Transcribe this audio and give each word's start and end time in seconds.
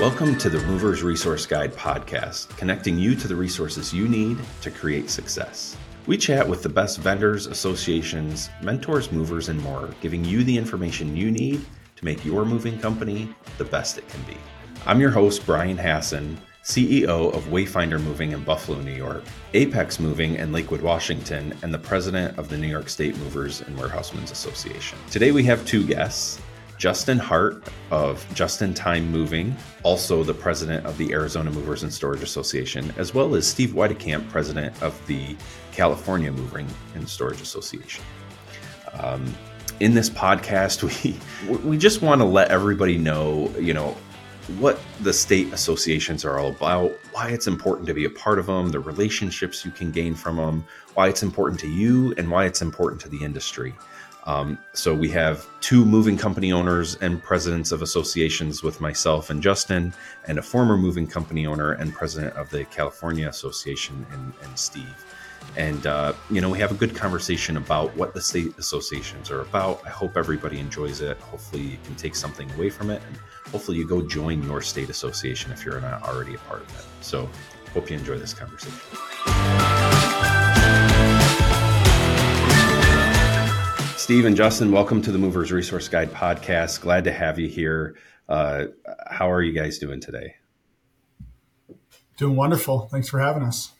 Welcome 0.00 0.38
to 0.38 0.48
the 0.48 0.60
Movers 0.60 1.02
Resource 1.02 1.44
Guide 1.44 1.72
podcast, 1.72 2.56
connecting 2.56 2.96
you 2.96 3.16
to 3.16 3.26
the 3.26 3.34
resources 3.34 3.92
you 3.92 4.06
need 4.06 4.38
to 4.60 4.70
create 4.70 5.10
success. 5.10 5.76
We 6.06 6.16
chat 6.16 6.48
with 6.48 6.62
the 6.62 6.68
best 6.68 6.98
vendors, 6.98 7.46
associations, 7.46 8.48
mentors, 8.62 9.10
movers, 9.10 9.48
and 9.48 9.60
more, 9.60 9.90
giving 10.00 10.24
you 10.24 10.44
the 10.44 10.56
information 10.56 11.16
you 11.16 11.32
need 11.32 11.66
to 11.96 12.04
make 12.04 12.24
your 12.24 12.44
moving 12.44 12.78
company 12.78 13.34
the 13.58 13.64
best 13.64 13.98
it 13.98 14.08
can 14.08 14.22
be. 14.22 14.36
I'm 14.86 15.00
your 15.00 15.10
host, 15.10 15.44
Brian 15.44 15.76
Hassan, 15.76 16.38
CEO 16.62 17.34
of 17.34 17.42
Wayfinder 17.46 18.00
Moving 18.00 18.30
in 18.30 18.44
Buffalo, 18.44 18.80
New 18.80 18.94
York, 18.94 19.24
Apex 19.54 19.98
Moving 19.98 20.36
in 20.36 20.52
Lakewood, 20.52 20.80
Washington, 20.80 21.58
and 21.62 21.74
the 21.74 21.78
president 21.78 22.38
of 22.38 22.48
the 22.48 22.56
New 22.56 22.68
York 22.68 22.88
State 22.88 23.18
Movers 23.18 23.62
and 23.62 23.76
Warehousemen's 23.76 24.30
Association. 24.30 24.96
Today 25.10 25.32
we 25.32 25.42
have 25.42 25.66
two 25.66 25.84
guests. 25.84 26.40
Justin 26.78 27.18
Hart 27.18 27.64
of 27.90 28.24
Just 28.34 28.62
in 28.62 28.72
Time 28.72 29.10
Moving, 29.10 29.54
also 29.82 30.22
the 30.22 30.32
president 30.32 30.86
of 30.86 30.96
the 30.96 31.12
Arizona 31.12 31.50
Movers 31.50 31.82
and 31.82 31.92
Storage 31.92 32.22
Association, 32.22 32.92
as 32.96 33.12
well 33.12 33.34
as 33.34 33.46
Steve 33.46 33.70
Weitekamp, 33.70 34.28
president 34.30 34.80
of 34.80 35.04
the 35.08 35.36
California 35.72 36.30
Moving 36.30 36.68
and 36.94 37.08
Storage 37.08 37.40
Association. 37.40 38.04
Um, 38.94 39.34
in 39.80 39.92
this 39.92 40.08
podcast, 40.08 40.82
we 41.44 41.58
we 41.58 41.76
just 41.76 42.00
want 42.00 42.20
to 42.20 42.24
let 42.24 42.50
everybody 42.50 42.96
know, 42.96 43.52
you 43.58 43.74
know, 43.74 43.96
what 44.58 44.78
the 45.00 45.12
state 45.12 45.52
associations 45.52 46.24
are 46.24 46.38
all 46.38 46.48
about, 46.48 46.92
why 47.12 47.28
it's 47.28 47.46
important 47.46 47.86
to 47.88 47.94
be 47.94 48.06
a 48.06 48.10
part 48.10 48.38
of 48.38 48.46
them, 48.46 48.70
the 48.70 48.80
relationships 48.80 49.64
you 49.64 49.70
can 49.70 49.90
gain 49.90 50.14
from 50.14 50.36
them, 50.36 50.64
why 50.94 51.08
it's 51.08 51.22
important 51.22 51.60
to 51.60 51.68
you, 51.68 52.14
and 52.16 52.30
why 52.30 52.46
it's 52.46 52.62
important 52.62 53.00
to 53.02 53.08
the 53.08 53.22
industry. 53.22 53.74
Um, 54.28 54.58
so 54.74 54.94
we 54.94 55.08
have 55.08 55.46
two 55.62 55.86
moving 55.86 56.18
company 56.18 56.52
owners 56.52 56.96
and 56.96 57.20
presidents 57.22 57.72
of 57.72 57.80
associations 57.80 58.62
with 58.62 58.78
myself 58.78 59.30
and 59.30 59.42
Justin, 59.42 59.94
and 60.26 60.38
a 60.38 60.42
former 60.42 60.76
moving 60.76 61.06
company 61.06 61.46
owner 61.46 61.72
and 61.72 61.94
president 61.94 62.36
of 62.36 62.50
the 62.50 62.66
California 62.66 63.26
Association 63.26 64.06
and, 64.12 64.34
and 64.42 64.58
Steve. 64.58 65.04
And 65.56 65.86
uh, 65.86 66.12
you 66.30 66.42
know, 66.42 66.50
we 66.50 66.58
have 66.58 66.70
a 66.70 66.74
good 66.74 66.94
conversation 66.94 67.56
about 67.56 67.96
what 67.96 68.12
the 68.12 68.20
state 68.20 68.56
associations 68.58 69.30
are 69.30 69.40
about. 69.40 69.80
I 69.86 69.88
hope 69.88 70.18
everybody 70.18 70.58
enjoys 70.58 71.00
it. 71.00 71.16
Hopefully, 71.20 71.62
you 71.62 71.78
can 71.84 71.94
take 71.94 72.14
something 72.14 72.50
away 72.52 72.68
from 72.68 72.90
it, 72.90 73.00
and 73.06 73.16
hopefully, 73.50 73.78
you 73.78 73.88
go 73.88 74.06
join 74.06 74.42
your 74.42 74.60
state 74.60 74.90
association 74.90 75.50
if 75.52 75.64
you're 75.64 75.80
not 75.80 76.02
already 76.02 76.34
a 76.34 76.38
part 76.38 76.60
of 76.60 76.78
it. 76.78 76.84
So, 77.00 77.30
hope 77.72 77.88
you 77.88 77.96
enjoy 77.96 78.18
this 78.18 78.34
conversation. 78.34 79.77
Steve 84.08 84.24
and 84.24 84.36
Justin, 84.36 84.72
welcome 84.72 85.02
to 85.02 85.12
the 85.12 85.18
Movers 85.18 85.52
Resource 85.52 85.86
Guide 85.86 86.10
podcast. 86.10 86.80
Glad 86.80 87.04
to 87.04 87.12
have 87.12 87.38
you 87.38 87.46
here. 87.46 87.94
Uh, 88.26 88.68
how 89.06 89.30
are 89.30 89.42
you 89.42 89.52
guys 89.52 89.76
doing 89.76 90.00
today? 90.00 90.36
Doing 92.16 92.34
wonderful. 92.34 92.88
Thanks 92.90 93.10
for 93.10 93.20
having 93.20 93.42
us. 93.42 93.72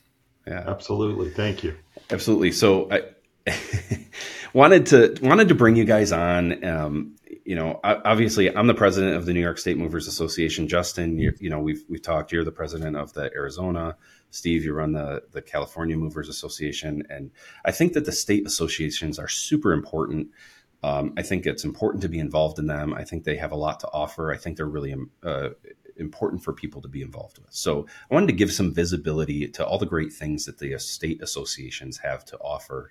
Yeah, 0.45 0.65
absolutely. 0.67 1.31
Thank 1.31 1.63
you. 1.63 1.77
Absolutely. 2.11 2.51
So 2.51 2.91
I 2.91 3.01
wanted 4.53 4.85
to 4.87 5.15
wanted 5.21 5.47
to 5.49 5.55
bring 5.55 5.75
you 5.75 5.85
guys 5.85 6.11
on. 6.11 6.63
Um, 6.63 7.15
you 7.45 7.55
know, 7.55 7.79
obviously, 7.83 8.55
I'm 8.55 8.67
the 8.67 8.73
president 8.73 9.15
of 9.15 9.25
the 9.25 9.33
New 9.33 9.39
York 9.39 9.57
State 9.57 9.77
Movers 9.77 10.07
Association. 10.07 10.67
Justin, 10.67 11.17
you, 11.17 11.33
you 11.39 11.49
know, 11.49 11.59
we've 11.59 11.83
we've 11.89 12.01
talked. 12.01 12.31
You're 12.31 12.43
the 12.43 12.51
president 12.51 12.95
of 12.95 13.13
the 13.13 13.31
Arizona 13.33 13.95
Steve, 14.31 14.63
you 14.63 14.73
run 14.73 14.93
the 14.93 15.23
the 15.31 15.41
California 15.41 15.97
Movers 15.97 16.29
Association, 16.29 17.03
and 17.09 17.31
I 17.65 17.71
think 17.71 17.93
that 17.93 18.05
the 18.05 18.11
state 18.11 18.45
associations 18.45 19.17
are 19.19 19.27
super 19.27 19.73
important. 19.73 20.29
Um, 20.83 21.13
I 21.17 21.23
think 21.23 21.45
it's 21.45 21.65
important 21.65 22.01
to 22.03 22.09
be 22.09 22.19
involved 22.19 22.59
in 22.59 22.67
them. 22.67 22.93
I 22.93 23.03
think 23.03 23.23
they 23.23 23.35
have 23.37 23.51
a 23.51 23.57
lot 23.57 23.79
to 23.81 23.89
offer. 23.91 24.31
I 24.31 24.37
think 24.37 24.55
they're 24.55 24.65
really 24.65 24.95
uh, 25.23 25.49
important 25.97 26.43
for 26.43 26.53
people 26.53 26.81
to 26.81 26.87
be 26.87 27.01
involved 27.01 27.37
with. 27.39 27.53
So 27.53 27.85
I 28.09 28.13
wanted 28.13 28.27
to 28.27 28.33
give 28.33 28.53
some 28.53 28.73
visibility 28.73 29.47
to 29.49 29.65
all 29.65 29.77
the 29.77 29.85
great 29.85 30.13
things 30.13 30.45
that 30.45 30.59
the 30.59 30.77
state 30.79 31.21
associations 31.21 31.97
have 31.97 32.23
to 32.25 32.37
offer. 32.37 32.89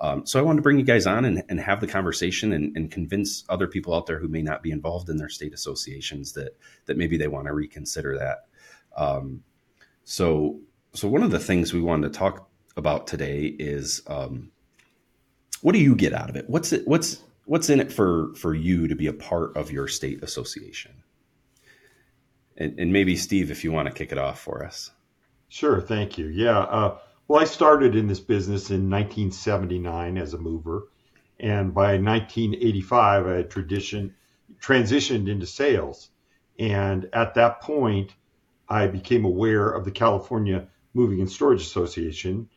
Um, 0.00 0.24
so 0.24 0.38
I 0.38 0.42
wanted 0.42 0.56
to 0.58 0.62
bring 0.62 0.78
you 0.78 0.84
guys 0.84 1.06
on 1.06 1.24
and, 1.24 1.42
and 1.48 1.60
have 1.60 1.80
the 1.80 1.86
conversation 1.86 2.52
and, 2.52 2.74
and, 2.74 2.90
convince 2.90 3.44
other 3.50 3.66
people 3.66 3.94
out 3.94 4.06
there 4.06 4.18
who 4.18 4.28
may 4.28 4.40
not 4.40 4.62
be 4.62 4.70
involved 4.70 5.10
in 5.10 5.18
their 5.18 5.28
state 5.28 5.52
associations 5.52 6.32
that 6.32 6.56
that 6.86 6.96
maybe 6.96 7.18
they 7.18 7.28
want 7.28 7.46
to 7.48 7.52
reconsider 7.52 8.18
that. 8.18 8.46
Um, 8.96 9.42
so 10.04 10.60
so 10.94 11.06
one 11.08 11.22
of 11.22 11.30
the 11.30 11.38
things 11.38 11.72
we 11.72 11.82
wanted 11.82 12.12
to 12.12 12.18
talk 12.18 12.48
about 12.76 13.06
today 13.06 13.44
is 13.44 14.02
um, 14.06 14.50
what 15.60 15.72
do 15.72 15.78
you 15.78 15.94
get 15.94 16.14
out 16.14 16.30
of 16.30 16.36
it? 16.36 16.48
What's 16.48 16.72
it? 16.72 16.88
What's 16.88 17.22
what's 17.44 17.68
in 17.68 17.80
it 17.80 17.92
for 17.92 18.34
for 18.34 18.54
you 18.54 18.88
to 18.88 18.94
be 18.94 19.06
a 19.06 19.12
part 19.12 19.56
of 19.56 19.70
your 19.70 19.86
state 19.86 20.22
association? 20.22 21.02
And, 22.56 22.78
and 22.78 22.92
maybe 22.92 23.16
Steve, 23.16 23.50
if 23.50 23.64
you 23.64 23.72
want 23.72 23.88
to 23.88 23.94
kick 23.94 24.12
it 24.12 24.18
off 24.18 24.40
for 24.40 24.64
us. 24.64 24.90
Sure, 25.48 25.80
thank 25.80 26.18
you. 26.18 26.26
Yeah, 26.26 26.58
uh, 26.58 26.98
well, 27.30 27.40
I 27.40 27.44
started 27.44 27.94
in 27.94 28.08
this 28.08 28.18
business 28.18 28.70
in 28.70 28.90
1979 28.90 30.18
as 30.18 30.34
a 30.34 30.38
mover, 30.38 30.88
and 31.38 31.72
by 31.72 31.96
1985, 31.96 33.26
I 33.28 33.34
had 33.34 33.50
tradition 33.50 34.16
transitioned 34.60 35.28
into 35.28 35.46
sales. 35.46 36.10
And 36.58 37.08
at 37.12 37.34
that 37.34 37.60
point, 37.60 38.16
I 38.68 38.88
became 38.88 39.24
aware 39.24 39.70
of 39.70 39.84
the 39.84 39.92
California 39.92 40.66
Moving 40.92 41.20
and 41.20 41.30
Storage 41.30 41.60
Association 41.62 42.48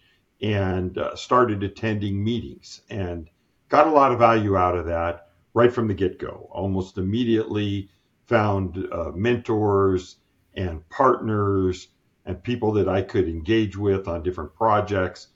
and 0.41 0.97
uh, 0.97 1.15
started 1.15 1.61
attending 1.61 2.23
meetings 2.23 2.81
and 2.89 3.29
got 3.69 3.85
a 3.85 3.91
lot 3.91 4.11
of 4.11 4.17
value 4.17 4.57
out 4.57 4.75
of 4.75 4.87
that 4.87 5.27
right 5.53 5.71
from 5.71 5.87
the 5.87 5.93
get 5.93 6.17
go. 6.17 6.49
Almost 6.49 6.97
immediately 6.97 7.91
found 8.25 8.87
uh, 8.91 9.11
mentors 9.13 10.15
and 10.55 10.89
partners 10.89 11.89
and 12.25 12.41
people 12.43 12.71
that 12.73 12.87
I 12.87 13.01
could 13.01 13.27
engage 13.27 13.77
with 13.77 14.07
on 14.07 14.23
different 14.23 14.55
projects. 14.55 15.27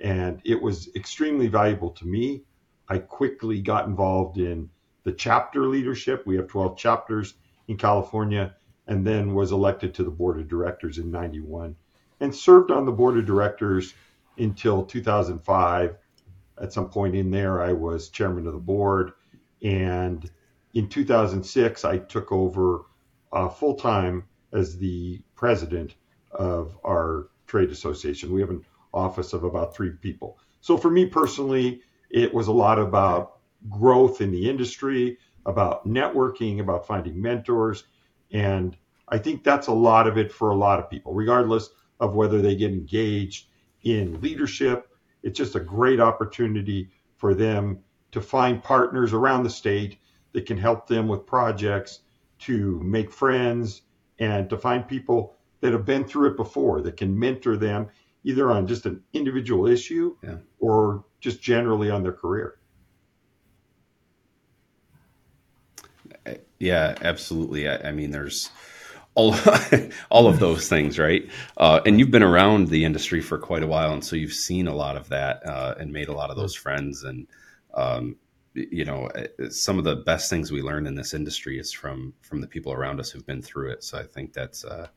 And 0.00 0.40
it 0.44 0.60
was 0.60 0.88
extremely 0.94 1.48
valuable 1.48 1.90
to 1.90 2.06
me. 2.06 2.44
I 2.88 2.98
quickly 2.98 3.60
got 3.60 3.86
involved 3.86 4.38
in 4.38 4.70
the 5.04 5.12
chapter 5.12 5.66
leadership. 5.66 6.26
We 6.26 6.36
have 6.36 6.48
12 6.48 6.76
chapters 6.76 7.34
in 7.68 7.76
California, 7.76 8.54
and 8.86 9.04
then 9.06 9.34
was 9.34 9.52
elected 9.52 9.94
to 9.94 10.04
the 10.04 10.10
board 10.10 10.38
of 10.38 10.48
directors 10.48 10.98
in 10.98 11.10
91 11.10 11.74
and 12.20 12.34
served 12.34 12.70
on 12.70 12.84
the 12.84 12.92
board 12.92 13.18
of 13.18 13.26
directors 13.26 13.94
until 14.38 14.84
2005. 14.84 15.96
At 16.60 16.72
some 16.72 16.88
point 16.88 17.14
in 17.14 17.30
there, 17.30 17.62
I 17.62 17.72
was 17.72 18.08
chairman 18.08 18.46
of 18.46 18.52
the 18.52 18.58
board. 18.58 19.12
And 19.62 20.30
in 20.74 20.88
2006, 20.88 21.84
I 21.84 21.98
took 21.98 22.32
over 22.32 22.82
uh, 23.32 23.48
full 23.48 23.74
time 23.74 24.24
as 24.52 24.78
the 24.78 25.20
president 25.34 25.94
of 26.36 26.78
our 26.84 27.28
trade 27.46 27.70
association. 27.70 28.32
We 28.32 28.40
have 28.40 28.50
an 28.50 28.64
office 28.94 29.32
of 29.32 29.44
about 29.44 29.74
three 29.74 29.90
people. 29.90 30.38
So 30.60 30.76
for 30.76 30.90
me 30.90 31.06
personally, 31.06 31.82
it 32.10 32.32
was 32.32 32.48
a 32.48 32.52
lot 32.52 32.78
about 32.78 33.38
growth 33.68 34.20
in 34.20 34.30
the 34.30 34.48
industry, 34.48 35.18
about 35.44 35.86
networking, 35.86 36.60
about 36.60 36.86
finding 36.86 37.20
mentors. 37.20 37.84
And 38.32 38.76
I 39.08 39.18
think 39.18 39.44
that's 39.44 39.68
a 39.68 39.72
lot 39.72 40.06
of 40.06 40.18
it 40.18 40.32
for 40.32 40.50
a 40.50 40.56
lot 40.56 40.78
of 40.78 40.90
people, 40.90 41.14
regardless 41.14 41.70
of 42.00 42.14
whether 42.14 42.42
they 42.42 42.56
get 42.56 42.72
engaged 42.72 43.46
in 43.82 44.20
leadership. 44.20 44.88
It's 45.22 45.38
just 45.38 45.54
a 45.54 45.60
great 45.60 46.00
opportunity 46.00 46.90
for 47.16 47.34
them 47.34 47.78
to 48.12 48.20
find 48.20 48.62
partners 48.62 49.12
around 49.12 49.44
the 49.44 49.50
state 49.50 49.98
that 50.32 50.46
can 50.46 50.58
help 50.58 50.86
them 50.86 51.08
with 51.08 51.26
projects, 51.26 52.00
to 52.38 52.80
make 52.82 53.10
friends, 53.10 53.82
and 54.18 54.50
to 54.50 54.58
find 54.58 54.86
people 54.86 55.35
that 55.60 55.72
have 55.72 55.84
been 55.84 56.04
through 56.04 56.30
it 56.30 56.36
before 56.36 56.80
that 56.82 56.96
can 56.96 57.18
mentor 57.18 57.56
them 57.56 57.88
either 58.24 58.50
on 58.50 58.66
just 58.66 58.86
an 58.86 59.02
individual 59.12 59.66
issue 59.66 60.16
yeah. 60.22 60.36
or 60.58 61.04
just 61.20 61.40
generally 61.40 61.90
on 61.90 62.02
their 62.02 62.12
career. 62.12 62.58
Yeah, 66.58 66.94
absolutely. 67.02 67.68
I, 67.68 67.88
I 67.88 67.92
mean, 67.92 68.10
there's 68.10 68.50
all 69.14 69.34
all 70.10 70.26
of 70.26 70.38
those 70.38 70.68
things, 70.68 70.98
right? 70.98 71.28
Uh, 71.56 71.80
and 71.84 71.98
you've 71.98 72.10
been 72.10 72.22
around 72.22 72.68
the 72.68 72.84
industry 72.84 73.20
for 73.20 73.38
quite 73.38 73.62
a 73.62 73.66
while, 73.66 73.92
and 73.92 74.04
so 74.04 74.16
you've 74.16 74.32
seen 74.32 74.66
a 74.66 74.74
lot 74.74 74.96
of 74.96 75.08
that 75.08 75.44
uh, 75.46 75.74
and 75.78 75.92
made 75.92 76.08
a 76.08 76.12
lot 76.14 76.30
of 76.30 76.36
those 76.36 76.54
friends. 76.54 77.04
And 77.04 77.26
um, 77.74 78.16
you 78.54 78.84
know, 78.84 79.06
uh, 79.08 79.50
some 79.50 79.78
of 79.78 79.84
the 79.84 79.96
best 79.96 80.30
things 80.30 80.50
we 80.50 80.62
learn 80.62 80.86
in 80.86 80.94
this 80.94 81.14
industry 81.14 81.58
is 81.58 81.72
from 81.72 82.14
from 82.22 82.40
the 82.40 82.46
people 82.46 82.72
around 82.72 83.00
us 83.00 83.10
who've 83.10 83.26
been 83.26 83.42
through 83.42 83.70
it. 83.70 83.84
So 83.84 83.98
I 83.98 84.04
think 84.04 84.32
that's 84.32 84.64
uh, 84.64 84.88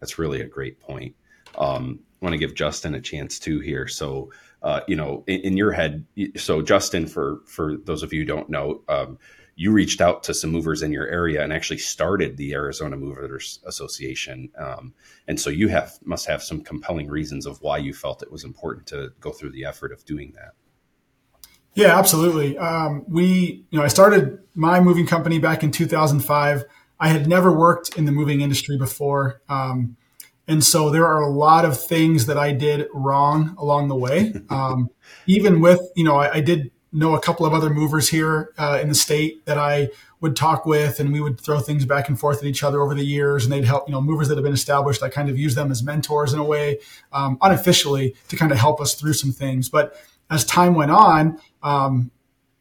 that's 0.00 0.18
really 0.18 0.40
a 0.40 0.46
great 0.46 0.80
point. 0.80 1.14
Um, 1.58 2.00
I 2.20 2.24
want 2.24 2.32
to 2.32 2.38
give 2.38 2.54
Justin 2.54 2.94
a 2.94 3.00
chance 3.00 3.38
too 3.38 3.60
here. 3.60 3.88
So 3.88 4.30
uh, 4.62 4.80
you 4.88 4.96
know, 4.96 5.22
in, 5.26 5.40
in, 5.40 5.56
your 5.56 5.70
head, 5.70 6.04
so 6.36 6.62
Justin, 6.62 7.06
for 7.06 7.40
for 7.46 7.76
those 7.76 8.02
of 8.02 8.12
you 8.12 8.24
don't 8.24 8.48
know. 8.48 8.82
Um, 8.88 9.18
you 9.56 9.72
reached 9.72 10.02
out 10.02 10.22
to 10.22 10.34
some 10.34 10.50
movers 10.50 10.82
in 10.82 10.92
your 10.92 11.06
area 11.06 11.42
and 11.42 11.50
actually 11.50 11.78
started 11.78 12.36
the 12.36 12.52
Arizona 12.52 12.96
Movers 12.96 13.58
Association. 13.64 14.50
Um, 14.58 14.92
and 15.26 15.40
so 15.40 15.48
you 15.48 15.68
have 15.68 15.98
must 16.04 16.26
have 16.26 16.42
some 16.42 16.62
compelling 16.62 17.08
reasons 17.08 17.46
of 17.46 17.60
why 17.62 17.78
you 17.78 17.94
felt 17.94 18.22
it 18.22 18.30
was 18.30 18.44
important 18.44 18.86
to 18.88 19.12
go 19.20 19.32
through 19.32 19.52
the 19.52 19.64
effort 19.64 19.92
of 19.92 20.04
doing 20.04 20.34
that. 20.34 20.52
Yeah, 21.74 21.98
absolutely. 21.98 22.56
Um, 22.58 23.04
we, 23.08 23.64
you 23.70 23.78
know, 23.78 23.84
I 23.84 23.88
started 23.88 24.40
my 24.54 24.80
moving 24.80 25.06
company 25.06 25.38
back 25.38 25.62
in 25.62 25.70
2005. 25.70 26.64
I 26.98 27.08
had 27.08 27.26
never 27.26 27.52
worked 27.52 27.96
in 27.96 28.04
the 28.04 28.12
moving 28.12 28.40
industry 28.40 28.78
before. 28.78 29.42
Um, 29.48 29.96
and 30.48 30.62
so 30.62 30.90
there 30.90 31.06
are 31.06 31.20
a 31.20 31.28
lot 31.28 31.64
of 31.64 31.78
things 31.78 32.26
that 32.26 32.38
I 32.38 32.52
did 32.52 32.86
wrong 32.94 33.54
along 33.58 33.88
the 33.88 33.96
way. 33.96 34.34
Um, 34.48 34.90
even 35.26 35.60
with, 35.60 35.80
you 35.96 36.04
know, 36.04 36.16
I, 36.16 36.34
I, 36.34 36.40
did 36.40 36.70
know 36.92 37.14
a 37.14 37.20
couple 37.20 37.44
of 37.44 37.52
other 37.52 37.68
movers 37.68 38.08
here 38.08 38.52
uh, 38.58 38.78
in 38.80 38.88
the 38.88 38.94
state 38.94 39.44
that 39.44 39.58
I 39.58 39.88
would 40.20 40.36
talk 40.36 40.64
with, 40.66 40.98
and 41.00 41.12
we 41.12 41.20
would 41.20 41.40
throw 41.40 41.58
things 41.58 41.84
back 41.84 42.08
and 42.08 42.18
forth 42.18 42.38
at 42.38 42.44
each 42.44 42.62
other 42.62 42.80
over 42.80 42.94
the 42.94 43.04
years. 43.04 43.44
And 43.44 43.52
they'd 43.52 43.64
help, 43.64 43.88
you 43.88 43.92
know, 43.92 44.00
movers 44.00 44.28
that 44.28 44.36
have 44.36 44.44
been 44.44 44.54
established. 44.54 45.02
I 45.02 45.08
kind 45.08 45.28
of 45.28 45.38
use 45.38 45.54
them 45.54 45.70
as 45.70 45.82
mentors 45.82 46.32
in 46.32 46.38
a 46.38 46.44
way, 46.44 46.78
um, 47.12 47.38
unofficially, 47.42 48.14
to 48.28 48.36
kind 48.36 48.52
of 48.52 48.58
help 48.58 48.80
us 48.80 48.94
through 48.94 49.14
some 49.14 49.32
things. 49.32 49.68
But 49.68 49.96
as 50.30 50.44
time 50.44 50.74
went 50.74 50.90
on, 50.90 51.40
um, 51.62 52.10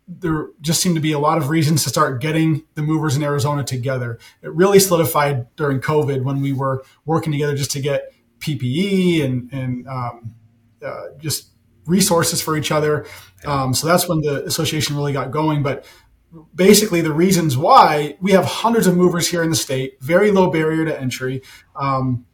there 0.07 0.49
just 0.61 0.81
seemed 0.81 0.95
to 0.95 1.01
be 1.01 1.11
a 1.11 1.19
lot 1.19 1.37
of 1.37 1.49
reasons 1.49 1.83
to 1.83 1.89
start 1.89 2.21
getting 2.21 2.63
the 2.75 2.81
movers 2.81 3.15
in 3.15 3.23
Arizona 3.23 3.63
together. 3.63 4.19
It 4.41 4.53
really 4.53 4.79
solidified 4.79 5.53
during 5.55 5.79
COVID 5.79 6.23
when 6.23 6.41
we 6.41 6.53
were 6.53 6.83
working 7.05 7.31
together 7.31 7.55
just 7.55 7.71
to 7.71 7.79
get 7.79 8.13
PPE 8.39 9.23
and 9.23 9.51
and 9.51 9.87
um, 9.87 10.35
uh, 10.83 11.05
just 11.17 11.49
resources 11.85 12.41
for 12.41 12.55
each 12.55 12.71
other. 12.71 13.05
Um, 13.45 13.73
so 13.73 13.87
that's 13.87 14.07
when 14.07 14.21
the 14.21 14.43
association 14.45 14.95
really 14.95 15.13
got 15.13 15.31
going. 15.31 15.63
But 15.63 15.85
basically, 16.53 17.01
the 17.01 17.13
reasons 17.13 17.57
why 17.57 18.17
we 18.21 18.31
have 18.31 18.45
hundreds 18.45 18.87
of 18.87 18.95
movers 18.95 19.27
here 19.27 19.43
in 19.43 19.49
the 19.49 19.55
state, 19.55 20.01
very 20.01 20.31
low 20.31 20.51
barrier 20.51 20.85
to 20.85 20.99
entry. 20.99 21.41
Um, 21.75 22.25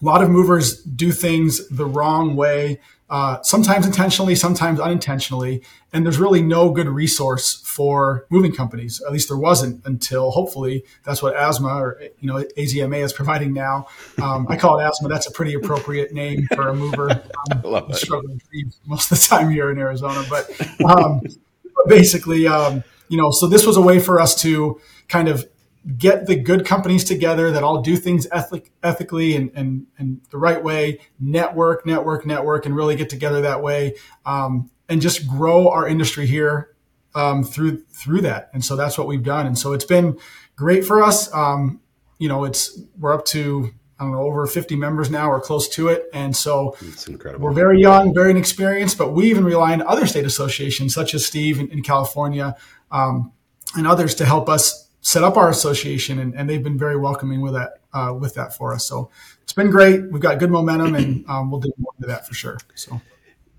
a 0.00 0.04
lot 0.04 0.22
of 0.22 0.30
movers 0.30 0.82
do 0.82 1.12
things 1.12 1.68
the 1.68 1.84
wrong 1.84 2.34
way 2.34 2.80
uh, 3.10 3.42
sometimes 3.42 3.84
intentionally, 3.84 4.36
sometimes 4.36 4.78
unintentionally. 4.78 5.62
And 5.92 6.06
there's 6.06 6.18
really 6.18 6.40
no 6.40 6.70
good 6.70 6.86
resource 6.86 7.60
for 7.64 8.24
moving 8.30 8.52
companies. 8.52 9.02
At 9.04 9.12
least 9.12 9.28
there 9.28 9.36
wasn't 9.36 9.84
until 9.84 10.30
hopefully 10.30 10.84
that's 11.02 11.20
what 11.20 11.34
ASMA 11.34 11.80
or 11.80 12.00
you 12.20 12.28
know 12.28 12.44
AZMA 12.56 13.02
is 13.02 13.12
providing 13.12 13.52
now. 13.52 13.88
Um, 14.22 14.46
I 14.48 14.56
call 14.56 14.78
it 14.78 14.84
ASMA. 14.84 15.08
That's 15.08 15.26
a 15.26 15.32
pretty 15.32 15.54
appropriate 15.54 16.12
name 16.12 16.46
for 16.54 16.68
a 16.68 16.74
mover. 16.74 17.22
Um, 17.50 17.62
I 17.64 17.68
love 17.68 17.96
struggling 17.96 18.40
most 18.86 19.10
of 19.10 19.18
the 19.18 19.26
time 19.26 19.50
here 19.50 19.70
in 19.70 19.78
Arizona, 19.78 20.22
but, 20.28 20.50
um, 20.84 21.20
but 21.22 21.88
basically, 21.88 22.46
um, 22.46 22.84
you 23.08 23.16
know, 23.16 23.30
so 23.30 23.46
this 23.46 23.66
was 23.66 23.76
a 23.76 23.80
way 23.80 23.98
for 23.98 24.20
us 24.20 24.34
to 24.42 24.78
kind 25.08 25.28
of 25.28 25.48
get 25.96 26.26
the 26.26 26.36
good 26.36 26.66
companies 26.66 27.04
together 27.04 27.50
that 27.50 27.62
all 27.62 27.80
do 27.80 27.96
things 27.96 28.26
ethic, 28.32 28.70
ethically 28.82 29.34
and, 29.34 29.50
and, 29.54 29.86
and 29.98 30.20
the 30.30 30.38
right 30.38 30.62
way, 30.62 31.00
network, 31.18 31.86
network, 31.86 32.26
network, 32.26 32.66
and 32.66 32.76
really 32.76 32.96
get 32.96 33.08
together 33.08 33.40
that 33.40 33.62
way, 33.62 33.94
um, 34.26 34.70
and 34.88 35.00
just 35.00 35.26
grow 35.26 35.68
our 35.68 35.86
industry 35.88 36.26
here 36.26 36.74
um, 37.14 37.42
through 37.42 37.78
through 37.84 38.20
that. 38.22 38.50
And 38.52 38.64
so 38.64 38.76
that's 38.76 38.98
what 38.98 39.06
we've 39.06 39.22
done. 39.22 39.46
And 39.46 39.58
so 39.58 39.72
it's 39.72 39.84
been 39.84 40.18
great 40.56 40.84
for 40.84 41.02
us. 41.02 41.32
Um, 41.34 41.80
you 42.18 42.28
know, 42.28 42.44
it's 42.44 42.78
we're 42.98 43.14
up 43.14 43.24
to 43.26 43.70
I 43.98 44.04
don't 44.04 44.12
know 44.12 44.22
over 44.22 44.46
50 44.46 44.76
members 44.76 45.10
now 45.10 45.30
or 45.30 45.40
close 45.40 45.68
to 45.70 45.88
it, 45.88 46.04
and 46.12 46.36
so 46.36 46.76
it's 46.80 47.06
incredible. 47.06 47.44
We're 47.44 47.52
very 47.52 47.80
young, 47.80 48.14
very 48.14 48.30
inexperienced, 48.30 48.96
but 48.98 49.12
we 49.12 49.30
even 49.30 49.44
rely 49.44 49.72
on 49.72 49.82
other 49.82 50.06
state 50.06 50.24
associations 50.24 50.94
such 50.94 51.14
as 51.14 51.24
Steve 51.26 51.58
in, 51.58 51.68
in 51.68 51.82
California 51.82 52.56
um, 52.90 53.32
and 53.76 53.86
others 53.86 54.14
to 54.16 54.24
help 54.24 54.48
us 54.48 54.89
set 55.00 55.24
up 55.24 55.36
our 55.36 55.48
association, 55.48 56.18
and, 56.18 56.34
and 56.34 56.48
they've 56.48 56.62
been 56.62 56.78
very 56.78 56.96
welcoming 56.96 57.40
with 57.40 57.54
that 57.54 57.80
uh, 57.92 58.14
with 58.18 58.34
that 58.34 58.54
for 58.54 58.72
us. 58.72 58.86
So 58.86 59.10
it's 59.42 59.52
been 59.52 59.70
great. 59.70 60.10
We've 60.10 60.22
got 60.22 60.38
good 60.38 60.50
momentum, 60.50 60.94
and 60.94 61.24
um, 61.28 61.50
we'll 61.50 61.60
do 61.60 61.72
more 61.78 61.92
into 61.96 62.08
that 62.08 62.26
for 62.26 62.34
sure. 62.34 62.58
So 62.74 63.00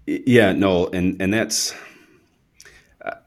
yeah, 0.05 0.51
no, 0.53 0.87
and 0.87 1.21
and 1.21 1.33
that's. 1.33 1.73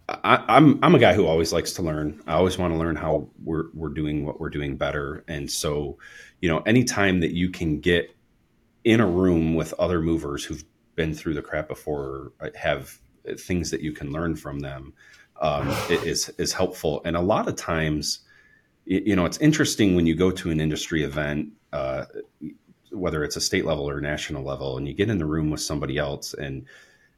I, 0.06 0.44
I'm 0.48 0.78
I'm 0.84 0.94
a 0.94 0.98
guy 0.98 1.14
who 1.14 1.26
always 1.26 1.52
likes 1.52 1.72
to 1.74 1.82
learn. 1.82 2.22
I 2.26 2.34
always 2.34 2.58
want 2.58 2.74
to 2.74 2.78
learn 2.78 2.94
how 2.94 3.28
we're 3.42 3.66
we're 3.72 3.88
doing 3.88 4.24
what 4.26 4.38
we're 4.38 4.50
doing 4.50 4.76
better. 4.76 5.24
And 5.28 5.50
so, 5.50 5.98
you 6.40 6.48
know, 6.48 6.58
anytime 6.60 7.20
that 7.20 7.32
you 7.32 7.48
can 7.48 7.80
get 7.80 8.14
in 8.84 9.00
a 9.00 9.06
room 9.06 9.54
with 9.54 9.72
other 9.74 10.00
movers 10.00 10.44
who've 10.44 10.64
been 10.94 11.14
through 11.14 11.34
the 11.34 11.42
crap 11.42 11.68
before, 11.68 12.32
uh, 12.40 12.50
have 12.54 12.98
things 13.38 13.70
that 13.70 13.80
you 13.80 13.92
can 13.92 14.12
learn 14.12 14.36
from 14.36 14.60
them, 14.60 14.92
um, 15.44 15.68
is 15.90 16.30
is 16.38 16.54
helpful. 16.54 17.02
And 17.04 17.16
a 17.16 17.20
lot 17.20 17.46
of 17.48 17.54
times, 17.54 18.20
you 18.86 19.14
know, 19.14 19.26
it's 19.26 19.38
interesting 19.38 19.94
when 19.94 20.06
you 20.06 20.16
go 20.16 20.30
to 20.30 20.50
an 20.50 20.58
industry 20.58 21.04
event, 21.04 21.50
uh, 21.72 22.06
whether 22.90 23.22
it's 23.22 23.36
a 23.36 23.42
state 23.42 23.66
level 23.66 23.88
or 23.88 24.00
national 24.00 24.42
level, 24.42 24.78
and 24.78 24.88
you 24.88 24.94
get 24.94 25.10
in 25.10 25.18
the 25.18 25.26
room 25.26 25.50
with 25.50 25.60
somebody 25.60 25.98
else, 25.98 26.32
and 26.32 26.64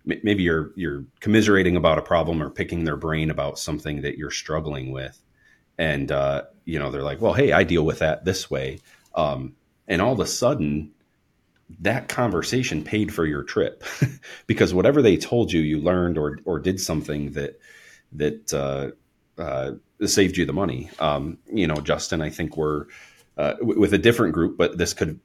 maybe 0.05 0.43
you're 0.43 0.73
you're 0.75 1.05
commiserating 1.21 1.77
about 1.77 1.99
a 1.99 2.03
problem 2.03 2.43
or 2.43 2.51
picking 2.51 2.83
their 2.83 2.97
brain 2.97 3.31
about 3.31 3.61
something 3.61 4.03
that 4.03 4.19
you're 4.19 4.33
struggling 4.33 4.91
with, 4.91 5.17
and 5.79 6.11
uh, 6.11 6.43
you 6.65 6.81
know, 6.81 6.91
they're 6.91 7.05
like, 7.05 7.21
"Well, 7.21 7.35
hey, 7.35 7.53
I 7.53 7.63
deal 7.63 7.85
with 7.85 8.01
that 8.01 8.25
this 8.25 8.51
way," 8.51 8.81
um, 9.15 9.55
and 9.87 10.03
all 10.03 10.13
of 10.13 10.21
a 10.21 10.27
sudden 10.27 10.91
that 11.81 12.09
conversation 12.09 12.85
paid 12.85 13.13
for 13.13 13.25
your 13.25 13.43
trip 13.43 13.83
because 14.47 14.73
whatever 14.73 15.03
they 15.03 15.17
told 15.17 15.53
you 15.53 15.61
you 15.61 15.81
learned 15.81 16.19
or 16.19 16.39
or 16.45 16.59
did 16.59 16.81
something 16.81 17.33
that 17.33 17.59
that 18.13 18.53
uh, 18.53 19.41
uh, 19.41 19.73
saved 20.05 20.37
you 20.37 20.47
the 20.47 20.53
money. 20.53 20.91
Um, 20.99 21.39
you 21.53 21.67
know, 21.67 21.77
Justin, 21.77 22.23
I 22.23 22.31
think 22.31 22.57
we're 22.57 22.87
uh, 23.37 23.55
w- 23.55 23.81
with 23.81 23.93
a 23.93 23.99
different 23.99 24.35
group, 24.35 24.57
but 24.57 24.79
this 24.79 24.95
could 24.95 25.21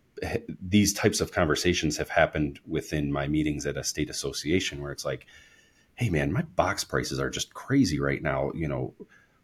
these 0.62 0.94
types 0.94 1.20
of 1.20 1.32
conversations 1.32 1.98
have 1.98 2.10
happened 2.10 2.60
within 2.68 3.12
my 3.12 3.28
meetings 3.28 3.66
at 3.66 3.78
a 3.78 3.84
state 3.84 4.10
association 4.10 4.80
where 4.80 4.92
it's 4.92 5.06
like, 5.06 5.26
hey 5.96 6.10
man, 6.10 6.32
my 6.32 6.44
box 6.44 6.84
prices 6.84 7.20
are 7.20 7.30
just 7.30 7.54
crazy 7.54 8.00
right 8.00 8.22
now. 8.22 8.52
You 8.54 8.68
know, 8.68 8.94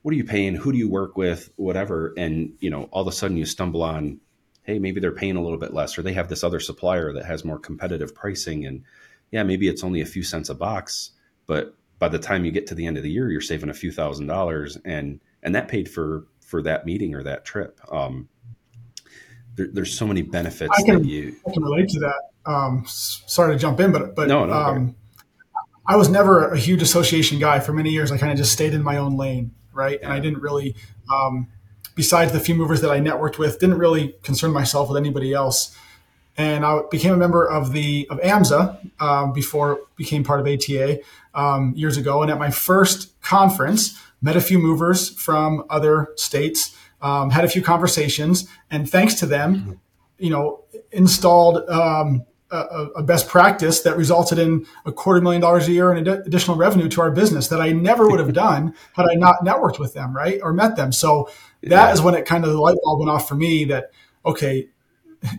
what 0.01 0.13
are 0.13 0.18
you 0.18 0.24
paying? 0.24 0.56
Who 0.56 0.72
do 0.72 0.78
you 0.78 0.89
work 0.89 1.18
with? 1.18 1.51
Whatever, 1.56 2.13
and 2.18 2.54
you 2.60 2.69
know, 2.69 2.84
all 2.92 3.01
of 3.01 3.07
a 3.07 3.12
sudden 3.12 3.38
you 3.38 3.45
stumble 3.45 3.84
on, 3.84 4.19
hey, 4.63 4.80
maybe 4.80 5.00
they're 5.00 5.12
paying 5.12 5.36
a 5.36 5.42
little 5.42 5.57
bit 5.57 5.74
less, 5.74 5.98
or 5.98 6.04
they 6.04 6.13
have 6.13 6.30
this 6.30 6.44
other 6.44 6.60
supplier 6.60 7.13
that 7.13 7.25
has 7.25 7.44
more 7.44 7.60
competitive 7.60 8.13
pricing, 8.13 8.66
and 8.66 8.84
yeah, 9.31 9.44
maybe 9.44 9.68
it's 9.68 9.84
only 9.84 10.01
a 10.01 10.06
few 10.06 10.24
cents 10.24 10.50
a 10.50 10.56
box, 10.56 11.12
but 11.48 11.75
by 11.99 12.07
the 12.07 12.19
time 12.19 12.45
you 12.45 12.51
get 12.51 12.67
to 12.67 12.75
the 12.75 12.85
end 12.85 12.97
of 12.97 13.03
the 13.03 13.11
year, 13.11 13.29
you're 13.29 13.41
saving 13.41 13.69
a 13.69 13.73
few 13.73 13.91
thousand 13.91 14.27
dollars, 14.27 14.77
and 14.85 15.19
and 15.44 15.55
that 15.55 15.67
paid 15.67 15.89
for 15.89 16.27
for 16.41 16.61
that 16.63 16.85
meeting 16.85 17.13
or 17.15 17.23
that 17.23 17.45
trip. 17.45 17.79
Um, 17.91 18.29
there, 19.55 19.67
there's 19.71 19.97
so 19.97 20.07
many 20.07 20.21
benefits 20.21 20.71
I 20.77 20.83
can, 20.83 21.01
that 21.01 21.07
you. 21.07 21.35
I 21.47 21.51
can 21.51 21.63
relate 21.63 21.89
to 21.89 21.99
that. 21.99 22.21
Um, 22.45 22.83
sorry 22.88 23.53
to 23.53 23.59
jump 23.59 23.79
in, 23.79 23.91
but 23.91 24.15
but 24.15 24.27
no, 24.27 24.45
no, 24.45 24.53
um, 24.53 24.95
I 25.88 25.95
was 25.95 26.09
never 26.09 26.49
a 26.49 26.57
huge 26.57 26.81
association 26.81 27.39
guy 27.39 27.59
for 27.59 27.73
many 27.73 27.91
years. 27.91 28.11
I 28.11 28.17
kind 28.17 28.31
of 28.31 28.38
just 28.38 28.51
stayed 28.51 28.73
in 28.73 28.83
my 28.83 28.97
own 28.97 29.17
lane, 29.17 29.51
right? 29.73 30.00
Yeah. 30.00 30.07
And 30.07 30.13
I 30.13 30.19
didn't 30.19 30.41
really, 30.41 30.75
um, 31.12 31.48
besides 31.95 32.31
the 32.31 32.39
few 32.39 32.55
movers 32.55 32.81
that 32.81 32.91
I 32.91 33.00
networked 33.00 33.38
with, 33.38 33.60
didn't 33.60 33.77
really 33.77 34.15
concern 34.22 34.51
myself 34.51 34.89
with 34.89 34.98
anybody 34.98 35.33
else 35.33 35.75
and 36.38 36.63
I 36.63 36.82
became 36.91 37.13
a 37.13 37.17
member 37.17 37.46
of 37.46 37.74
the 37.74 38.08
of 38.10 38.20
AMSA 38.20 39.01
um, 39.01 39.34
before 39.34 39.74
it 39.74 39.79
became 39.96 40.24
part 40.24 40.39
of 40.39 40.48
ATA 40.48 41.00
um, 41.34 41.74
years 41.75 41.98
ago. 41.98 42.22
And 42.22 42.32
at 42.32 42.38
my 42.38 42.51
first 42.51 43.20
conference, 43.22 44.00
met 44.22 44.36
a 44.36 44.41
few 44.41 44.60
movers 44.60 45.10
from 45.10 45.65
other 45.70 46.10
states, 46.15 46.75
um, 47.01 47.32
had 47.32 47.44
a 47.44 47.50
few 47.50 47.62
conversations, 47.62 48.48
and 48.70 48.89
thanks 48.89 49.15
to 49.15 49.25
them, 49.25 49.79
you 50.20 50.29
know, 50.29 50.63
installed 50.91 51.67
um, 51.70 52.24
a, 52.51 52.88
a, 52.96 53.03
best 53.03 53.27
practice 53.27 53.82
that 53.82 53.98
resulted 53.98 54.39
in 54.39 54.65
a 54.86 54.91
quarter 54.91 55.22
million 55.22 55.41
dollars 55.41 55.67
a 55.67 55.72
year 55.72 55.91
in 55.91 56.08
ad- 56.08 56.25
additional 56.25 56.56
revenue 56.56 56.88
to 56.88 57.01
our 57.01 57.12
business 57.12 57.50
that 57.50 57.62
I 57.62 57.72
never 57.72 58.08
would 58.08 58.20
have 58.20 58.34
done 58.48 58.74
had 58.94 59.06
I 59.12 59.15
not 59.15 59.44
networked 59.44 59.79
with 59.79 59.94
them, 59.94 60.15
right, 60.15 60.39
or 60.41 60.53
met 60.53 60.75
them. 60.75 60.91
So 60.91 61.29
that 61.63 61.70
yeah. 61.72 61.91
is 61.91 62.01
when 62.01 62.15
it 62.15 62.25
kind 62.25 62.46
of 62.46 62.51
the 62.51 62.62
light 62.62 62.77
bulb 62.84 63.00
went 63.00 63.10
off 63.10 63.27
for 63.27 63.36
me 63.36 63.65
that 63.65 63.91
okay 64.25 64.70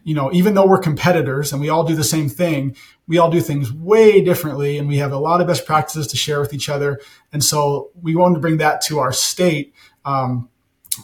you 0.05 0.15
know, 0.15 0.33
even 0.33 0.55
though 0.55 0.67
we're 0.67 0.79
competitors 0.79 1.53
and 1.53 1.61
we 1.61 1.69
all 1.69 1.85
do 1.85 1.95
the 1.95 2.05
same 2.05 2.29
thing, 2.29 2.77
we 3.07 3.19
all 3.19 3.31
do 3.31 3.41
things 3.41 3.73
way 3.73 4.21
differently 4.23 4.79
and 4.79 4.89
we 4.89 4.99
have 4.99 5.13
a 5.13 5.19
lot 5.19 5.41
of 5.41 5.47
best 5.47 5.67
practices 5.67 6.07
to 6.09 6.17
share 6.17 6.41
with 6.41 6.53
each 6.53 6.69
other. 6.69 7.01
And 7.33 7.43
so 7.43 7.91
we 8.01 8.15
wanted 8.15 8.35
to 8.35 8.41
bring 8.41 8.59
that 8.59 8.81
to 8.83 8.99
our 8.99 9.13
state 9.13 9.75
um, 10.05 10.49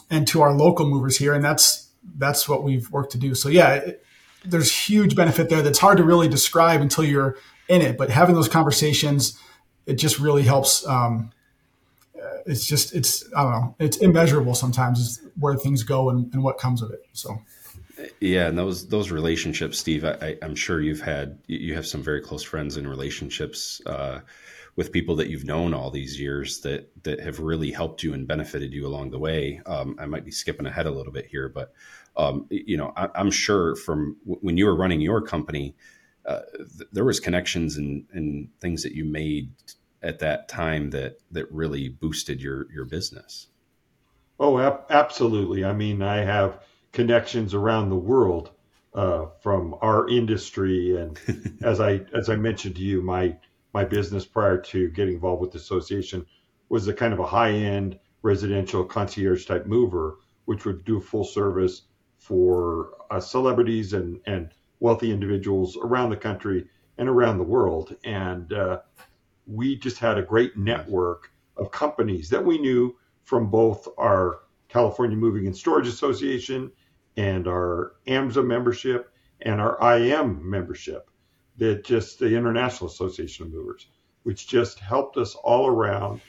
and 0.09 0.27
to 0.27 0.41
our 0.41 0.53
local 0.53 0.89
movers 0.89 1.17
here. 1.17 1.33
And 1.33 1.43
that's, 1.43 1.89
that's 2.17 2.47
what 2.47 2.63
we've 2.63 2.89
worked 2.91 3.11
to 3.13 3.17
do. 3.17 3.33
So 3.33 3.49
yeah, 3.49 3.75
it, 3.75 4.05
there's 4.43 4.71
huge 4.71 5.15
benefit 5.15 5.49
there 5.49 5.61
that's 5.61 5.79
hard 5.79 5.97
to 5.97 6.03
really 6.03 6.27
describe 6.27 6.81
until 6.81 7.03
you're 7.03 7.37
in 7.67 7.81
it, 7.81 7.97
but 7.97 8.09
having 8.09 8.35
those 8.35 8.49
conversations, 8.49 9.39
it 9.85 9.95
just 9.95 10.19
really 10.19 10.43
helps. 10.43 10.85
Um, 10.85 11.31
it's 12.45 12.65
just, 12.65 12.93
it's, 12.93 13.25
I 13.35 13.43
don't 13.43 13.51
know, 13.51 13.75
it's 13.79 13.97
immeasurable 13.97 14.53
sometimes 14.53 14.99
is 14.99 15.21
where 15.39 15.55
things 15.55 15.83
go 15.83 16.09
and, 16.09 16.31
and 16.33 16.43
what 16.43 16.57
comes 16.59 16.81
of 16.81 16.91
it. 16.91 16.99
So. 17.13 17.39
Yeah, 18.19 18.47
and 18.47 18.57
those 18.57 18.87
those 18.87 19.11
relationships, 19.11 19.79
Steve. 19.79 20.03
I, 20.03 20.37
am 20.41 20.55
sure 20.55 20.81
you've 20.81 21.01
had 21.01 21.39
you 21.47 21.75
have 21.75 21.87
some 21.87 22.03
very 22.03 22.21
close 22.21 22.43
friends 22.43 22.77
and 22.77 22.89
relationships 22.89 23.81
uh, 23.85 24.19
with 24.75 24.91
people 24.91 25.15
that 25.17 25.29
you've 25.29 25.45
known 25.45 25.73
all 25.73 25.91
these 25.91 26.19
years 26.19 26.59
that 26.61 26.91
that 27.03 27.19
have 27.19 27.39
really 27.39 27.71
helped 27.71 28.03
you 28.03 28.13
and 28.13 28.27
benefited 28.27 28.73
you 28.73 28.85
along 28.85 29.11
the 29.11 29.19
way. 29.19 29.61
Um, 29.65 29.95
I 29.99 30.05
might 30.05 30.25
be 30.25 30.31
skipping 30.31 30.65
ahead 30.65 30.85
a 30.85 30.91
little 30.91 31.13
bit 31.13 31.27
here, 31.27 31.47
but 31.47 31.73
um, 32.17 32.47
you 32.49 32.77
know, 32.77 32.93
I, 32.95 33.09
am 33.15 33.31
sure 33.31 33.75
from 33.75 34.17
when 34.25 34.57
you 34.57 34.65
were 34.65 34.75
running 34.75 35.01
your 35.01 35.21
company, 35.21 35.75
uh, 36.25 36.41
th- 36.57 36.89
there 36.91 37.05
was 37.05 37.19
connections 37.19 37.77
and, 37.77 38.05
and 38.11 38.49
things 38.59 38.83
that 38.83 38.93
you 38.93 39.05
made 39.05 39.51
at 40.01 40.19
that 40.19 40.47
time 40.47 40.89
that 40.91 41.19
that 41.31 41.51
really 41.51 41.89
boosted 41.89 42.41
your 42.41 42.71
your 42.73 42.85
business. 42.85 43.47
Oh, 44.39 44.59
ab- 44.59 44.85
absolutely. 44.89 45.63
I 45.63 45.71
mean, 45.71 46.01
I 46.01 46.17
have 46.17 46.59
connections 46.95 47.53
around 47.53 47.89
the 47.89 47.95
world 47.95 48.51
uh, 48.95 49.25
from 49.41 49.75
our 49.81 50.07
industry, 50.07 50.95
and 50.97 51.19
as 51.61 51.79
I 51.79 52.01
as 52.13 52.29
I 52.29 52.37
mentioned 52.37 52.77
to 52.77 52.81
you, 52.81 53.01
my 53.01 53.37
my 53.73 53.83
business 53.83 54.25
prior 54.25 54.57
to 54.57 54.89
getting 54.89 55.15
involved 55.15 55.41
with 55.41 55.51
the 55.51 55.57
association 55.57 56.25
was 56.69 56.87
a 56.87 56.93
kind 56.93 57.13
of 57.13 57.19
a 57.19 57.27
high 57.27 57.51
end 57.51 57.99
residential 58.21 58.85
concierge 58.85 59.45
type 59.45 59.67
mover, 59.67 60.19
which 60.45 60.65
would 60.65 60.85
do 60.85 60.99
full 61.01 61.25
service 61.25 61.83
for 62.17 62.91
uh, 63.11 63.19
celebrities 63.19 63.91
and 63.91 64.21
and 64.25 64.51
wealthy 64.79 65.11
individuals 65.11 65.77
around 65.77 66.09
the 66.09 66.17
country 66.17 66.65
and 66.97 67.09
around 67.09 67.37
the 67.37 67.43
world, 67.43 67.93
and 68.05 68.53
uh, 68.53 68.79
we 69.45 69.75
just 69.75 69.99
had 69.99 70.17
a 70.17 70.23
great 70.23 70.55
network 70.55 71.29
of 71.57 71.71
companies 71.71 72.29
that 72.29 72.43
we 72.43 72.57
knew 72.57 72.95
from 73.25 73.49
both 73.49 73.85
our 73.97 74.39
California 74.69 75.17
Moving 75.17 75.45
and 75.45 75.55
Storage 75.55 75.87
Association 75.87 76.71
and 77.17 77.47
our 77.47 77.93
AMSA 78.07 78.45
membership 78.45 79.11
and 79.41 79.61
our 79.61 79.97
IM 79.97 80.49
membership, 80.49 81.09
that 81.57 81.83
just 81.83 82.19
the 82.19 82.35
International 82.35 82.89
Association 82.89 83.45
of 83.45 83.53
Movers, 83.53 83.87
which 84.23 84.47
just 84.47 84.79
helped 84.79 85.17
us 85.17 85.35
all 85.35 85.67
around. 85.67 86.21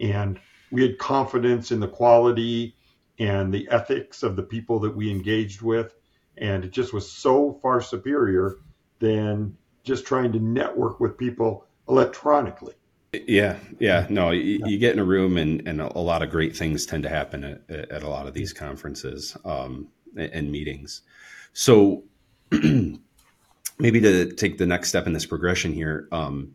And 0.00 0.40
we 0.70 0.82
had 0.82 0.98
confidence 0.98 1.72
in 1.72 1.80
the 1.80 1.88
quality 1.88 2.74
and 3.18 3.52
the 3.52 3.68
ethics 3.70 4.22
of 4.22 4.36
the 4.36 4.42
people 4.42 4.78
that 4.80 4.96
we 4.96 5.10
engaged 5.10 5.62
with. 5.62 5.94
And 6.38 6.64
it 6.64 6.70
just 6.70 6.92
was 6.92 7.10
so 7.10 7.58
far 7.60 7.80
superior 7.80 8.56
than 8.98 9.56
just 9.82 10.06
trying 10.06 10.32
to 10.32 10.38
network 10.38 11.00
with 11.00 11.18
people 11.18 11.66
electronically. 11.88 12.74
Yeah, 13.12 13.58
yeah, 13.80 14.06
no, 14.08 14.30
you, 14.30 14.60
you, 14.64 14.78
get 14.78 14.92
in 14.92 15.00
a 15.00 15.04
room 15.04 15.36
and, 15.36 15.66
and 15.66 15.80
a 15.80 15.98
lot 15.98 16.22
of 16.22 16.30
great 16.30 16.56
things 16.56 16.86
tend 16.86 17.02
to 17.02 17.08
happen 17.08 17.60
at, 17.68 17.90
at 17.90 18.02
a 18.04 18.08
lot 18.08 18.28
of 18.28 18.34
these 18.34 18.52
conferences 18.52 19.36
um, 19.44 19.88
and 20.16 20.50
meetings. 20.50 21.02
So 21.52 22.04
maybe 23.78 24.00
to 24.00 24.32
take 24.32 24.58
the 24.58 24.66
next 24.66 24.88
step 24.88 25.06
in 25.06 25.12
this 25.12 25.26
progression 25.26 25.72
here, 25.72 26.08
um, 26.12 26.54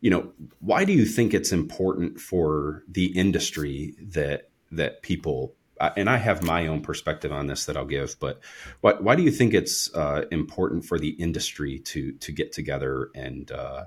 you 0.00 0.10
know, 0.10 0.32
why 0.60 0.84
do 0.84 0.92
you 0.92 1.04
think 1.04 1.32
it's 1.32 1.52
important 1.52 2.20
for 2.20 2.82
the 2.88 3.06
industry 3.06 3.94
that 4.00 4.50
that 4.70 5.02
people 5.02 5.54
and 5.96 6.08
I 6.08 6.16
have 6.16 6.42
my 6.42 6.68
own 6.68 6.80
perspective 6.80 7.32
on 7.32 7.48
this 7.48 7.66
that 7.66 7.76
I'll 7.76 7.84
give, 7.84 8.16
but 8.20 8.40
why, 8.82 8.92
why 8.94 9.16
do 9.16 9.22
you 9.22 9.32
think 9.32 9.52
it's 9.52 9.92
uh, 9.94 10.26
important 10.30 10.84
for 10.84 10.98
the 10.98 11.10
industry 11.10 11.80
to 11.80 12.12
to 12.12 12.32
get 12.32 12.52
together 12.52 13.10
and 13.14 13.50
uh, 13.50 13.84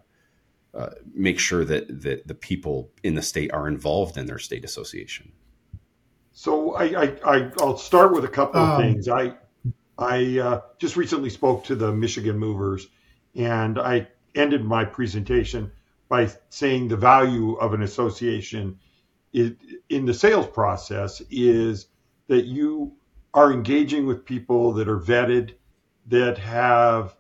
uh, 0.74 0.90
make 1.14 1.40
sure 1.40 1.64
that, 1.64 2.02
that 2.02 2.28
the 2.28 2.36
people 2.36 2.92
in 3.04 3.16
the 3.16 3.22
state 3.22 3.54
are 3.54 3.68
involved 3.68 4.18
in 4.18 4.26
their 4.26 4.40
state 4.40 4.66
association? 4.66 5.32
So 6.38 6.74
I, 6.74 6.84
I, 6.84 7.18
I 7.26 7.52
will 7.58 7.78
start 7.78 8.14
with 8.14 8.26
a 8.26 8.28
couple 8.28 8.60
of 8.60 8.72
um, 8.72 8.82
things. 8.82 9.08
I 9.08 9.36
I 9.98 10.40
uh, 10.40 10.62
just 10.78 10.98
recently 10.98 11.30
spoke 11.30 11.64
to 11.64 11.76
the 11.76 11.94
Michigan 11.94 12.38
Movers, 12.38 12.88
and 13.36 13.80
I 13.80 14.10
ended 14.36 14.66
my 14.66 14.84
presentation 14.84 15.72
by 16.10 16.30
saying 16.50 16.90
the 16.90 16.98
value 16.98 17.54
of 17.54 17.74
an 17.74 17.84
association 17.84 18.78
in 19.32 20.06
the 20.06 20.14
sales 20.14 20.48
process 20.48 21.22
is 21.32 21.88
that 22.28 22.44
you 22.44 22.92
are 23.34 23.54
engaging 23.54 24.06
with 24.06 24.26
people 24.26 24.74
that 24.74 24.90
are 24.90 25.00
vetted, 25.00 25.54
that 26.08 26.38
have 26.38 27.16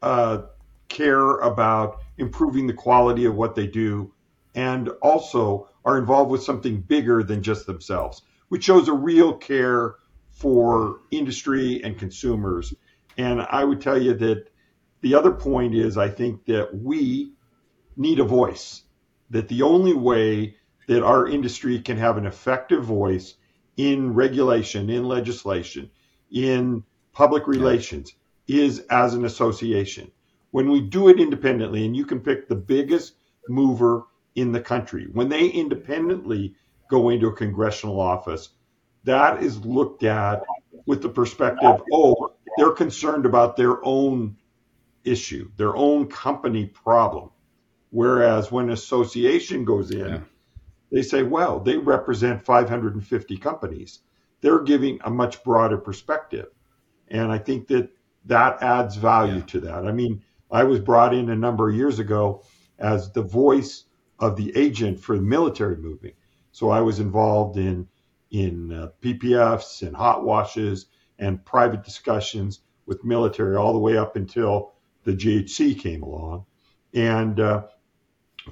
uh, 0.00 0.42
care 0.88 1.38
about 1.38 2.02
improving 2.18 2.68
the 2.68 2.72
quality 2.72 3.24
of 3.24 3.34
what 3.34 3.56
they 3.56 3.66
do, 3.66 4.12
and 4.54 4.88
also 5.02 5.68
are 5.84 5.98
involved 5.98 6.30
with 6.30 6.42
something 6.44 6.80
bigger 6.80 7.24
than 7.24 7.42
just 7.42 7.66
themselves, 7.66 8.22
which 8.50 8.64
shows 8.64 8.88
a 8.88 8.92
real 8.92 9.32
care 9.32 9.94
for 10.30 11.00
industry 11.10 11.82
and 11.82 11.98
consumers. 11.98 12.74
And 13.16 13.40
I 13.40 13.64
would 13.64 13.80
tell 13.80 14.00
you 14.00 14.14
that 14.14 14.48
the 15.00 15.14
other 15.14 15.32
point 15.32 15.74
is 15.74 15.96
I 15.96 16.08
think 16.08 16.44
that 16.44 16.74
we 16.74 17.32
need 17.96 18.20
a 18.20 18.24
voice, 18.24 18.82
that 19.30 19.48
the 19.48 19.62
only 19.62 19.94
way 19.94 20.56
that 20.86 21.02
our 21.02 21.26
industry 21.26 21.80
can 21.80 21.96
have 21.96 22.18
an 22.18 22.26
effective 22.26 22.84
voice 22.84 23.34
in 23.76 24.12
regulation, 24.14 24.90
in 24.90 25.04
legislation, 25.04 25.90
in 26.30 26.84
public 27.12 27.46
relations 27.46 28.14
is 28.46 28.80
as 28.90 29.14
an 29.14 29.24
association 29.24 30.10
when 30.50 30.70
we 30.70 30.80
do 30.80 31.08
it 31.08 31.20
independently, 31.20 31.86
and 31.86 31.96
you 31.96 32.04
can 32.04 32.20
pick 32.20 32.48
the 32.48 32.56
biggest 32.56 33.14
mover 33.48 34.04
in 34.34 34.52
the 34.52 34.60
country, 34.60 35.06
when 35.12 35.28
they 35.28 35.46
independently 35.46 36.54
go 36.90 37.08
into 37.08 37.28
a 37.28 37.32
congressional 37.32 38.00
office, 38.00 38.50
that 39.04 39.42
is 39.42 39.64
looked 39.64 40.02
at 40.02 40.42
with 40.86 41.00
the 41.00 41.08
perspective, 41.08 41.80
oh, 41.92 42.34
they're 42.56 42.72
concerned 42.72 43.24
about 43.24 43.56
their 43.56 43.84
own 43.84 44.36
issue, 45.04 45.50
their 45.56 45.76
own 45.76 46.08
company 46.08 46.66
problem. 46.66 47.30
Whereas 47.90 48.52
when 48.52 48.66
an 48.66 48.72
association 48.72 49.64
goes 49.64 49.90
in, 49.90 50.06
yeah. 50.06 50.20
they 50.92 51.02
say, 51.02 51.22
well, 51.22 51.60
they 51.60 51.76
represent 51.76 52.44
550 52.44 53.36
companies. 53.38 54.00
They're 54.40 54.62
giving 54.62 54.98
a 55.04 55.10
much 55.10 55.42
broader 55.42 55.78
perspective. 55.78 56.48
And 57.08 57.32
I 57.32 57.38
think 57.38 57.66
that 57.68 57.90
that 58.26 58.62
adds 58.62 58.96
value 58.96 59.36
yeah. 59.36 59.46
to 59.46 59.60
that. 59.60 59.86
I 59.86 59.92
mean, 59.92 60.22
I 60.50 60.64
was 60.64 60.80
brought 60.80 61.14
in 61.14 61.30
a 61.30 61.36
number 61.36 61.68
of 61.68 61.76
years 61.76 61.98
ago 61.98 62.44
as 62.78 63.12
the 63.12 63.22
voice 63.22 63.84
of 64.18 64.36
the 64.36 64.56
agent 64.56 65.00
for 65.00 65.16
the 65.16 65.22
military 65.22 65.76
moving. 65.76 66.12
So 66.52 66.70
I 66.70 66.80
was 66.80 67.00
involved 67.00 67.56
in 67.56 67.88
in 68.30 68.72
uh, 68.72 68.88
PPFs 69.02 69.82
and 69.82 69.96
hot 69.96 70.24
washes 70.24 70.86
and 71.18 71.44
private 71.44 71.82
discussions 71.84 72.60
with 72.86 73.04
military 73.04 73.56
all 73.56 73.72
the 73.72 73.78
way 73.78 73.96
up 73.96 74.16
until 74.16 74.72
the 75.04 75.12
GHC 75.12 75.78
came 75.78 76.02
along, 76.02 76.46
and 76.94 77.40
uh, 77.40 77.62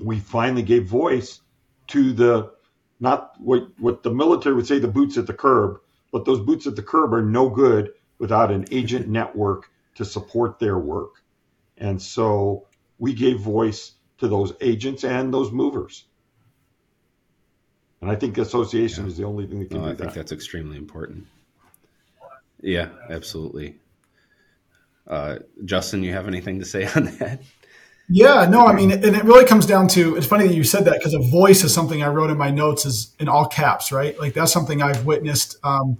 we 0.00 0.18
finally 0.18 0.62
gave 0.62 0.86
voice 0.86 1.40
to 1.88 2.12
the 2.12 2.52
not 3.00 3.32
what 3.38 3.68
what 3.78 4.02
the 4.02 4.10
military 4.10 4.54
would 4.54 4.66
say 4.66 4.78
the 4.78 4.88
boots 4.88 5.16
at 5.18 5.26
the 5.26 5.34
curb, 5.34 5.80
but 6.12 6.24
those 6.24 6.40
boots 6.40 6.66
at 6.66 6.76
the 6.76 6.82
curb 6.82 7.14
are 7.14 7.22
no 7.22 7.48
good 7.48 7.92
without 8.18 8.50
an 8.50 8.66
agent 8.70 9.08
network 9.08 9.70
to 9.94 10.04
support 10.04 10.58
their 10.58 10.78
work. 10.78 11.22
And 11.76 12.00
so 12.02 12.66
we 12.98 13.14
gave 13.14 13.40
voice 13.40 13.92
to 14.18 14.28
those 14.28 14.52
agents 14.60 15.04
and 15.04 15.32
those 15.32 15.52
movers. 15.52 16.04
And 18.00 18.10
I 18.10 18.14
think 18.14 18.38
association 18.38 19.04
yeah. 19.04 19.08
is 19.08 19.16
the 19.16 19.24
only 19.24 19.46
thing 19.46 19.60
that 19.60 19.70
can 19.70 19.78
no, 19.78 19.84
do 19.84 19.90
I 19.90 19.94
that. 19.94 20.00
I 20.00 20.04
think 20.04 20.14
that's 20.14 20.32
extremely 20.32 20.76
important. 20.76 21.26
Yeah, 22.60 22.88
absolutely. 23.10 23.76
Uh, 25.06 25.38
Justin, 25.64 26.02
you 26.02 26.12
have 26.12 26.28
anything 26.28 26.58
to 26.58 26.64
say 26.64 26.86
on 26.96 27.06
that? 27.18 27.40
Yeah, 28.10 28.46
no, 28.48 28.66
I 28.66 28.72
mean, 28.72 28.90
and 28.90 29.04
it 29.04 29.24
really 29.24 29.44
comes 29.44 29.66
down 29.66 29.86
to 29.88 30.16
it's 30.16 30.26
funny 30.26 30.46
that 30.46 30.54
you 30.54 30.64
said 30.64 30.86
that 30.86 30.94
because 30.94 31.12
a 31.12 31.18
voice 31.18 31.62
is 31.62 31.74
something 31.74 32.02
I 32.02 32.08
wrote 32.08 32.30
in 32.30 32.38
my 32.38 32.50
notes 32.50 32.86
is 32.86 33.14
in 33.20 33.28
all 33.28 33.46
caps, 33.46 33.92
right? 33.92 34.18
Like 34.18 34.32
that's 34.32 34.50
something 34.50 34.80
I've 34.80 35.04
witnessed 35.04 35.58
um, 35.62 35.98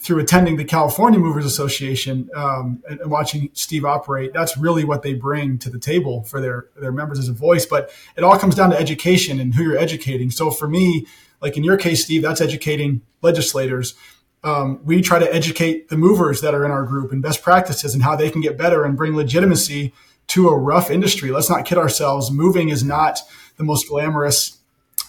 through 0.00 0.18
attending 0.18 0.56
the 0.56 0.64
California 0.64 1.18
Movers 1.18 1.44
Association 1.44 2.30
um, 2.34 2.82
and, 2.88 3.00
and, 3.00 3.10
watching 3.10 3.50
Steve 3.52 3.84
operate, 3.84 4.32
that's 4.32 4.56
really 4.56 4.82
what 4.82 5.02
they 5.02 5.12
bring 5.12 5.58
to 5.58 5.68
the 5.68 5.78
table 5.78 6.22
for 6.24 6.40
their 6.40 6.68
their 6.80 6.92
members 6.92 7.18
as 7.18 7.28
a 7.28 7.32
voice. 7.32 7.66
But 7.66 7.90
it 8.16 8.24
all 8.24 8.38
comes 8.38 8.54
down 8.54 8.70
to 8.70 8.80
education 8.80 9.38
and 9.38 9.54
who 9.54 9.62
you're 9.62 9.78
educating. 9.78 10.30
So 10.30 10.50
for 10.50 10.66
me, 10.66 11.06
like 11.42 11.58
in 11.58 11.64
your 11.64 11.76
case, 11.76 12.02
Steve, 12.02 12.22
that's 12.22 12.40
educating 12.40 13.02
legislators. 13.20 13.94
Um, 14.42 14.80
we 14.84 15.02
try 15.02 15.18
to 15.18 15.34
educate 15.34 15.90
the 15.90 15.98
movers 15.98 16.40
that 16.40 16.54
are 16.54 16.64
in 16.64 16.70
our 16.70 16.84
group 16.84 17.12
and 17.12 17.20
best 17.20 17.42
practices 17.42 17.92
and 17.92 18.02
how 18.02 18.16
they 18.16 18.30
can 18.30 18.40
get 18.40 18.56
better 18.56 18.84
and 18.84 18.96
bring 18.96 19.14
legitimacy 19.14 19.92
to 20.28 20.48
a 20.48 20.56
rough 20.56 20.90
industry. 20.90 21.30
Let's 21.30 21.50
not 21.50 21.66
kid 21.66 21.76
ourselves. 21.76 22.30
Moving 22.30 22.70
is 22.70 22.82
not 22.82 23.20
the 23.58 23.64
most 23.64 23.88
glamorous 23.88 24.58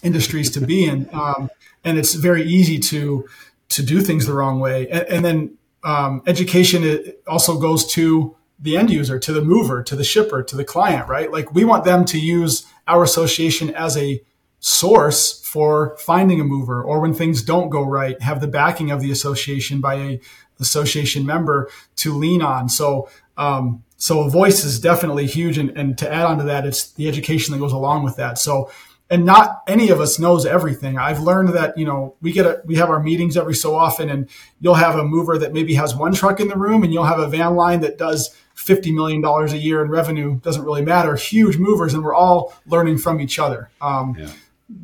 industries 0.04 0.50
to 0.52 0.60
be 0.60 0.84
in, 0.84 1.08
um, 1.14 1.50
and 1.86 1.98
it's 1.98 2.14
very 2.14 2.44
easy 2.44 2.78
to 2.78 3.26
to 3.72 3.84
do 3.84 4.02
things 4.02 4.26
the 4.26 4.34
wrong 4.34 4.60
way. 4.60 4.88
And, 4.90 5.04
and 5.08 5.26
then 5.26 5.58
um, 5.84 6.22
education 6.28 7.14
also 7.28 7.60
goes 7.60 7.86
to 7.94 8.36
the 8.60 8.78
end 8.78 8.92
user, 8.92 9.18
to 9.18 9.34
the 9.34 9.42
mover, 9.42 9.82
to 9.84 9.96
the 9.96 10.04
shipper, 10.04 10.44
to 10.44 10.56
the 10.56 10.64
client, 10.64 11.08
right? 11.10 11.32
Like 11.32 11.54
we 11.54 11.66
want 11.66 11.84
them 11.84 12.06
to 12.06 12.20
use 12.20 12.66
our 12.88 13.04
association 13.04 13.74
as 13.74 13.98
a 13.98 14.22
source 14.60 15.44
for 15.44 15.98
finding 15.98 16.40
a 16.40 16.44
mover 16.44 16.84
or 16.84 17.00
when 17.00 17.14
things 17.14 17.42
don't 17.42 17.70
go 17.70 17.82
right, 17.84 18.22
have 18.22 18.40
the 18.40 18.48
backing 18.48 18.92
of 18.92 19.02
the 19.02 19.12
association 19.12 19.82
by 19.82 19.96
a 19.96 20.22
association 20.60 21.26
member 21.26 21.70
to 21.96 22.16
lean 22.16 22.44
on. 22.44 22.70
So, 22.70 23.10
um, 23.38 23.84
so 23.98 24.22
a 24.22 24.30
voice 24.30 24.64
is 24.64 24.80
definitely 24.80 25.26
huge. 25.26 25.58
And, 25.58 25.76
and 25.76 25.98
to 25.98 26.12
add 26.12 26.26
on 26.26 26.38
to 26.38 26.44
that, 26.44 26.68
it's 26.68 26.92
the 26.92 27.08
education 27.08 27.52
that 27.54 27.60
goes 27.60 27.74
along 27.74 28.04
with 28.04 28.18
that. 28.18 28.38
So 28.38 28.70
and 29.12 29.26
not 29.26 29.62
any 29.68 29.90
of 29.90 30.00
us 30.00 30.18
knows 30.18 30.46
everything. 30.46 30.98
I've 30.98 31.20
learned 31.20 31.50
that, 31.50 31.78
you 31.78 31.84
know, 31.84 32.16
we 32.22 32.32
get 32.32 32.46
a, 32.46 32.62
we 32.64 32.78
have 32.78 32.90
our 32.90 33.04
meetings 33.04 33.36
every 33.36 33.54
so 33.54 33.76
often 33.76 34.10
and 34.10 34.30
you'll 34.62 34.76
have 34.76 34.96
a 34.96 35.04
mover 35.04 35.38
that 35.38 35.52
maybe 35.52 35.74
has 35.74 35.94
one 35.94 36.14
truck 36.14 36.40
in 36.40 36.48
the 36.48 36.58
room 36.58 36.82
and 36.84 36.94
you'll 36.94 37.04
have 37.04 37.20
a 37.20 37.28
van 37.28 37.56
line 37.56 37.82
that 37.82 37.98
does 37.98 38.34
$50 38.56 38.94
million 38.94 39.24
a 39.24 39.58
year 39.58 39.84
in 39.84 39.92
revenue. 39.92 40.40
Doesn't 40.40 40.64
really 40.64 40.82
matter. 40.82 41.18
Huge 41.18 41.58
movers 41.58 41.94
and 41.94 42.06
we're 42.06 42.16
all 42.16 42.54
learning 42.66 43.00
from 43.00 43.20
each 43.20 43.38
other. 43.38 43.70
Um, 43.82 44.16
yeah. 44.18 44.32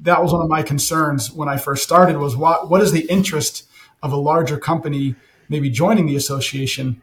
That 0.02 0.22
was 0.22 0.34
one 0.34 0.42
of 0.42 0.50
my 0.50 0.62
concerns 0.62 1.32
when 1.32 1.48
I 1.48 1.56
first 1.56 1.84
started 1.84 2.18
was 2.18 2.36
what, 2.36 2.70
what 2.70 2.82
is 2.82 2.92
the 2.92 3.10
interest 3.10 3.70
of 4.04 4.12
a 4.12 4.18
larger 4.18 4.58
company 4.58 5.16
maybe 5.48 5.70
joining 5.70 6.06
the 6.06 6.18
association, 6.18 7.02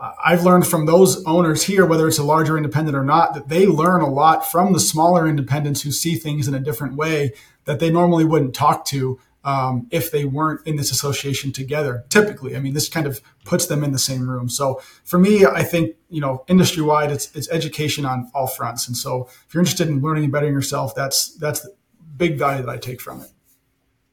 I've 0.00 0.44
learned 0.44 0.66
from 0.66 0.86
those 0.86 1.22
owners 1.24 1.62
here, 1.62 1.84
whether 1.84 2.08
it's 2.08 2.18
a 2.18 2.24
larger 2.24 2.56
independent 2.56 2.96
or 2.96 3.04
not, 3.04 3.34
that 3.34 3.48
they 3.48 3.66
learn 3.66 4.00
a 4.00 4.08
lot 4.08 4.50
from 4.50 4.72
the 4.72 4.80
smaller 4.80 5.28
independents 5.28 5.82
who 5.82 5.92
see 5.92 6.14
things 6.14 6.48
in 6.48 6.54
a 6.54 6.60
different 6.60 6.94
way 6.96 7.32
that 7.66 7.80
they 7.80 7.90
normally 7.90 8.24
wouldn't 8.24 8.54
talk 8.54 8.84
to 8.86 9.20
um, 9.44 9.86
if 9.90 10.10
they 10.10 10.24
weren't 10.24 10.66
in 10.66 10.76
this 10.76 10.90
association 10.90 11.52
together. 11.52 12.04
Typically, 12.08 12.56
I 12.56 12.60
mean, 12.60 12.74
this 12.74 12.88
kind 12.88 13.06
of 13.06 13.20
puts 13.44 13.66
them 13.66 13.82
in 13.84 13.92
the 13.92 13.98
same 13.98 14.28
room. 14.28 14.48
So 14.48 14.80
for 15.04 15.18
me, 15.18 15.46
I 15.46 15.62
think 15.62 15.96
you 16.08 16.20
know, 16.20 16.44
industry 16.48 16.82
wide, 16.82 17.10
it's 17.10 17.34
it's 17.34 17.48
education 17.50 18.04
on 18.04 18.30
all 18.34 18.46
fronts. 18.46 18.86
And 18.88 18.96
so 18.96 19.28
if 19.46 19.54
you're 19.54 19.60
interested 19.60 19.88
in 19.88 20.00
learning 20.00 20.24
and 20.24 20.32
bettering 20.32 20.52
yourself, 20.52 20.94
that's 20.94 21.34
that's 21.36 21.60
the 21.60 21.74
big 22.16 22.38
value 22.38 22.62
that 22.62 22.70
I 22.70 22.76
take 22.76 23.00
from 23.00 23.20
it. 23.20 23.30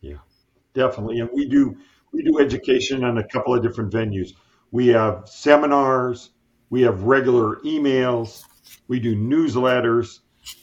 Yeah, 0.01 0.17
definitely. 0.73 1.19
And 1.19 1.29
we 1.33 1.47
do 1.47 1.77
we 2.11 2.23
do 2.23 2.39
education 2.39 3.03
on 3.03 3.17
a 3.17 3.23
couple 3.27 3.53
of 3.53 3.61
different 3.61 3.91
venues. 3.91 4.33
We 4.71 4.87
have 4.87 5.27
seminars, 5.27 6.31
we 6.69 6.81
have 6.81 7.03
regular 7.03 7.57
emails, 7.57 8.43
we 8.87 8.99
do 8.99 9.15
newsletters, 9.15 10.19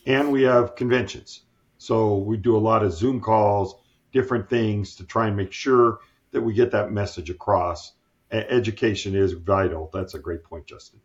and 0.07 0.31
we 0.31 0.43
have 0.43 0.77
conventions. 0.77 1.43
So 1.79 2.17
we 2.19 2.37
do 2.37 2.57
a 2.57 2.59
lot 2.59 2.83
of 2.83 2.93
Zoom 2.93 3.21
calls, 3.21 3.77
different 4.13 4.49
things 4.49 4.95
to 4.97 5.05
try 5.05 5.27
and 5.27 5.37
make 5.37 5.53
sure 5.53 5.99
that 6.31 6.41
we 6.41 6.55
get 6.55 6.71
that 6.73 6.93
message 6.93 7.31
across. 7.31 7.93
education 8.31 9.15
is 9.15 9.33
vital. 9.33 9.91
That's 9.93 10.15
a 10.15 10.19
great 10.19 10.43
point, 10.43 10.67
Justin. 10.67 11.01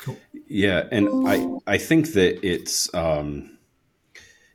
Cool. 0.00 0.16
Yeah, 0.46 0.84
and 0.90 1.28
I 1.28 1.74
I 1.74 1.78
think 1.78 2.12
that 2.12 2.46
it's 2.46 2.92
um, 2.94 3.53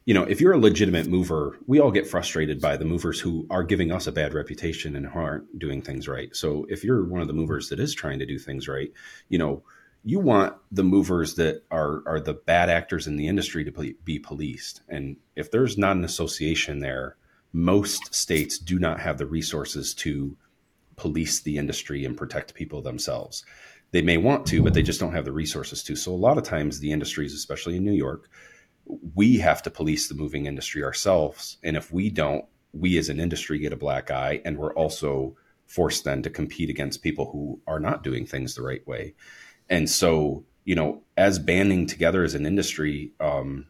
you 0.10 0.16
know, 0.16 0.24
if 0.24 0.42
you're 0.42 0.54
a 0.54 0.58
legitimate 0.58 1.06
mover, 1.06 1.60
we 1.68 1.80
all 1.80 1.92
get 1.92 2.08
frustrated 2.08 2.60
by 2.60 2.76
the 2.76 2.84
movers 2.84 3.20
who 3.20 3.46
are 3.52 3.64
giving 3.64 3.92
us 3.92 4.08
a 4.08 4.12
bad 4.12 4.34
reputation 4.34 4.96
and 4.96 5.06
aren't 5.06 5.60
doing 5.60 5.84
things 5.84 6.08
right. 6.08 6.36
So 6.36 6.66
if 6.68 6.84
you're 6.84 7.06
one 7.06 7.22
of 7.22 7.28
the 7.28 7.34
movers 7.36 7.70
that 7.70 7.80
is 7.80 7.94
trying 7.94 8.18
to 8.18 8.26
do 8.26 8.40
things 8.40 8.68
right, 8.68 8.92
you 9.28 9.38
know, 9.38 9.62
you 10.04 10.20
want 10.20 10.56
the 10.72 10.84
movers 10.84 11.36
that 11.36 11.62
are 11.70 12.02
are 12.08 12.20
the 12.20 12.34
bad 12.34 12.72
actors 12.72 13.06
in 13.06 13.18
the 13.18 13.28
industry 13.28 13.64
to 13.66 13.94
be 14.04 14.18
policed. 14.18 14.82
And 14.90 15.18
if 15.36 15.52
there's 15.52 15.78
not 15.78 15.96
an 15.96 16.04
association 16.04 16.80
there, 16.80 17.16
most 17.54 18.12
states 18.12 18.58
do 18.58 18.80
not 18.80 19.00
have 19.02 19.20
the 19.20 19.28
resources 19.28 19.94
to 19.94 20.36
police 20.96 21.42
the 21.42 21.60
industry 21.60 22.04
and 22.04 22.18
protect 22.18 22.56
people 22.56 22.82
themselves. 22.82 23.46
They 23.92 24.02
may 24.02 24.18
want 24.18 24.48
to, 24.48 24.64
but 24.64 24.74
they 24.74 24.82
just 24.82 25.00
don't 25.00 25.14
have 25.14 25.26
the 25.26 25.32
resources 25.32 25.84
to. 25.84 25.96
So 25.96 26.12
a 26.12 26.16
lot 26.16 26.40
of 26.40 26.46
times 26.46 26.80
the 26.80 26.92
industries, 26.92 27.36
especially 27.36 27.76
in 27.76 27.86
New 27.86 27.94
York, 27.94 28.28
we 29.16 29.38
have 29.38 29.62
to 29.64 29.70
police 29.70 30.08
the 30.08 30.16
moving 30.16 30.46
industry 30.46 30.84
ourselves. 30.84 31.58
And 31.64 31.78
if 31.78 31.92
we 31.92 32.10
don't, 32.10 32.46
we 32.74 32.98
as 32.98 33.10
an 33.10 33.20
industry 33.20 33.60
get 33.60 33.74
a 33.74 33.78
black 33.78 34.12
eye, 34.12 34.42
and 34.44 34.58
we're 34.58 34.74
also 34.74 35.36
forced 35.66 36.04
then 36.04 36.24
to 36.24 36.30
compete 36.30 36.70
against 36.70 37.04
people 37.04 37.30
who 37.32 37.62
are 37.68 37.80
not 37.80 38.04
doing 38.04 38.26
things 38.26 38.56
the 38.56 38.64
right 38.64 38.86
way. 38.88 39.14
And 39.70 39.88
so, 39.90 40.44
you 40.66 40.76
know, 40.76 41.04
as 41.16 41.38
banding 41.38 41.86
together 41.86 42.24
as 42.24 42.34
an 42.34 42.46
industry, 42.46 43.12
um, 43.20 43.68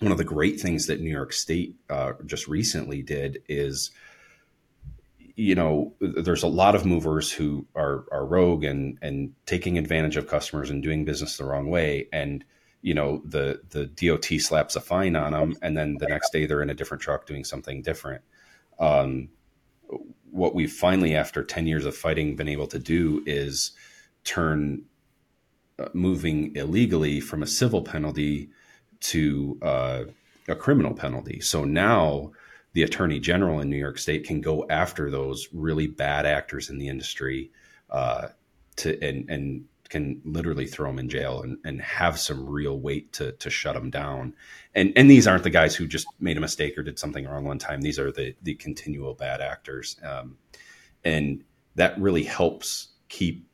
one 0.00 0.12
of 0.12 0.18
the 0.18 0.24
great 0.24 0.60
things 0.60 0.86
that 0.86 1.00
New 1.00 1.10
York 1.10 1.32
State 1.32 1.76
uh, 1.90 2.12
just 2.24 2.48
recently 2.48 3.02
did 3.02 3.42
is, 3.48 3.90
you 5.36 5.54
know, 5.54 5.94
there's 6.00 6.42
a 6.42 6.48
lot 6.48 6.74
of 6.74 6.86
movers 6.86 7.30
who 7.30 7.66
are 7.74 8.04
are 8.10 8.24
rogue 8.24 8.64
and 8.64 8.98
and 9.02 9.34
taking 9.46 9.78
advantage 9.78 10.16
of 10.16 10.26
customers 10.26 10.70
and 10.70 10.82
doing 10.82 11.04
business 11.04 11.36
the 11.36 11.44
wrong 11.44 11.68
way, 11.68 12.08
and 12.12 12.44
you 12.82 12.94
know 12.94 13.22
the 13.24 13.60
the 13.70 13.86
DOT 13.86 14.40
slaps 14.40 14.76
a 14.76 14.80
fine 14.80 15.16
on 15.16 15.32
them, 15.32 15.56
and 15.62 15.76
then 15.76 15.96
the 15.98 16.06
next 16.06 16.32
day 16.32 16.46
they're 16.46 16.62
in 16.62 16.70
a 16.70 16.74
different 16.74 17.02
truck 17.02 17.26
doing 17.26 17.44
something 17.44 17.82
different. 17.82 18.22
Um, 18.78 19.28
what 20.30 20.54
we've 20.54 20.72
finally, 20.72 21.14
after 21.14 21.42
ten 21.42 21.66
years 21.66 21.84
of 21.84 21.96
fighting, 21.96 22.36
been 22.36 22.48
able 22.48 22.68
to 22.68 22.78
do 22.78 23.22
is 23.26 23.72
turn 24.24 24.84
uh, 25.78 25.88
moving 25.92 26.54
illegally 26.54 27.20
from 27.20 27.42
a 27.42 27.46
civil 27.46 27.82
penalty 27.82 28.50
to 29.00 29.58
uh, 29.62 30.04
a 30.48 30.54
criminal 30.54 30.94
penalty. 30.94 31.40
So 31.40 31.64
now 31.64 32.32
the 32.72 32.82
attorney 32.82 33.18
general 33.18 33.60
in 33.60 33.70
New 33.70 33.76
York 33.76 33.98
State 33.98 34.24
can 34.24 34.40
go 34.40 34.66
after 34.68 35.10
those 35.10 35.48
really 35.52 35.86
bad 35.86 36.26
actors 36.26 36.70
in 36.70 36.78
the 36.78 36.88
industry 36.88 37.50
uh, 37.90 38.28
to 38.76 39.02
and 39.02 39.28
and 39.28 39.64
can 39.88 40.20
literally 40.24 40.66
throw 40.66 40.88
them 40.90 40.98
in 40.98 41.08
jail 41.08 41.42
and, 41.42 41.58
and 41.64 41.80
have 41.80 42.18
some 42.18 42.46
real 42.46 42.78
weight 42.78 43.12
to, 43.14 43.32
to 43.32 43.50
shut 43.50 43.74
them 43.74 43.90
down. 43.90 44.34
And 44.74 44.92
and 44.96 45.10
these 45.10 45.26
aren't 45.26 45.44
the 45.44 45.50
guys 45.50 45.74
who 45.74 45.86
just 45.86 46.06
made 46.20 46.36
a 46.36 46.40
mistake 46.40 46.76
or 46.76 46.82
did 46.82 46.98
something 46.98 47.26
wrong 47.26 47.44
one 47.44 47.58
time. 47.58 47.80
These 47.80 47.98
are 47.98 48.12
the 48.12 48.34
the 48.42 48.54
continual 48.54 49.14
bad 49.14 49.40
actors, 49.40 49.96
um, 50.02 50.36
and 51.04 51.42
that 51.74 51.98
really 51.98 52.24
helps 52.24 52.88
keep 53.08 53.46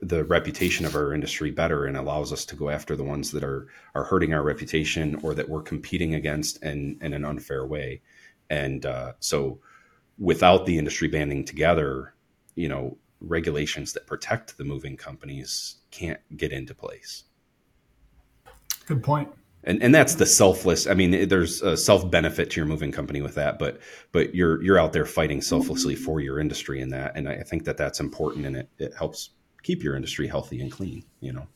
the 0.00 0.24
reputation 0.24 0.84
of 0.84 0.94
our 0.94 1.14
industry 1.14 1.50
better 1.50 1.86
and 1.86 1.96
allows 1.96 2.32
us 2.32 2.44
to 2.44 2.56
go 2.56 2.68
after 2.68 2.94
the 2.94 3.04
ones 3.04 3.32
that 3.32 3.42
are 3.42 3.66
are 3.94 4.04
hurting 4.04 4.32
our 4.32 4.42
reputation 4.42 5.16
or 5.22 5.34
that 5.34 5.48
we're 5.48 5.62
competing 5.62 6.14
against 6.14 6.62
in 6.62 6.98
in 7.00 7.12
an 7.12 7.24
unfair 7.24 7.66
way. 7.66 8.00
And 8.48 8.86
uh, 8.86 9.14
so, 9.18 9.58
without 10.18 10.66
the 10.66 10.78
industry 10.78 11.08
banding 11.08 11.44
together, 11.44 12.14
you 12.54 12.68
know, 12.68 12.96
regulations 13.20 13.92
that 13.94 14.06
protect 14.06 14.58
the 14.58 14.64
moving 14.64 14.96
companies 14.96 15.76
can't 15.90 16.20
get 16.36 16.52
into 16.52 16.74
place. 16.74 17.24
Good 18.86 19.02
point. 19.02 19.28
And, 19.64 19.82
and 19.82 19.92
that's 19.92 20.14
the 20.14 20.26
selfless. 20.26 20.86
I 20.86 20.94
mean, 20.94 21.28
there's 21.28 21.60
a 21.60 21.76
self 21.76 22.08
benefit 22.08 22.50
to 22.50 22.60
your 22.60 22.66
moving 22.66 22.92
company 22.92 23.20
with 23.20 23.34
that, 23.34 23.58
but 23.58 23.80
but 24.12 24.32
you're 24.34 24.62
you're 24.62 24.78
out 24.78 24.92
there 24.92 25.04
fighting 25.04 25.42
selflessly 25.42 25.96
for 25.96 26.20
your 26.20 26.38
industry 26.38 26.80
in 26.80 26.90
that, 26.90 27.16
and 27.16 27.28
I 27.28 27.42
think 27.42 27.64
that 27.64 27.76
that's 27.76 27.98
important, 27.98 28.46
and 28.46 28.56
it 28.56 28.70
it 28.78 28.94
helps 28.96 29.30
keep 29.64 29.82
your 29.82 29.96
industry 29.96 30.28
healthy 30.28 30.60
and 30.60 30.70
clean. 30.70 31.02
You 31.20 31.32
know. 31.32 31.46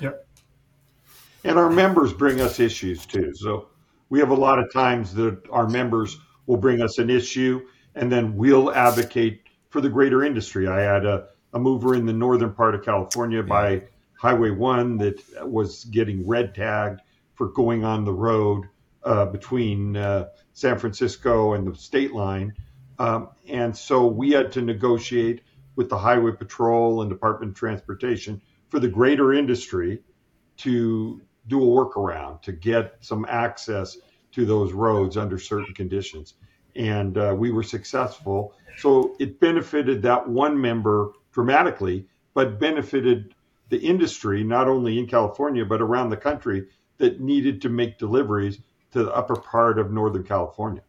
Yep. 0.00 0.26
And 1.44 1.58
our 1.58 1.70
members 1.70 2.12
bring 2.12 2.40
us 2.40 2.58
issues 2.58 3.06
too. 3.06 3.32
So 3.34 3.68
we 4.08 4.18
have 4.18 4.30
a 4.30 4.34
lot 4.34 4.58
of 4.58 4.72
times 4.72 5.14
that 5.14 5.40
our 5.50 5.68
members 5.68 6.18
will 6.46 6.56
bring 6.56 6.82
us 6.82 6.98
an 6.98 7.10
issue, 7.10 7.64
and 7.94 8.10
then 8.10 8.36
we'll 8.36 8.72
advocate 8.72 9.42
for 9.72 9.80
the 9.80 9.88
greater 9.88 10.22
industry. 10.22 10.68
I 10.68 10.80
had 10.80 11.06
a, 11.06 11.28
a 11.54 11.58
mover 11.58 11.94
in 11.94 12.04
the 12.04 12.12
northern 12.12 12.52
part 12.52 12.74
of 12.74 12.84
California 12.84 13.38
yeah. 13.38 13.46
by 13.46 13.82
Highway 14.18 14.50
1 14.50 14.98
that 14.98 15.48
was 15.48 15.84
getting 15.84 16.26
red 16.26 16.54
tagged 16.54 17.00
for 17.34 17.48
going 17.48 17.82
on 17.82 18.04
the 18.04 18.12
road 18.12 18.68
uh, 19.02 19.24
between 19.24 19.96
uh, 19.96 20.28
San 20.52 20.78
Francisco 20.78 21.54
and 21.54 21.66
the 21.66 21.74
state 21.74 22.12
line. 22.12 22.54
Um, 22.98 23.30
and 23.48 23.76
so 23.76 24.06
we 24.06 24.30
had 24.30 24.52
to 24.52 24.62
negotiate 24.62 25.42
with 25.74 25.88
the 25.88 25.98
Highway 25.98 26.32
Patrol 26.32 27.00
and 27.00 27.10
Department 27.10 27.52
of 27.52 27.56
Transportation 27.56 28.42
for 28.68 28.78
the 28.78 28.88
greater 28.88 29.32
industry 29.32 30.02
to 30.58 31.20
do 31.48 31.62
a 31.62 31.66
workaround 31.66 32.42
to 32.42 32.52
get 32.52 32.96
some 33.00 33.24
access 33.26 33.96
to 34.32 34.44
those 34.44 34.72
roads 34.72 35.16
under 35.16 35.38
certain 35.38 35.74
conditions. 35.74 36.34
And 36.74 37.16
uh, 37.18 37.34
we 37.36 37.50
were 37.50 37.62
successful. 37.62 38.54
So 38.78 39.14
it 39.18 39.40
benefited 39.40 40.02
that 40.02 40.28
one 40.28 40.60
member 40.60 41.12
dramatically, 41.32 42.06
but 42.34 42.58
benefited 42.58 43.34
the 43.68 43.78
industry, 43.78 44.44
not 44.44 44.68
only 44.68 44.98
in 44.98 45.06
California, 45.06 45.64
but 45.64 45.80
around 45.80 46.10
the 46.10 46.16
country 46.16 46.68
that 46.98 47.20
needed 47.20 47.62
to 47.62 47.68
make 47.68 47.98
deliveries 47.98 48.58
to 48.92 49.04
the 49.04 49.12
upper 49.12 49.36
part 49.36 49.78
of 49.78 49.90
Northern 49.90 50.24
California. 50.24 50.82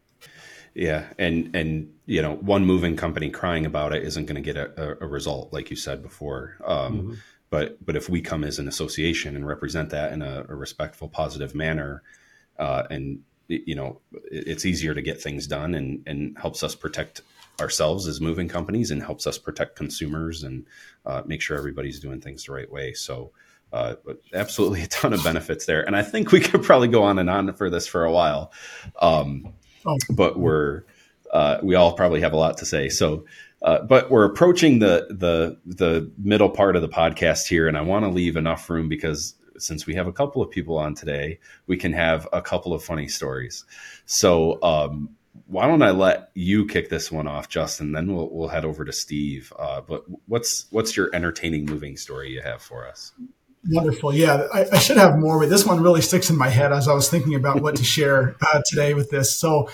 Yeah, 0.74 1.06
and 1.18 1.54
and 1.54 1.94
you 2.04 2.20
know, 2.20 2.34
one 2.34 2.66
moving 2.66 2.96
company 2.96 3.30
crying 3.30 3.64
about 3.64 3.94
it 3.94 4.02
isn't 4.02 4.26
going 4.26 4.42
to 4.42 4.52
get 4.52 4.56
a, 4.56 5.02
a, 5.02 5.06
result, 5.06 5.52
like 5.52 5.70
you 5.70 5.76
said 5.76 6.02
before. 6.02 6.56
Um, 6.64 6.98
mm-hmm. 6.98 7.14
But 7.48 7.84
but 7.84 7.94
if 7.94 8.08
we 8.08 8.20
come 8.20 8.42
as 8.42 8.58
an 8.58 8.66
association 8.66 9.36
and 9.36 9.46
represent 9.46 9.90
that 9.90 10.12
in 10.12 10.20
a, 10.20 10.44
a 10.48 10.54
respectful, 10.54 11.08
positive 11.08 11.54
manner, 11.54 12.02
uh, 12.58 12.82
and 12.90 13.20
you 13.48 13.74
know, 13.74 14.00
it's 14.30 14.64
easier 14.64 14.94
to 14.94 15.02
get 15.02 15.20
things 15.20 15.46
done 15.46 15.74
and 15.74 16.02
and 16.06 16.38
helps 16.38 16.62
us 16.62 16.74
protect 16.74 17.22
ourselves 17.60 18.06
as 18.06 18.20
moving 18.20 18.48
companies 18.48 18.90
and 18.90 19.02
helps 19.02 19.26
us 19.26 19.38
protect 19.38 19.76
consumers 19.76 20.42
and 20.42 20.66
uh, 21.06 21.22
make 21.24 21.40
sure 21.40 21.56
everybody's 21.56 22.00
doing 22.00 22.20
things 22.20 22.44
the 22.44 22.52
right 22.52 22.70
way. 22.70 22.92
So, 22.92 23.30
uh, 23.72 23.94
absolutely 24.32 24.82
a 24.82 24.86
ton 24.86 25.12
of 25.12 25.22
benefits 25.24 25.66
there. 25.66 25.82
And 25.82 25.96
I 25.96 26.02
think 26.02 26.32
we 26.32 26.40
could 26.40 26.62
probably 26.62 26.88
go 26.88 27.02
on 27.02 27.18
and 27.18 27.28
on 27.28 27.52
for 27.54 27.70
this 27.70 27.86
for 27.86 28.04
a 28.04 28.12
while. 28.12 28.52
Um, 29.00 29.52
oh. 29.86 29.98
But 30.10 30.38
we're, 30.38 30.84
uh, 31.32 31.58
we 31.62 31.74
all 31.74 31.92
probably 31.92 32.20
have 32.20 32.32
a 32.32 32.36
lot 32.36 32.58
to 32.58 32.66
say. 32.66 32.88
So, 32.88 33.24
uh, 33.62 33.80
but 33.80 34.10
we're 34.10 34.24
approaching 34.24 34.78
the, 34.78 35.08
the, 35.10 35.58
the 35.66 36.10
middle 36.18 36.50
part 36.50 36.76
of 36.76 36.82
the 36.82 36.88
podcast 36.88 37.48
here. 37.48 37.66
And 37.66 37.76
I 37.76 37.80
want 37.80 38.04
to 38.04 38.10
leave 38.10 38.36
enough 38.36 38.68
room 38.70 38.88
because 38.88 39.34
since 39.58 39.86
we 39.86 39.94
have 39.94 40.06
a 40.06 40.12
couple 40.12 40.42
of 40.42 40.50
people 40.50 40.78
on 40.78 40.94
today, 40.94 41.38
we 41.66 41.76
can 41.76 41.92
have 41.92 42.28
a 42.32 42.42
couple 42.42 42.72
of 42.72 42.82
funny 42.82 43.08
stories. 43.08 43.64
So, 44.06 44.62
um, 44.62 45.10
why 45.46 45.66
don't 45.66 45.82
I 45.82 45.90
let 45.90 46.30
you 46.34 46.66
kick 46.66 46.88
this 46.88 47.10
one 47.10 47.26
off, 47.26 47.48
Justin? 47.48 47.92
Then 47.92 48.14
we'll 48.14 48.30
we'll 48.30 48.48
head 48.48 48.64
over 48.64 48.84
to 48.84 48.92
Steve. 48.92 49.52
Uh, 49.58 49.80
but 49.80 50.04
what's 50.26 50.66
what's 50.70 50.96
your 50.96 51.10
entertaining 51.14 51.66
moving 51.66 51.96
story 51.96 52.30
you 52.30 52.40
have 52.40 52.62
for 52.62 52.86
us? 52.86 53.12
Wonderful. 53.68 54.14
Yeah, 54.14 54.46
I, 54.52 54.66
I, 54.72 54.78
should 54.78 54.98
have 54.98 55.18
more, 55.18 55.40
but 55.40 55.48
this 55.48 55.64
one 55.64 55.82
really 55.82 56.02
sticks 56.02 56.28
in 56.28 56.36
my 56.36 56.50
head 56.50 56.70
as 56.70 56.86
I 56.86 56.92
was 56.92 57.08
thinking 57.08 57.34
about 57.34 57.62
what 57.62 57.76
to 57.76 57.84
share 57.96 58.36
uh, 58.52 58.60
today 58.68 58.92
with 58.92 59.10
this. 59.10 59.34
So, 59.34 59.70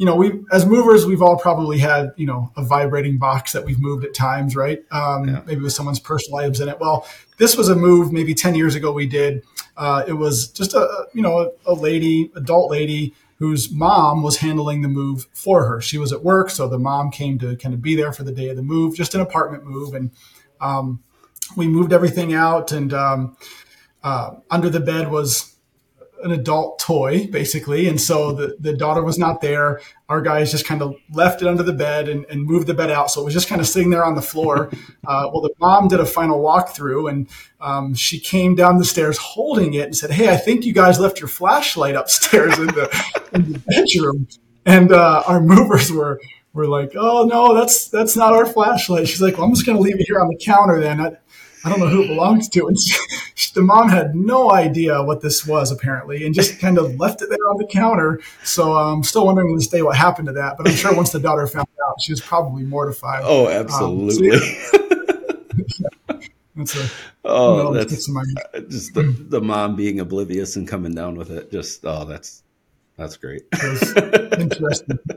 you 0.00 0.06
know, 0.06 0.16
we 0.16 0.32
as 0.50 0.64
movers, 0.64 1.04
we've 1.04 1.20
all 1.20 1.36
probably 1.36 1.76
had 1.76 2.14
you 2.16 2.24
know 2.24 2.50
a 2.56 2.64
vibrating 2.64 3.18
box 3.18 3.52
that 3.52 3.66
we've 3.66 3.78
moved 3.78 4.02
at 4.02 4.14
times, 4.14 4.56
right? 4.56 4.82
Um, 4.90 5.28
yeah. 5.28 5.42
Maybe 5.44 5.60
with 5.60 5.74
someone's 5.74 6.00
personal 6.00 6.38
items 6.38 6.58
in 6.58 6.70
it. 6.70 6.80
Well, 6.80 7.06
this 7.36 7.54
was 7.54 7.68
a 7.68 7.76
move 7.76 8.10
maybe 8.10 8.32
ten 8.32 8.54
years 8.54 8.74
ago 8.74 8.92
we 8.92 9.04
did. 9.04 9.44
Uh, 9.76 10.02
it 10.08 10.14
was 10.14 10.48
just 10.48 10.72
a 10.72 11.06
you 11.12 11.20
know 11.20 11.40
a, 11.40 11.72
a 11.72 11.74
lady, 11.74 12.32
adult 12.34 12.70
lady 12.70 13.14
whose 13.40 13.70
mom 13.70 14.22
was 14.22 14.38
handling 14.38 14.80
the 14.80 14.88
move 14.88 15.26
for 15.34 15.66
her. 15.66 15.82
She 15.82 15.98
was 15.98 16.14
at 16.14 16.24
work, 16.24 16.48
so 16.48 16.66
the 16.66 16.78
mom 16.78 17.10
came 17.10 17.38
to 17.40 17.54
kind 17.56 17.74
of 17.74 17.82
be 17.82 17.94
there 17.94 18.14
for 18.14 18.22
the 18.22 18.32
day 18.32 18.48
of 18.48 18.56
the 18.56 18.62
move, 18.62 18.96
just 18.96 19.14
an 19.14 19.20
apartment 19.20 19.66
move, 19.66 19.92
and 19.92 20.12
um, 20.62 21.02
we 21.58 21.68
moved 21.68 21.92
everything 21.92 22.32
out. 22.32 22.72
And 22.72 22.94
um, 22.94 23.36
uh, 24.02 24.30
under 24.50 24.70
the 24.70 24.80
bed 24.80 25.10
was 25.10 25.56
an 26.22 26.30
adult 26.30 26.78
toy, 26.78 27.26
basically. 27.26 27.88
And 27.88 28.00
so 28.00 28.32
the, 28.32 28.56
the 28.60 28.72
daughter 28.72 29.02
was 29.02 29.18
not 29.18 29.40
there. 29.40 29.80
Our 30.08 30.20
guys 30.20 30.50
just 30.50 30.66
kind 30.66 30.82
of 30.82 30.94
left 31.12 31.42
it 31.42 31.48
under 31.48 31.62
the 31.62 31.72
bed 31.72 32.08
and, 32.08 32.24
and 32.26 32.44
moved 32.44 32.66
the 32.66 32.74
bed 32.74 32.90
out. 32.90 33.10
So 33.10 33.20
it 33.20 33.24
was 33.24 33.34
just 33.34 33.48
kind 33.48 33.60
of 33.60 33.66
sitting 33.66 33.90
there 33.90 34.04
on 34.04 34.14
the 34.14 34.22
floor. 34.22 34.70
Uh, 35.06 35.28
well, 35.32 35.40
the 35.40 35.52
mom 35.58 35.88
did 35.88 35.98
a 35.98 36.06
final 36.06 36.40
walkthrough 36.40 37.10
and 37.10 37.28
um, 37.60 37.94
she 37.94 38.20
came 38.20 38.54
down 38.54 38.76
the 38.76 38.84
stairs 38.84 39.16
holding 39.16 39.74
it 39.74 39.84
and 39.86 39.96
said, 39.96 40.10
Hey, 40.10 40.28
I 40.28 40.36
think 40.36 40.64
you 40.64 40.72
guys 40.72 41.00
left 41.00 41.18
your 41.18 41.26
flashlight 41.26 41.96
upstairs 41.96 42.56
in 42.58 42.66
the, 42.66 43.04
in 43.32 43.52
the 43.52 43.58
bedroom. 43.58 44.28
And 44.66 44.92
uh, 44.92 45.24
our 45.26 45.40
movers 45.40 45.90
were, 45.90 46.20
were 46.52 46.66
like, 46.66 46.92
Oh, 46.94 47.24
no, 47.24 47.54
that's, 47.54 47.88
that's 47.88 48.14
not 48.14 48.34
our 48.34 48.46
flashlight. 48.46 49.08
She's 49.08 49.22
like, 49.22 49.38
well, 49.38 49.46
I'm 49.46 49.54
just 49.54 49.66
going 49.66 49.76
to 49.76 49.82
leave 49.82 49.98
it 49.98 50.06
here 50.06 50.20
on 50.20 50.28
the 50.28 50.38
counter 50.44 50.80
then. 50.80 51.00
I, 51.00 51.16
I 51.64 51.68
don't 51.68 51.80
know 51.80 51.88
who 51.88 52.02
it 52.02 52.08
belongs 52.08 52.48
to. 52.50 52.68
And 52.68 52.78
she, 52.78 53.52
the 53.54 53.62
mom 53.62 53.88
had 53.88 54.14
no 54.14 54.52
idea 54.52 55.02
what 55.02 55.20
this 55.20 55.46
was 55.46 55.70
apparently, 55.70 56.24
and 56.24 56.34
just 56.34 56.58
kind 56.58 56.78
of 56.78 56.98
left 56.98 57.22
it 57.22 57.28
there 57.28 57.48
on 57.50 57.58
the 57.58 57.66
counter. 57.66 58.20
So 58.44 58.74
I'm 58.74 58.98
um, 58.98 59.02
still 59.02 59.26
wondering 59.26 59.54
to 59.54 59.58
this 59.58 59.68
day 59.68 59.82
what 59.82 59.96
happened 59.96 60.28
to 60.28 60.32
that. 60.34 60.56
But 60.56 60.68
I'm 60.68 60.74
sure 60.74 60.94
once 60.94 61.12
the 61.12 61.20
daughter 61.20 61.46
found 61.46 61.68
out, 61.86 62.00
she 62.00 62.12
was 62.12 62.20
probably 62.20 62.62
mortified. 62.62 63.22
Oh, 63.24 63.48
absolutely. 63.48 64.30
Um, 64.32 64.38
so 64.48 64.78
yeah. 66.08 66.20
that's 66.56 66.76
a, 66.76 66.90
oh, 67.24 67.72
that's 67.72 68.06
just 68.68 68.94
the, 68.94 69.14
the 69.28 69.40
mom 69.40 69.76
being 69.76 70.00
oblivious 70.00 70.56
and 70.56 70.66
coming 70.66 70.94
down 70.94 71.16
with 71.16 71.30
it. 71.30 71.50
Just 71.50 71.84
oh, 71.84 72.04
that's 72.04 72.42
that's 72.96 73.16
great. 73.16 73.42
interesting. 73.52 74.98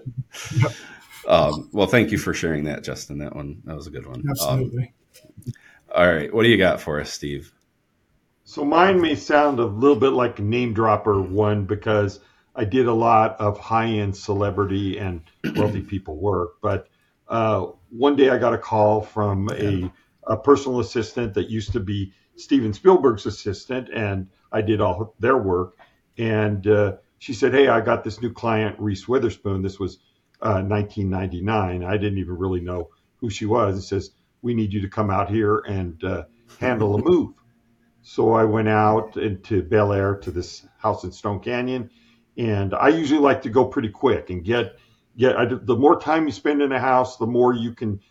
Um, 1.27 1.69
well, 1.71 1.88
thank 1.88 2.12
you 2.12 2.17
for 2.17 2.34
sharing 2.34 2.65
that, 2.65 2.84
Justin. 2.84 3.17
That 3.19 3.36
one 3.36 3.62
that 3.65 3.75
was 3.75 3.88
a 3.88 3.89
good 3.89 4.06
one. 4.06 4.19
Um, 4.19 4.29
absolutely. 4.29 4.93
Um, 5.25 5.53
all 5.93 6.12
right. 6.12 6.34
What 6.34 6.43
do 6.43 6.49
you 6.49 6.58
got 6.58 6.82
for 6.82 6.99
us, 6.99 7.12
Steve? 7.12 7.53
So 8.45 8.65
mine 8.65 8.99
may 8.99 9.15
sound 9.15 9.60
a 9.60 9.65
little 9.65 9.95
bit 9.95 10.10
like 10.10 10.39
a 10.39 10.41
name 10.41 10.73
dropper 10.73 11.21
one 11.21 11.65
because 11.65 12.19
I 12.56 12.65
did 12.65 12.88
a 12.88 12.93
lot 12.93 13.39
of 13.39 13.60
high 13.60 13.88
end 13.88 14.15
celebrity 14.15 14.97
and 14.97 15.21
wealthy 15.56 15.82
people 15.93 16.17
work. 16.17 16.56
But 16.62 16.88
uh, 17.27 17.67
one 17.89 18.15
day 18.15 18.29
I 18.29 18.38
got 18.38 18.53
a 18.53 18.58
call 18.58 19.01
from 19.01 19.49
a, 19.51 19.91
a, 20.27 20.38
personal 20.38 20.79
assistant 20.79 21.34
that 21.36 21.49
used 21.49 21.71
to 21.71 21.79
be 21.79 22.12
Steven 22.36 22.73
Spielberg's 22.73 23.25
assistant, 23.25 23.89
and 23.93 24.27
I 24.51 24.62
did 24.62 24.82
all 24.82 25.15
their 25.19 25.38
work. 25.38 25.77
And 26.17 26.67
uh, 26.67 26.97
she 27.19 27.34
said, 27.34 27.53
Hey, 27.53 27.69
I 27.69 27.82
got 27.82 28.03
this 28.03 28.21
new 28.21 28.32
client, 28.32 28.75
Reese 28.79 29.08
Witherspoon. 29.08 29.62
This 29.62 29.79
was 29.79 29.99
uh, 30.41 30.62
1999. 30.62 31.84
I 31.84 31.97
didn't 31.97 32.19
even 32.19 32.38
really 32.38 32.62
know 32.62 32.89
who 33.17 33.29
she 33.29 33.45
was. 33.45 33.77
It 33.77 33.84
says, 33.84 34.12
we 34.43 34.53
need 34.53 34.71
you 34.71 34.82
to 34.82 34.89
come 34.89 35.10
out 35.10 35.32
here 35.32 35.60
and 35.60 36.03
uh, 36.03 36.25
handle 36.60 36.95
a 36.95 37.01
move. 37.01 37.34
So 38.03 38.34
I 38.34 38.43
went 38.43 38.67
out 38.67 39.17
into 39.17 39.63
Bel 39.63 39.93
Air 39.93 40.15
to 40.17 40.29
this 40.29 40.67
house 40.77 41.03
in 41.06 41.12
Stone 41.12 41.39
Canyon, 41.39 41.89
and 42.38 42.75
I 42.75 42.89
usually 42.89 43.21
like 43.21 43.41
to 43.43 43.49
go 43.49 43.65
pretty 43.65 43.89
quick 43.89 44.29
and 44.29 44.43
get 44.43 44.75
get. 45.17 45.38
I, 45.38 45.45
the 45.45 45.75
more 45.75 45.99
time 45.99 46.25
you 46.25 46.32
spend 46.32 46.62
in 46.62 46.71
a 46.73 46.79
house, 46.79 47.17
the 47.17 47.25
more 47.25 47.53
you 47.53 47.73
can 47.73 48.01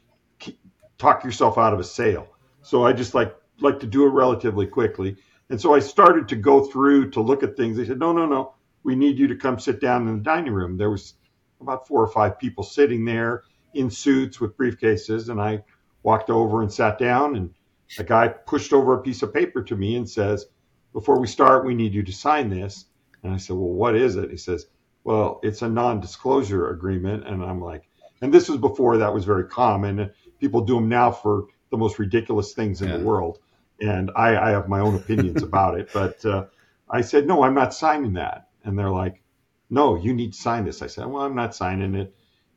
talk 0.99 1.23
yourself 1.23 1.59
out 1.59 1.75
of 1.75 1.81
a 1.81 1.85
sale. 1.85 2.27
So 2.63 2.85
I 2.85 2.93
just 2.95 3.15
like 3.15 3.37
like 3.61 3.81
to 3.81 3.87
do 3.87 4.07
it 4.07 4.11
relatively 4.11 4.67
quickly. 4.67 5.17
And 5.51 5.61
so 5.61 5.75
I 5.75 5.81
started 5.81 6.29
to 6.29 6.37
go 6.37 6.65
through 6.65 7.11
to 7.11 7.21
look 7.21 7.43
at 7.43 7.57
things. 7.57 7.77
They 7.77 7.85
said, 7.85 7.99
no, 7.99 8.13
no, 8.13 8.25
no, 8.25 8.55
we 8.85 8.97
need 8.97 9.19
you 9.19 9.29
to 9.29 9.37
come 9.37 9.59
sit 9.59 9.81
down 9.81 10.09
in 10.09 10.17
the 10.17 10.23
dining 10.23 10.55
room. 10.55 10.79
There 10.79 10.91
was 10.91 11.15
about 11.61 11.87
four 11.87 12.03
or 12.03 12.09
five 12.09 12.39
people 12.39 12.65
sitting 12.65 13.05
there 13.05 13.43
in 13.75 13.91
suits 13.91 14.41
with 14.41 14.57
briefcases, 14.57 15.29
and 15.29 15.39
I 15.39 15.63
walked 16.03 16.31
over 16.31 16.63
and 16.63 16.73
sat 16.73 16.99
down 16.99 17.37
and 17.37 17.51
a 17.99 18.05
guy 18.05 18.29
pushed 18.29 18.73
over 18.73 18.95
a 18.95 19.03
piece 19.03 19.23
of 19.23 19.35
paper 19.35 19.63
to 19.63 19.77
me 19.77 19.97
and 19.97 20.09
says, 20.09 20.47
before 20.93 21.19
we 21.19 21.27
start, 21.27 21.65
we 21.65 21.75
need 21.75 21.95
you 21.95 22.03
to 22.03 22.13
sign 22.13 22.49
this. 22.51 22.87
And 23.23 23.33
I 23.33 23.37
said, 23.37 23.57
well, 23.57 23.73
what 23.73 23.97
is 23.97 24.17
it? 24.17 24.31
He 24.31 24.37
says, 24.37 24.67
well, 25.05 25.41
it's 25.43 25.63
a 25.63 25.69
non-disclosure 25.69 26.71
agreement. 26.71 27.27
And 27.27 27.43
I'm 27.43 27.61
like, 27.61 27.89
and 28.21 28.33
this 28.33 28.49
was 28.49 28.59
before 28.59 28.99
that 28.99 29.13
was 29.13 29.25
very 29.25 29.45
common. 29.45 30.11
People 30.39 30.63
do 30.63 30.77
them 30.77 30.89
now 30.89 31.11
for 31.11 31.47
the 31.71 31.77
most 31.77 31.99
ridiculous 31.99 32.53
things 32.53 32.83
in 32.83 32.89
yeah. 32.89 32.99
the 32.99 33.05
world. 33.05 33.39
And 33.81 34.11
I, 34.15 34.37
I, 34.37 34.51
have 34.51 34.69
my 34.69 34.81
own 34.81 34.95
opinions 34.95 35.43
about 35.43 35.79
it. 35.79 35.91
But 35.93 36.25
uh, 36.25 36.47
I 36.89 37.01
said, 37.01 37.27
no, 37.27 37.43
I'm 37.43 37.55
not 37.55 37.75
signing 37.75 38.13
that. 38.15 38.49
And 38.65 38.79
they're 38.79 38.91
like, 38.91 39.23
no, 39.71 39.97
you 39.97 40.15
need 40.15 40.35
to 40.35 40.39
sign 40.39 40.65
this. 40.65 40.83
I 40.83 40.87
said, 40.87 41.07
well, 41.07 41.23
I'm 41.23 41.35
not 41.35 41.55
signing 41.55 41.95
it. 41.95 42.15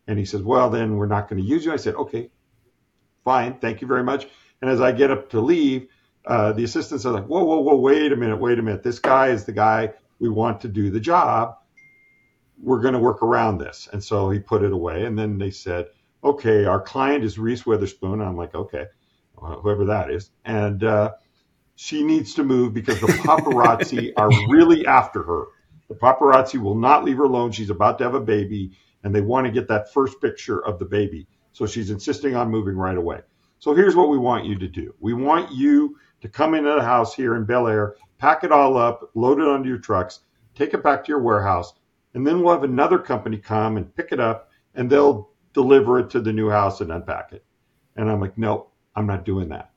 And 0.08 0.20
he 0.20 0.26
says, 0.26 0.42
well, 0.44 0.70
then 0.70 0.98
we're 0.98 1.08
not 1.08 1.30
going 1.30 1.42
to 1.42 1.48
use 1.48 1.66
you. 1.66 1.74
I 1.74 1.78
said, 1.78 1.96
okay, 1.96 2.30
fine, 3.26 3.60
thank 3.60 3.82
you 3.82 3.88
very 3.88 4.04
much. 4.04 4.28
And 4.62 4.72
as 4.72 4.80
I 4.80 4.94
get 4.94 5.12
up 5.12 5.32
to 5.32 5.42
leave, 5.42 5.90
uh, 6.26 6.54
the 6.54 6.64
assistants 6.64 7.06
are 7.06 7.12
like, 7.12 7.26
whoa, 7.26 7.44
whoa, 7.44 7.60
whoa, 7.60 7.76
wait 7.76 8.14
a 8.14 8.16
minute, 8.16 8.38
wait 8.38 8.58
a 8.58 8.62
minute. 8.62 8.84
This 8.84 9.00
guy 9.00 9.28
is 9.28 9.44
the 9.44 9.52
guy 9.52 9.94
we 10.20 10.30
want 10.30 10.62
to 10.62 10.70
do 10.70 10.90
the 10.90 11.00
job. 11.00 11.58
We're 12.62 12.82
going 12.82 12.94
to 12.94 13.00
work 13.00 13.22
around 13.22 13.58
this. 13.58 13.90
And 13.92 14.02
so 14.02 14.30
he 14.30 14.40
put 14.40 14.64
it 14.64 14.72
away. 14.72 15.06
And 15.06 15.20
then 15.20 15.38
they 15.38 15.52
said, 15.52 15.88
okay, 16.24 16.66
our 16.66 16.80
client 16.80 17.24
is 17.24 17.38
Reese 17.38 17.66
Witherspoon. 17.66 18.22
I'm 18.22 18.38
like, 18.38 18.56
okay, 18.56 18.86
well, 19.36 19.60
whoever 19.62 19.86
that 19.86 20.10
is. 20.10 20.32
And 20.46 20.84
uh, 20.84 21.14
she 21.76 22.04
needs 22.04 22.34
to 22.36 22.44
move 22.44 22.74
because 22.74 23.00
the 23.02 23.08
paparazzi 23.08 24.14
are 24.18 24.30
really 24.50 24.88
after 24.88 25.22
her. 25.24 25.46
The 25.90 25.96
paparazzi 25.96 26.60
will 26.60 26.76
not 26.76 27.04
leave 27.04 27.18
her 27.18 27.26
alone. 27.26 27.52
She's 27.52 27.70
about 27.70 28.00
to 28.00 28.06
have 28.06 28.16
a 28.16 28.22
baby, 28.22 28.72
and 29.04 29.14
they 29.14 29.22
want 29.22 29.46
to 29.46 29.52
get 29.52 29.68
that 29.68 29.94
first 29.94 30.20
picture 30.20 30.66
of 30.66 30.80
the 30.80 30.86
baby. 30.86 31.28
So 31.56 31.65
she's 31.65 31.89
insisting 31.89 32.36
on 32.36 32.52
moving 32.52 32.76
right 32.76 32.98
away. 32.98 33.22
So 33.60 33.74
here's 33.74 33.96
what 33.96 34.10
we 34.10 34.18
want 34.18 34.44
you 34.44 34.60
to 34.60 34.68
do. 34.68 34.94
We 35.00 35.13
want 35.13 35.54
you 35.54 35.98
to 36.20 36.28
come 36.28 36.54
into 36.54 36.74
the 36.74 36.82
house 36.84 37.15
here 37.15 37.38
in 37.38 37.46
Bel 37.46 37.70
Air, 37.70 37.96
pack 38.18 38.44
it 38.44 38.52
all 38.52 38.76
up, 38.76 39.10
load 39.15 39.39
it 39.39 39.48
onto 39.48 39.70
your 39.70 39.78
trucks, 39.78 40.20
take 40.54 40.74
it 40.74 40.84
back 40.84 41.06
to 41.06 41.10
your 41.13 41.22
warehouse, 41.22 41.72
and 42.13 42.28
then 42.28 42.41
we'll 42.41 42.52
have 42.52 42.65
another 42.65 43.00
company 43.00 43.38
come 43.38 43.78
and 43.78 43.96
pick 43.96 44.12
it 44.12 44.20
up 44.20 44.52
and 44.74 44.89
they'll 44.89 45.30
deliver 45.54 45.98
it 46.00 46.10
to 46.10 46.20
the 46.20 46.34
new 46.34 46.50
house 46.50 46.82
and 46.82 46.91
unpack 46.91 47.32
it. 47.32 47.46
And 47.96 48.12
I'm 48.12 48.20
like, 48.20 48.38
no, 48.38 48.68
I'm 48.94 49.08
not 49.08 49.24
doing 49.24 49.48
that. 49.50 49.72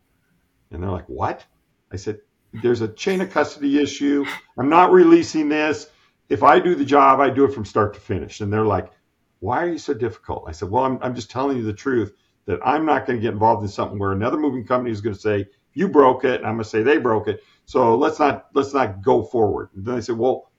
And 0.72 0.82
they're 0.82 0.90
like, 0.90 1.08
what? 1.08 1.44
I 1.92 1.96
said, 1.96 2.18
there's 2.52 2.80
a 2.80 2.88
chain 2.88 3.20
of 3.20 3.30
custody 3.30 3.80
issue. 3.80 4.24
I'm 4.58 4.68
not 4.68 4.90
releasing 4.90 5.48
this. 5.48 5.88
If 6.28 6.42
I 6.42 6.58
do 6.58 6.74
the 6.74 6.84
job, 6.84 7.20
I 7.20 7.30
do 7.30 7.44
it 7.44 7.54
from 7.54 7.64
start 7.64 7.94
to 7.94 8.00
finish. 8.00 8.40
And 8.40 8.52
they're 8.52 8.64
like, 8.66 8.90
why 9.40 9.62
are 9.62 9.68
you 9.68 9.78
so 9.78 9.94
difficult? 9.94 10.44
I 10.48 10.52
said, 10.52 10.70
well, 10.70 10.84
I'm, 10.84 10.98
I'm 11.02 11.14
just 11.14 11.30
telling 11.30 11.56
you 11.56 11.62
the 11.62 11.72
truth 11.72 12.14
that 12.46 12.60
I'm 12.64 12.86
not 12.86 13.06
going 13.06 13.18
to 13.18 13.22
get 13.22 13.32
involved 13.32 13.62
in 13.62 13.68
something 13.68 13.98
where 13.98 14.12
another 14.12 14.38
moving 14.38 14.66
company 14.66 14.90
is 14.90 15.00
going 15.00 15.14
to 15.14 15.20
say 15.20 15.46
you 15.74 15.88
broke 15.88 16.24
it, 16.24 16.40
and 16.40 16.46
I'm 16.46 16.54
going 16.54 16.64
to 16.64 16.70
say 16.70 16.82
they 16.82 16.98
broke 16.98 17.28
it. 17.28 17.42
So 17.66 17.96
let's 17.96 18.18
not 18.18 18.46
let's 18.54 18.72
not 18.72 19.02
go 19.02 19.22
forward. 19.22 19.68
And 19.74 19.84
then 19.84 19.96
they 19.96 20.00
said, 20.00 20.16
well, 20.16 20.50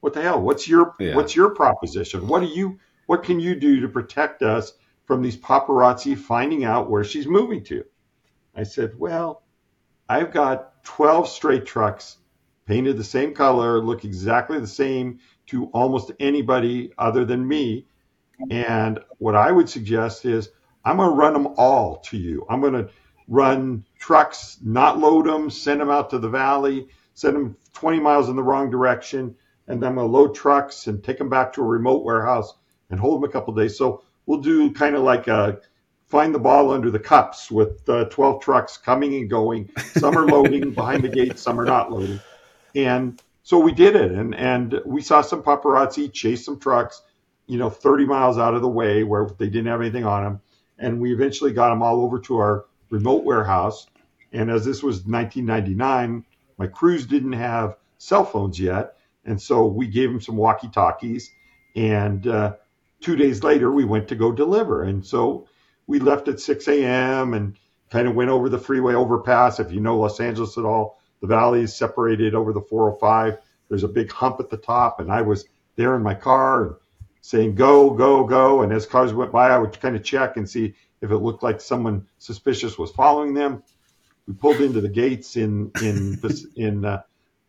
what 0.00 0.12
the 0.12 0.22
hell? 0.22 0.40
What's 0.40 0.68
your 0.68 0.94
yeah. 0.98 1.14
what's 1.14 1.34
your 1.34 1.54
proposition? 1.54 2.26
What 2.26 2.40
do 2.40 2.46
you 2.46 2.78
what 3.06 3.22
can 3.22 3.40
you 3.40 3.54
do 3.54 3.80
to 3.80 3.88
protect 3.88 4.42
us 4.42 4.72
from 5.04 5.22
these 5.22 5.36
paparazzi 5.36 6.18
finding 6.18 6.64
out 6.64 6.90
where 6.90 7.04
she's 7.04 7.26
moving 7.26 7.62
to? 7.64 7.84
I 8.54 8.64
said, 8.64 8.98
well, 8.98 9.44
I've 10.08 10.32
got 10.32 10.82
12 10.84 11.28
straight 11.28 11.66
trucks 11.66 12.18
painted 12.66 12.96
the 12.96 13.04
same 13.04 13.32
color, 13.32 13.80
look 13.80 14.04
exactly 14.04 14.58
the 14.58 14.66
same 14.66 15.20
to 15.46 15.66
almost 15.66 16.10
anybody 16.18 16.92
other 16.98 17.24
than 17.24 17.46
me 17.46 17.86
and 18.50 19.00
what 19.18 19.34
I 19.34 19.50
would 19.50 19.68
suggest 19.68 20.24
is 20.24 20.50
I'm 20.84 20.98
going 20.98 21.10
to 21.10 21.16
run 21.16 21.32
them 21.32 21.54
all 21.56 21.96
to 22.06 22.16
you. 22.16 22.46
I'm 22.48 22.60
going 22.60 22.74
to 22.74 22.88
run 23.28 23.84
trucks, 23.98 24.58
not 24.62 24.98
load 24.98 25.26
them, 25.26 25.50
send 25.50 25.80
them 25.80 25.90
out 25.90 26.10
to 26.10 26.18
the 26.18 26.28
valley, 26.28 26.88
send 27.14 27.34
them 27.34 27.56
20 27.74 28.00
miles 28.00 28.28
in 28.28 28.36
the 28.36 28.42
wrong 28.42 28.70
direction, 28.70 29.34
and 29.66 29.82
then 29.82 29.90
I'm 29.90 29.94
going 29.96 30.06
to 30.06 30.12
load 30.12 30.34
trucks 30.34 30.86
and 30.86 31.02
take 31.02 31.18
them 31.18 31.28
back 31.28 31.52
to 31.54 31.62
a 31.62 31.66
remote 31.66 32.04
warehouse 32.04 32.54
and 32.90 33.00
hold 33.00 33.20
them 33.20 33.28
a 33.28 33.32
couple 33.32 33.54
days. 33.54 33.76
So 33.76 34.02
we'll 34.26 34.40
do 34.40 34.70
kind 34.72 34.94
of 34.94 35.02
like 35.02 35.26
a 35.26 35.60
find 36.06 36.32
the 36.32 36.38
ball 36.38 36.70
under 36.70 36.90
the 36.90 37.00
cups 37.00 37.50
with 37.50 37.88
uh, 37.88 38.04
12 38.04 38.40
trucks 38.40 38.76
coming 38.76 39.14
and 39.16 39.28
going. 39.28 39.70
Some 39.96 40.16
are 40.16 40.26
loading 40.26 40.70
behind 40.74 41.02
the 41.02 41.08
gate, 41.08 41.38
some 41.38 41.58
are 41.58 41.64
not 41.64 41.90
loading. 41.90 42.20
And 42.76 43.20
so 43.42 43.58
we 43.58 43.72
did 43.72 43.96
it, 43.96 44.12
and 44.12 44.34
and 44.34 44.80
we 44.84 45.00
saw 45.02 45.20
some 45.20 45.42
paparazzi 45.42 46.12
chase 46.12 46.44
some 46.44 46.60
trucks 46.60 47.02
you 47.46 47.58
know, 47.58 47.70
30 47.70 48.06
miles 48.06 48.38
out 48.38 48.54
of 48.54 48.62
the 48.62 48.68
way 48.68 49.04
where 49.04 49.28
they 49.38 49.46
didn't 49.46 49.66
have 49.66 49.80
anything 49.80 50.04
on 50.04 50.24
them. 50.24 50.40
And 50.78 51.00
we 51.00 51.12
eventually 51.12 51.52
got 51.52 51.70
them 51.70 51.82
all 51.82 52.02
over 52.02 52.18
to 52.20 52.38
our 52.38 52.66
remote 52.90 53.24
warehouse. 53.24 53.86
And 54.32 54.50
as 54.50 54.64
this 54.64 54.82
was 54.82 55.06
1999, 55.06 56.24
my 56.58 56.66
crews 56.66 57.06
didn't 57.06 57.32
have 57.32 57.76
cell 57.98 58.24
phones 58.24 58.58
yet. 58.60 58.96
And 59.24 59.40
so 59.40 59.66
we 59.66 59.86
gave 59.86 60.10
them 60.10 60.20
some 60.20 60.36
walkie 60.36 60.68
talkies 60.68 61.30
and 61.76 62.26
uh, 62.26 62.54
two 63.02 63.16
days 63.16 63.44
later, 63.44 63.70
we 63.70 63.84
went 63.84 64.08
to 64.08 64.16
go 64.16 64.32
deliver. 64.32 64.82
And 64.84 65.04
so 65.04 65.46
we 65.86 66.00
left 66.00 66.26
at 66.26 66.40
6 66.40 66.66
a.m. 66.68 67.34
and 67.34 67.56
kind 67.90 68.08
of 68.08 68.14
went 68.14 68.30
over 68.30 68.48
the 68.48 68.58
freeway 68.58 68.94
overpass. 68.94 69.60
If 69.60 69.70
you 69.70 69.80
know 69.80 69.98
Los 69.98 70.18
Angeles 70.18 70.56
at 70.56 70.64
all, 70.64 70.98
the 71.20 71.26
valley 71.26 71.60
is 71.60 71.76
separated 71.76 72.34
over 72.34 72.52
the 72.52 72.62
405. 72.62 73.38
There's 73.68 73.84
a 73.84 73.88
big 73.88 74.10
hump 74.10 74.40
at 74.40 74.48
the 74.50 74.56
top, 74.56 75.00
and 75.00 75.12
I 75.12 75.22
was 75.22 75.44
there 75.76 75.94
in 75.94 76.02
my 76.02 76.14
car 76.14 76.78
saying 77.26 77.56
go, 77.56 77.90
go, 77.90 78.22
go. 78.22 78.62
And 78.62 78.72
as 78.72 78.86
cars 78.86 79.12
went 79.12 79.32
by, 79.32 79.48
I 79.48 79.58
would 79.58 79.80
kind 79.80 79.96
of 79.96 80.04
check 80.04 80.36
and 80.36 80.48
see 80.48 80.74
if 81.00 81.10
it 81.10 81.16
looked 81.16 81.42
like 81.42 81.60
someone 81.60 82.06
suspicious 82.18 82.78
was 82.78 82.92
following 82.92 83.34
them. 83.34 83.64
We 84.28 84.34
pulled 84.34 84.60
into 84.60 84.80
the 84.80 84.88
gates 84.88 85.36
in 85.36 85.72
in 85.82 86.20
in 86.56 86.84
uh, 86.84 87.02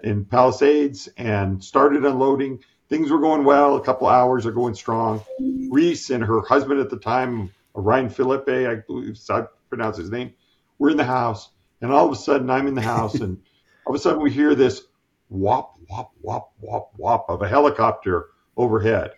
in 0.03 0.25
Palisades 0.25 1.09
and 1.15 1.63
started 1.63 2.05
unloading. 2.05 2.63
Things 2.89 3.11
were 3.11 3.19
going 3.19 3.43
well. 3.43 3.75
A 3.75 3.83
couple 3.83 4.07
hours 4.07 4.47
are 4.47 4.51
going 4.51 4.73
strong. 4.73 5.23
Reese 5.69 6.09
and 6.09 6.23
her 6.23 6.41
husband 6.41 6.79
at 6.79 6.89
the 6.89 6.97
time, 6.97 7.51
Ryan 7.75 8.09
Phillippe, 8.09 8.49
I 8.49 8.75
believe 8.87 9.19
I 9.29 9.43
pronounce 9.69 9.97
his 9.97 10.09
name, 10.09 10.33
we're 10.79 10.89
in 10.89 10.97
the 10.97 11.03
house. 11.03 11.49
And 11.81 11.91
all 11.91 12.07
of 12.07 12.11
a 12.11 12.15
sudden, 12.15 12.49
I'm 12.49 12.65
in 12.65 12.73
the 12.73 12.81
house, 12.81 13.15
and 13.15 13.37
all 13.85 13.93
of 13.93 13.99
a 13.99 14.01
sudden, 14.01 14.23
we 14.23 14.31
hear 14.31 14.55
this 14.55 14.81
whop, 15.29 15.77
whop, 15.87 16.13
whop, 16.21 16.53
whop, 16.59 16.93
whop 16.97 17.29
of 17.29 17.43
a 17.43 17.47
helicopter 17.47 18.27
overhead. 18.55 19.11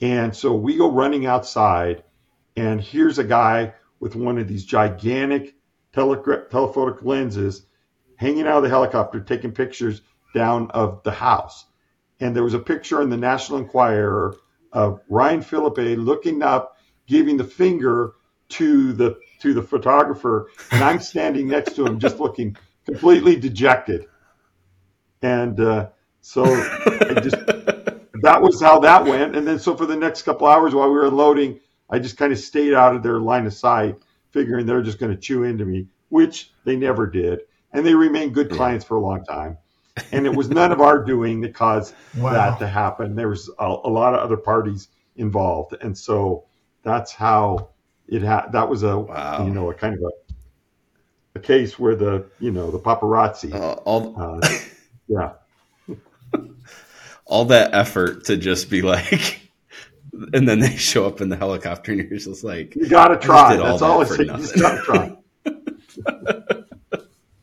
And 0.00 0.34
so 0.34 0.54
we 0.54 0.76
go 0.76 0.90
running 0.90 1.26
outside, 1.26 2.04
and 2.56 2.80
here's 2.80 3.18
a 3.18 3.24
guy 3.24 3.74
with 3.98 4.16
one 4.16 4.38
of 4.38 4.48
these 4.48 4.64
gigantic 4.64 5.54
tele- 5.92 6.16
telephotic 6.16 7.04
lenses 7.04 7.66
hanging 8.16 8.46
out 8.46 8.58
of 8.58 8.62
the 8.62 8.68
helicopter 8.68 9.20
taking 9.20 9.52
pictures 9.52 10.00
down 10.34 10.70
of 10.70 11.02
the 11.02 11.10
house. 11.10 11.66
And 12.18 12.34
there 12.34 12.44
was 12.44 12.54
a 12.54 12.58
picture 12.58 13.00
in 13.02 13.10
the 13.10 13.16
National 13.16 13.58
Enquirer 13.58 14.36
of 14.72 15.00
Ryan 15.08 15.42
Phillippe 15.42 15.98
looking 15.98 16.42
up, 16.42 16.76
giving 17.06 17.36
the 17.36 17.44
finger 17.44 18.12
to 18.50 18.92
the 18.92 19.18
to 19.40 19.54
the 19.54 19.62
photographer, 19.62 20.50
and 20.70 20.84
I'm 20.84 21.00
standing 21.00 21.48
next 21.48 21.76
to 21.76 21.86
him, 21.86 21.98
just 21.98 22.20
looking 22.20 22.56
completely 22.84 23.36
dejected. 23.36 24.06
And 25.22 25.58
uh, 25.58 25.88
so 26.20 26.44
I 26.44 27.20
just 27.22 27.36
that 28.30 28.42
was 28.42 28.60
how 28.60 28.80
that 28.80 29.04
went. 29.04 29.36
And 29.36 29.46
then 29.46 29.58
so 29.58 29.76
for 29.76 29.86
the 29.86 29.96
next 29.96 30.22
couple 30.22 30.46
hours 30.46 30.74
while 30.74 30.88
we 30.88 30.94
were 30.94 31.06
unloading, 31.06 31.60
I 31.88 31.98
just 31.98 32.16
kind 32.16 32.32
of 32.32 32.38
stayed 32.38 32.74
out 32.74 32.94
of 32.94 33.02
their 33.02 33.18
line 33.18 33.46
of 33.46 33.54
sight, 33.54 33.96
figuring 34.30 34.66
they're 34.66 34.82
just 34.82 34.98
going 34.98 35.14
to 35.14 35.20
chew 35.20 35.44
into 35.44 35.64
me, 35.64 35.88
which 36.08 36.52
they 36.64 36.76
never 36.76 37.06
did, 37.06 37.40
and 37.72 37.84
they 37.84 37.94
remained 37.94 38.34
good 38.34 38.50
clients 38.50 38.84
for 38.84 38.96
a 38.96 39.00
long 39.00 39.24
time 39.24 39.58
and 40.12 40.26
it 40.26 40.34
was 40.34 40.48
none 40.48 40.72
of 40.72 40.80
our 40.80 41.02
doing 41.02 41.40
that 41.40 41.54
caused 41.54 41.94
wow. 42.16 42.32
that 42.32 42.58
to 42.58 42.66
happen. 42.66 43.14
There 43.14 43.28
was 43.28 43.50
a, 43.58 43.64
a, 43.64 43.90
lot 43.90 44.14
of 44.14 44.20
other 44.20 44.36
parties 44.36 44.88
involved, 45.16 45.76
and 45.80 45.96
so 45.96 46.44
that's 46.82 47.12
how 47.12 47.70
it 48.08 48.22
had. 48.22 48.52
That 48.52 48.68
was 48.68 48.82
a 48.82 48.98
wow. 48.98 49.44
you 49.44 49.52
know 49.52 49.70
a 49.70 49.74
kind 49.74 49.94
of 49.94 50.00
a, 50.02 51.38
a 51.38 51.40
case 51.40 51.78
where 51.78 51.94
the 51.94 52.26
you 52.38 52.50
know 52.50 52.70
the 52.70 52.78
paparazzi, 52.78 53.52
uh, 53.54 53.74
all 53.84 54.20
uh, 54.20 54.48
yeah, 55.08 55.32
all 57.30 57.46
that 57.46 57.72
effort 57.72 58.24
to 58.26 58.36
just 58.36 58.68
be 58.68 58.82
like. 58.82 59.40
And 60.34 60.46
then 60.46 60.58
they 60.58 60.76
show 60.76 61.06
up 61.06 61.20
in 61.22 61.28
the 61.30 61.36
helicopter, 61.36 61.92
and 61.92 62.00
you're 62.10 62.18
just 62.18 62.44
like, 62.44 62.74
"You 62.74 62.88
gotta 62.88 63.16
try." 63.16 63.56
That's 63.56 63.80
all, 63.80 63.92
all 63.92 64.02
it 64.02 64.08
takes. 64.08 64.18
You 64.18 64.26
just 64.26 64.58
gotta 64.58 64.82
try. 64.82 65.16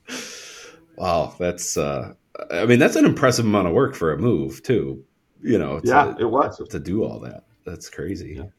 wow, 0.98 1.34
that's 1.40 1.78
uh, 1.78 2.14
I 2.52 2.66
mean, 2.66 2.78
that's 2.78 2.96
an 2.98 3.06
impressive 3.06 3.46
amount 3.46 3.68
of 3.68 3.74
work 3.74 3.96
for 3.96 4.12
a 4.12 4.18
move 4.18 4.62
too. 4.64 5.04
You 5.42 5.58
know, 5.58 5.80
to, 5.80 5.88
yeah, 5.88 6.14
it 6.20 6.30
was 6.30 6.62
to 6.70 6.80
do 6.80 7.04
all 7.04 7.20
that. 7.22 7.46
That's 7.66 7.90
crazy. 7.90 8.36
Yeah. 8.38 8.50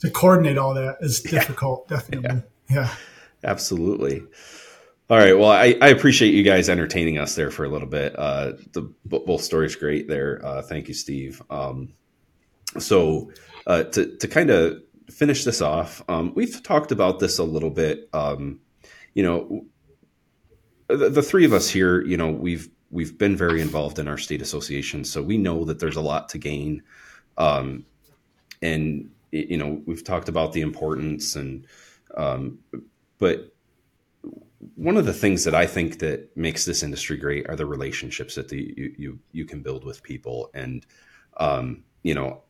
To 0.00 0.10
coordinate 0.10 0.58
all 0.58 0.74
that 0.74 0.96
is 1.00 1.20
difficult, 1.22 1.86
yeah. 1.88 1.96
definitely. 1.96 2.42
Yeah. 2.68 2.76
yeah. 2.82 2.94
absolutely. 3.44 4.24
All 5.10 5.16
right. 5.16 5.32
Well, 5.32 5.50
I, 5.50 5.74
I, 5.80 5.88
appreciate 5.88 6.34
you 6.34 6.42
guys 6.42 6.68
entertaining 6.68 7.16
us 7.16 7.34
there 7.34 7.50
for 7.50 7.64
a 7.64 7.68
little 7.68 7.88
bit. 7.88 8.14
Uh, 8.18 8.52
the 8.72 8.92
both 9.06 9.40
stories 9.40 9.74
great 9.74 10.06
there. 10.06 10.44
Uh, 10.44 10.60
thank 10.60 10.86
you, 10.86 10.92
Steve. 10.92 11.40
Um, 11.48 11.94
so 12.78 13.32
uh, 13.66 13.84
to 13.84 14.16
to 14.18 14.28
kind 14.28 14.50
of 14.50 14.82
finish 15.10 15.44
this 15.44 15.62
off, 15.62 16.02
um, 16.10 16.34
we've 16.34 16.62
talked 16.62 16.92
about 16.92 17.20
this 17.20 17.38
a 17.38 17.44
little 17.44 17.70
bit. 17.70 18.10
Um, 18.12 18.60
you 19.14 19.22
know, 19.22 19.64
the, 20.88 21.08
the, 21.08 21.22
three 21.22 21.46
of 21.46 21.54
us 21.54 21.70
here, 21.70 22.02
you 22.02 22.18
know, 22.18 22.30
we've 22.30 22.68
we've 22.90 23.16
been 23.16 23.34
very 23.34 23.62
involved 23.62 23.98
in 23.98 24.08
our 24.08 24.18
state 24.18 24.42
association, 24.42 25.04
so 25.04 25.22
we 25.22 25.38
know 25.38 25.64
that 25.64 25.78
there's 25.78 25.96
a 25.96 26.02
lot 26.02 26.28
to 26.30 26.38
gain. 26.38 26.82
Um, 27.38 27.86
and 28.60 29.10
you 29.32 29.56
know, 29.56 29.80
we've 29.86 30.04
talked 30.04 30.28
about 30.28 30.52
the 30.52 30.60
importance, 30.60 31.34
and 31.34 31.66
um, 32.14 32.58
but 33.16 33.54
one 34.74 34.96
of 34.96 35.06
the 35.06 35.12
things 35.12 35.44
that 35.44 35.54
I 35.54 35.66
think 35.66 35.98
that 36.00 36.36
makes 36.36 36.64
this 36.64 36.82
industry 36.82 37.16
great 37.16 37.48
are 37.48 37.56
the 37.56 37.66
relationships 37.66 38.34
that 38.34 38.48
the, 38.48 38.74
you, 38.76 38.94
you 38.98 39.18
you 39.32 39.44
can 39.44 39.62
build 39.62 39.84
with 39.84 40.02
people, 40.02 40.50
and 40.54 40.84
um, 41.38 41.84
you 42.02 42.14
know. 42.14 42.42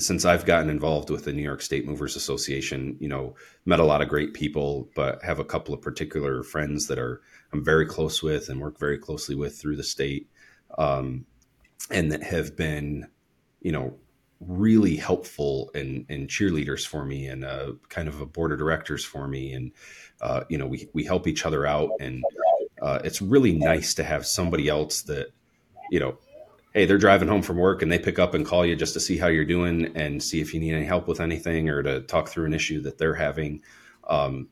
since 0.00 0.24
I've 0.24 0.46
gotten 0.46 0.70
involved 0.70 1.10
with 1.10 1.24
the 1.24 1.32
New 1.32 1.42
York 1.42 1.60
State 1.60 1.84
Movers 1.84 2.14
Association, 2.14 2.96
you 3.00 3.08
know, 3.08 3.34
met 3.64 3.80
a 3.80 3.84
lot 3.84 4.00
of 4.00 4.08
great 4.08 4.32
people, 4.32 4.88
but 4.94 5.20
have 5.24 5.40
a 5.40 5.44
couple 5.44 5.74
of 5.74 5.82
particular 5.82 6.44
friends 6.44 6.86
that 6.86 7.00
are 7.00 7.20
I'm 7.52 7.64
very 7.64 7.84
close 7.84 8.22
with 8.22 8.48
and 8.48 8.60
work 8.60 8.78
very 8.78 8.96
closely 8.96 9.34
with 9.34 9.58
through 9.58 9.74
the 9.74 9.82
state, 9.82 10.30
um, 10.78 11.26
and 11.90 12.12
that 12.12 12.22
have 12.22 12.56
been, 12.56 13.08
you 13.60 13.72
know, 13.72 13.96
really 14.40 14.96
helpful 14.96 15.70
and, 15.74 16.06
and 16.08 16.28
cheerleaders 16.28 16.86
for 16.86 17.04
me 17.04 17.26
and 17.26 17.44
uh, 17.44 17.72
kind 17.88 18.08
of 18.08 18.20
a 18.20 18.26
board 18.26 18.52
of 18.52 18.58
directors 18.58 19.04
for 19.04 19.26
me. 19.26 19.52
And, 19.52 19.72
uh, 20.20 20.44
you 20.48 20.58
know, 20.58 20.66
we, 20.66 20.88
we 20.92 21.04
help 21.04 21.26
each 21.26 21.44
other 21.44 21.66
out. 21.66 21.90
And 22.00 22.24
uh, 22.80 23.00
it's 23.04 23.20
really 23.20 23.52
nice 23.52 23.94
to 23.94 24.04
have 24.04 24.26
somebody 24.26 24.68
else 24.68 25.02
that, 25.02 25.28
you 25.90 25.98
know, 25.98 26.18
hey, 26.72 26.84
they're 26.84 26.98
driving 26.98 27.28
home 27.28 27.42
from 27.42 27.56
work 27.56 27.82
and 27.82 27.90
they 27.90 27.98
pick 27.98 28.18
up 28.18 28.34
and 28.34 28.46
call 28.46 28.64
you 28.64 28.76
just 28.76 28.94
to 28.94 29.00
see 29.00 29.18
how 29.18 29.26
you're 29.26 29.44
doing 29.44 29.90
and 29.96 30.22
see 30.22 30.40
if 30.40 30.54
you 30.54 30.60
need 30.60 30.74
any 30.74 30.84
help 30.84 31.08
with 31.08 31.20
anything 31.20 31.68
or 31.68 31.82
to 31.82 32.02
talk 32.02 32.28
through 32.28 32.46
an 32.46 32.54
issue 32.54 32.80
that 32.82 32.98
they're 32.98 33.14
having. 33.14 33.62
Um, 34.08 34.48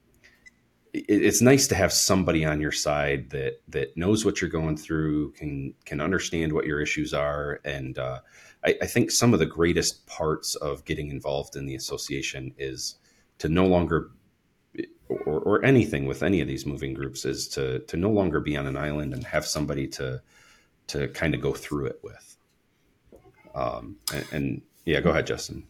it's 1.08 1.40
nice 1.40 1.66
to 1.68 1.74
have 1.74 1.92
somebody 1.92 2.44
on 2.44 2.60
your 2.60 2.72
side 2.72 3.30
that 3.30 3.60
that 3.68 3.96
knows 3.96 4.24
what 4.24 4.40
you're 4.40 4.50
going 4.50 4.76
through, 4.76 5.32
can 5.32 5.74
can 5.84 6.00
understand 6.00 6.52
what 6.52 6.66
your 6.66 6.80
issues 6.80 7.12
are, 7.12 7.60
and 7.64 7.98
uh, 7.98 8.20
I, 8.64 8.76
I, 8.82 8.86
think 8.86 9.10
some 9.10 9.32
of 9.32 9.38
the 9.38 9.46
greatest 9.46 10.06
parts 10.06 10.54
of 10.54 10.84
getting 10.84 11.10
involved 11.10 11.56
in 11.56 11.66
the 11.66 11.74
association 11.74 12.54
is 12.58 12.96
to 13.38 13.48
no 13.48 13.66
longer, 13.66 14.10
or, 15.08 15.40
or 15.40 15.64
anything 15.64 16.06
with 16.06 16.22
any 16.22 16.40
of 16.40 16.48
these 16.48 16.66
moving 16.66 16.94
groups, 16.94 17.24
is 17.24 17.48
to 17.48 17.80
to 17.80 17.96
no 17.96 18.10
longer 18.10 18.40
be 18.40 18.56
on 18.56 18.66
an 18.66 18.76
island 18.76 19.12
and 19.12 19.24
have 19.24 19.46
somebody 19.46 19.86
to 19.88 20.22
to 20.88 21.08
kind 21.08 21.34
of 21.34 21.40
go 21.40 21.52
through 21.52 21.86
it 21.86 22.00
with. 22.02 22.36
Um, 23.54 23.96
and, 24.14 24.26
and 24.32 24.62
yeah, 24.84 25.00
go 25.00 25.10
ahead, 25.10 25.26
Justin. 25.26 25.64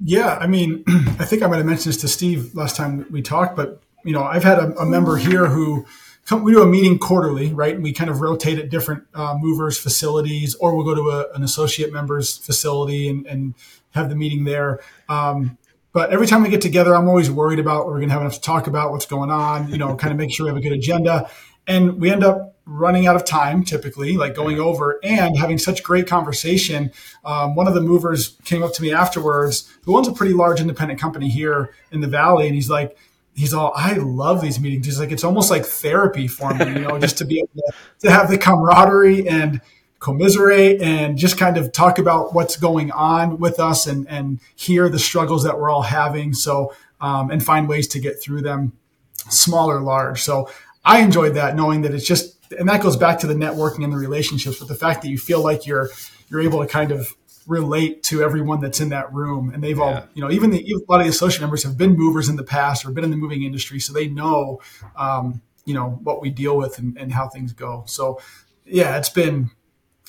Yeah, 0.00 0.36
I 0.36 0.46
mean, 0.46 0.84
I 0.88 1.24
think 1.24 1.42
I 1.42 1.46
might 1.46 1.56
have 1.56 1.66
mentioned 1.66 1.94
this 1.94 2.00
to 2.02 2.08
Steve 2.08 2.54
last 2.54 2.76
time 2.76 3.06
we 3.10 3.22
talked, 3.22 3.56
but 3.56 3.82
you 4.06 4.12
know, 4.12 4.22
I've 4.22 4.44
had 4.44 4.58
a, 4.58 4.78
a 4.78 4.86
member 4.86 5.16
here 5.16 5.46
who 5.46 5.86
come, 6.24 6.42
we 6.42 6.52
do 6.52 6.62
a 6.62 6.66
meeting 6.66 6.98
quarterly, 6.98 7.52
right? 7.52 7.74
And 7.74 7.82
we 7.82 7.92
kind 7.92 8.08
of 8.08 8.20
rotate 8.20 8.58
at 8.58 8.70
different 8.70 9.04
uh, 9.14 9.36
movers 9.38 9.78
facilities, 9.78 10.54
or 10.56 10.76
we'll 10.76 10.84
go 10.84 10.94
to 10.94 11.10
a, 11.10 11.32
an 11.34 11.42
associate 11.42 11.92
member's 11.92 12.36
facility 12.36 13.08
and, 13.08 13.26
and 13.26 13.54
have 13.90 14.08
the 14.08 14.16
meeting 14.16 14.44
there. 14.44 14.80
Um, 15.08 15.58
but 15.92 16.10
every 16.10 16.26
time 16.26 16.42
we 16.42 16.50
get 16.50 16.60
together, 16.60 16.94
I'm 16.94 17.08
always 17.08 17.30
worried 17.30 17.58
about 17.58 17.86
we're 17.86 17.94
going 17.94 18.08
to 18.08 18.12
have 18.12 18.20
enough 18.20 18.34
to 18.34 18.40
talk 18.40 18.66
about 18.66 18.90
what's 18.90 19.06
going 19.06 19.30
on, 19.30 19.70
you 19.70 19.78
know, 19.78 19.96
kind 19.96 20.12
of 20.12 20.18
make 20.18 20.30
sure 20.30 20.44
we 20.44 20.50
have 20.50 20.56
a 20.58 20.60
good 20.60 20.72
agenda. 20.72 21.30
And 21.66 22.00
we 22.00 22.10
end 22.10 22.22
up 22.22 22.54
running 22.66 23.06
out 23.06 23.16
of 23.16 23.24
time 23.24 23.64
typically, 23.64 24.16
like 24.16 24.34
going 24.34 24.58
over 24.60 25.00
and 25.02 25.38
having 25.38 25.56
such 25.56 25.82
great 25.82 26.06
conversation. 26.06 26.92
Um, 27.24 27.54
one 27.54 27.66
of 27.66 27.74
the 27.74 27.80
movers 27.80 28.36
came 28.44 28.62
up 28.62 28.74
to 28.74 28.82
me 28.82 28.92
afterwards, 28.92 29.72
who 29.84 29.96
owns 29.96 30.08
a 30.08 30.12
pretty 30.12 30.34
large 30.34 30.60
independent 30.60 31.00
company 31.00 31.28
here 31.28 31.70
in 31.90 32.00
the 32.00 32.08
Valley. 32.08 32.46
And 32.46 32.54
he's 32.54 32.68
like, 32.68 32.98
he's 33.36 33.52
all, 33.52 33.72
I 33.76 33.92
love 33.92 34.40
these 34.40 34.58
meetings. 34.58 34.86
He's 34.86 34.98
like, 34.98 35.12
it's 35.12 35.22
almost 35.22 35.50
like 35.50 35.64
therapy 35.64 36.26
for 36.26 36.52
me, 36.54 36.66
you 36.66 36.78
know, 36.80 36.98
just 36.98 37.18
to 37.18 37.24
be 37.24 37.38
able 37.38 37.50
to, 37.56 37.72
to 38.00 38.10
have 38.10 38.30
the 38.30 38.38
camaraderie 38.38 39.28
and 39.28 39.60
commiserate 39.98 40.80
and 40.80 41.18
just 41.18 41.36
kind 41.36 41.56
of 41.56 41.70
talk 41.70 41.98
about 41.98 42.34
what's 42.34 42.56
going 42.56 42.90
on 42.92 43.38
with 43.38 43.60
us 43.60 43.86
and, 43.86 44.08
and 44.08 44.40
hear 44.54 44.88
the 44.88 44.98
struggles 44.98 45.44
that 45.44 45.58
we're 45.58 45.70
all 45.70 45.82
having. 45.82 46.32
So, 46.32 46.72
um, 47.00 47.30
and 47.30 47.44
find 47.44 47.68
ways 47.68 47.88
to 47.88 48.00
get 48.00 48.22
through 48.22 48.40
them, 48.40 48.72
small 49.28 49.70
or 49.70 49.80
large. 49.80 50.22
So 50.22 50.48
I 50.84 51.00
enjoyed 51.00 51.34
that 51.34 51.54
knowing 51.54 51.82
that 51.82 51.94
it's 51.94 52.06
just, 52.06 52.38
and 52.58 52.68
that 52.68 52.82
goes 52.82 52.96
back 52.96 53.18
to 53.18 53.26
the 53.26 53.34
networking 53.34 53.84
and 53.84 53.92
the 53.92 53.98
relationships, 53.98 54.58
but 54.58 54.68
the 54.68 54.74
fact 54.74 55.02
that 55.02 55.08
you 55.08 55.18
feel 55.18 55.42
like 55.42 55.66
you're, 55.66 55.90
you're 56.30 56.40
able 56.40 56.60
to 56.60 56.66
kind 56.66 56.90
of 56.90 57.14
relate 57.46 58.02
to 58.04 58.22
everyone 58.22 58.60
that's 58.60 58.80
in 58.80 58.88
that 58.90 59.12
room. 59.12 59.52
And 59.52 59.62
they've 59.62 59.76
yeah. 59.76 59.82
all, 59.82 60.08
you 60.14 60.22
know, 60.22 60.30
even 60.30 60.50
the, 60.50 60.60
a 60.60 60.90
lot 60.90 61.00
of 61.00 61.06
the 61.06 61.10
associate 61.10 61.40
members 61.40 61.62
have 61.62 61.78
been 61.78 61.96
movers 61.96 62.28
in 62.28 62.36
the 62.36 62.44
past 62.44 62.84
or 62.84 62.90
been 62.90 63.04
in 63.04 63.10
the 63.10 63.16
moving 63.16 63.42
industry. 63.42 63.80
So 63.80 63.92
they 63.92 64.08
know, 64.08 64.60
um, 64.96 65.40
you 65.64 65.74
know, 65.74 66.00
what 66.02 66.20
we 66.20 66.30
deal 66.30 66.56
with 66.56 66.78
and, 66.78 66.96
and, 66.96 67.12
how 67.12 67.28
things 67.28 67.52
go. 67.52 67.84
So 67.86 68.20
yeah, 68.64 68.96
it's 68.98 69.08
been 69.08 69.50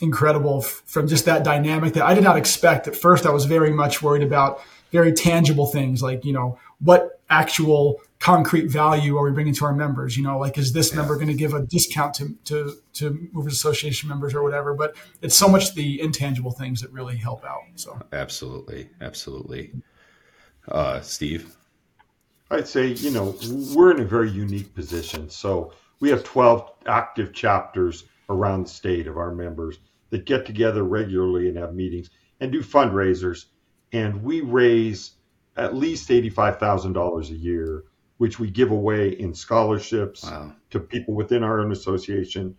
incredible 0.02 0.62
f- 0.64 0.84
from 0.86 1.08
just 1.08 1.26
that 1.26 1.44
dynamic 1.44 1.94
that 1.94 2.04
I 2.06 2.14
did 2.14 2.24
not 2.24 2.38
expect. 2.38 2.88
At 2.88 2.96
first, 2.96 3.26
I 3.26 3.32
was 3.32 3.46
very 3.46 3.72
much 3.72 4.02
worried 4.02 4.24
about 4.24 4.62
very 4.92 5.12
tangible 5.12 5.66
things 5.66 6.02
like 6.02 6.24
you 6.24 6.34
know 6.34 6.60
what 6.80 7.20
actual 7.30 8.02
concrete 8.20 8.68
value 8.68 9.18
are 9.18 9.24
we 9.24 9.32
bringing 9.32 9.54
to 9.56 9.66
our 9.66 9.74
members? 9.74 10.18
You 10.18 10.24
know 10.24 10.40
like 10.40 10.58
is 10.58 10.74
this 10.74 10.92
yeah. 10.92 10.98
member 10.98 11.16
going 11.16 11.28
to 11.28 11.34
give 11.34 11.54
a 11.54 11.62
discount 11.62 12.16
to, 12.16 12.36
to 12.46 12.74
to 12.94 13.30
movers 13.32 13.54
association 13.54 14.10
members 14.10 14.34
or 14.34 14.44
whatever? 14.44 14.74
But 14.74 14.96
it's 15.22 15.36
so 15.36 15.48
much 15.48 15.74
the 15.76 16.02
intangible 16.02 16.52
things 16.52 16.82
that 16.82 16.92
really 16.92 17.18
help 17.18 17.46
out 17.46 17.62
so. 17.76 18.00
Absolutely 18.12 18.90
absolutely. 19.02 19.72
Uh, 20.68 21.00
steve? 21.02 21.56
I'd 22.50 22.68
say 22.68 22.88
you 22.88 23.12
know 23.12 23.36
we're 23.76 23.92
in 23.92 24.00
a 24.00 24.06
very 24.06 24.30
unique 24.30 24.74
position. 24.74 25.30
So 25.30 25.74
we 26.00 26.10
have 26.10 26.24
12 26.24 26.72
active 26.86 27.34
chapters 27.34 28.06
around 28.30 28.64
the 28.64 28.70
state 28.70 29.08
of 29.08 29.18
our 29.18 29.34
members 29.34 29.80
that 30.10 30.26
get 30.26 30.46
together 30.46 30.84
regularly 30.84 31.48
and 31.48 31.58
have 31.58 31.74
meetings 31.74 32.10
and 32.40 32.52
do 32.52 32.62
fundraisers. 32.62 33.46
And 33.92 34.24
we 34.24 34.42
raise 34.42 35.12
at 35.56 35.76
least 35.76 36.10
$85,000 36.10 37.30
a 37.30 37.34
year, 37.34 37.84
which 38.18 38.40
we 38.40 38.50
give 38.50 38.72
away 38.72 39.10
in 39.10 39.34
scholarships 39.34 40.24
wow. 40.24 40.54
to 40.70 40.80
people 40.80 41.14
within 41.14 41.44
our 41.44 41.60
own 41.60 41.72
association 41.72 42.56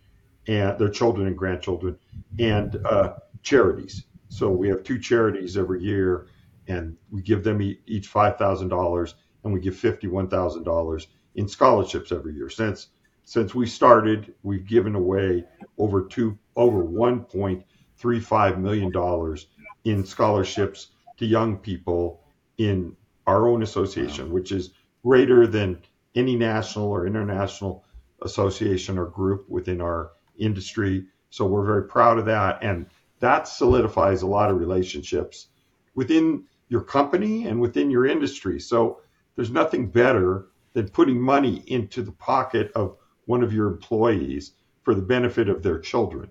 and 0.47 0.77
their 0.79 0.89
children 0.89 1.27
and 1.27 1.37
grandchildren 1.37 1.97
and 2.39 2.75
uh, 2.85 3.15
charities. 3.43 4.05
So 4.29 4.49
we 4.49 4.69
have 4.69 4.83
two 4.83 4.99
charities 4.99 5.57
every 5.57 5.81
year, 5.81 6.27
and 6.67 6.95
we 7.11 7.21
give 7.21 7.43
them 7.43 7.61
each 7.61 8.11
$5,000 8.11 9.13
and 9.43 9.53
we 9.53 9.59
give 9.59 9.75
$51,000 9.75 11.05
in 11.35 11.47
scholarships 11.47 12.11
every 12.11 12.33
year. 12.33 12.49
Since 12.49 12.87
since 13.25 13.53
we 13.53 13.67
started, 13.67 14.33
we've 14.41 14.65
given 14.65 14.95
away 14.95 15.45
over 15.77 16.01
two 16.01 16.35
over 16.55 16.83
1.35 16.83 18.57
million 18.57 18.91
dollars 18.91 19.47
in 19.83 20.03
scholarships 20.03 20.87
to 21.17 21.27
young 21.27 21.57
people 21.57 22.21
in 22.57 22.95
our 23.27 23.47
own 23.47 23.61
association, 23.61 24.29
wow. 24.29 24.33
which 24.33 24.51
is 24.51 24.71
greater 25.03 25.47
than 25.47 25.81
any 26.15 26.35
national 26.35 26.87
or 26.87 27.07
international 27.07 27.83
association 28.21 28.97
or 28.97 29.05
group 29.05 29.47
within 29.49 29.81
our 29.81 30.11
industry. 30.37 31.05
So 31.29 31.45
we're 31.45 31.65
very 31.65 31.87
proud 31.87 32.17
of 32.17 32.25
that. 32.25 32.59
And 32.61 32.87
that 33.19 33.47
solidifies 33.47 34.21
a 34.21 34.27
lot 34.27 34.49
of 34.49 34.57
relationships 34.57 35.47
within 35.95 36.45
your 36.69 36.81
company 36.81 37.47
and 37.47 37.59
within 37.59 37.91
your 37.91 38.05
industry. 38.05 38.59
So 38.59 39.01
there's 39.35 39.51
nothing 39.51 39.89
better 39.89 40.47
than 40.73 40.89
putting 40.89 41.19
money 41.19 41.63
into 41.67 42.01
the 42.01 42.11
pocket 42.11 42.71
of 42.75 42.97
one 43.25 43.43
of 43.43 43.53
your 43.53 43.67
employees 43.67 44.53
for 44.83 44.95
the 44.95 45.01
benefit 45.01 45.49
of 45.49 45.61
their 45.61 45.79
children. 45.79 46.29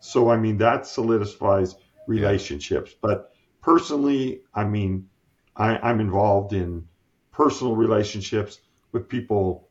So, 0.00 0.28
I 0.28 0.36
mean, 0.36 0.58
that 0.58 0.86
solidifies 0.86 1.76
relationships. 2.06 2.94
But 3.00 3.32
personally, 3.62 4.42
I 4.54 4.64
mean, 4.64 5.08
I, 5.56 5.78
I'm 5.78 6.00
involved 6.00 6.52
in 6.52 6.86
personal 7.36 7.76
relationships 7.76 8.60
with 8.92 9.08
people 9.08 9.68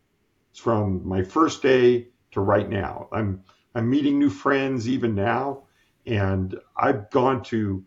from 0.54 1.06
my 1.08 1.23
first 1.23 1.63
day 1.63 2.08
to 2.32 2.39
right 2.39 2.69
now. 2.69 3.10
I'm 3.12 3.43
I'm 3.73 3.89
meeting 3.89 4.19
new 4.19 4.30
friends 4.30 4.88
even 4.88 5.15
now, 5.15 5.63
and 6.06 6.56
I've 6.78 7.10
gone 7.10 7.41
to 7.45 7.84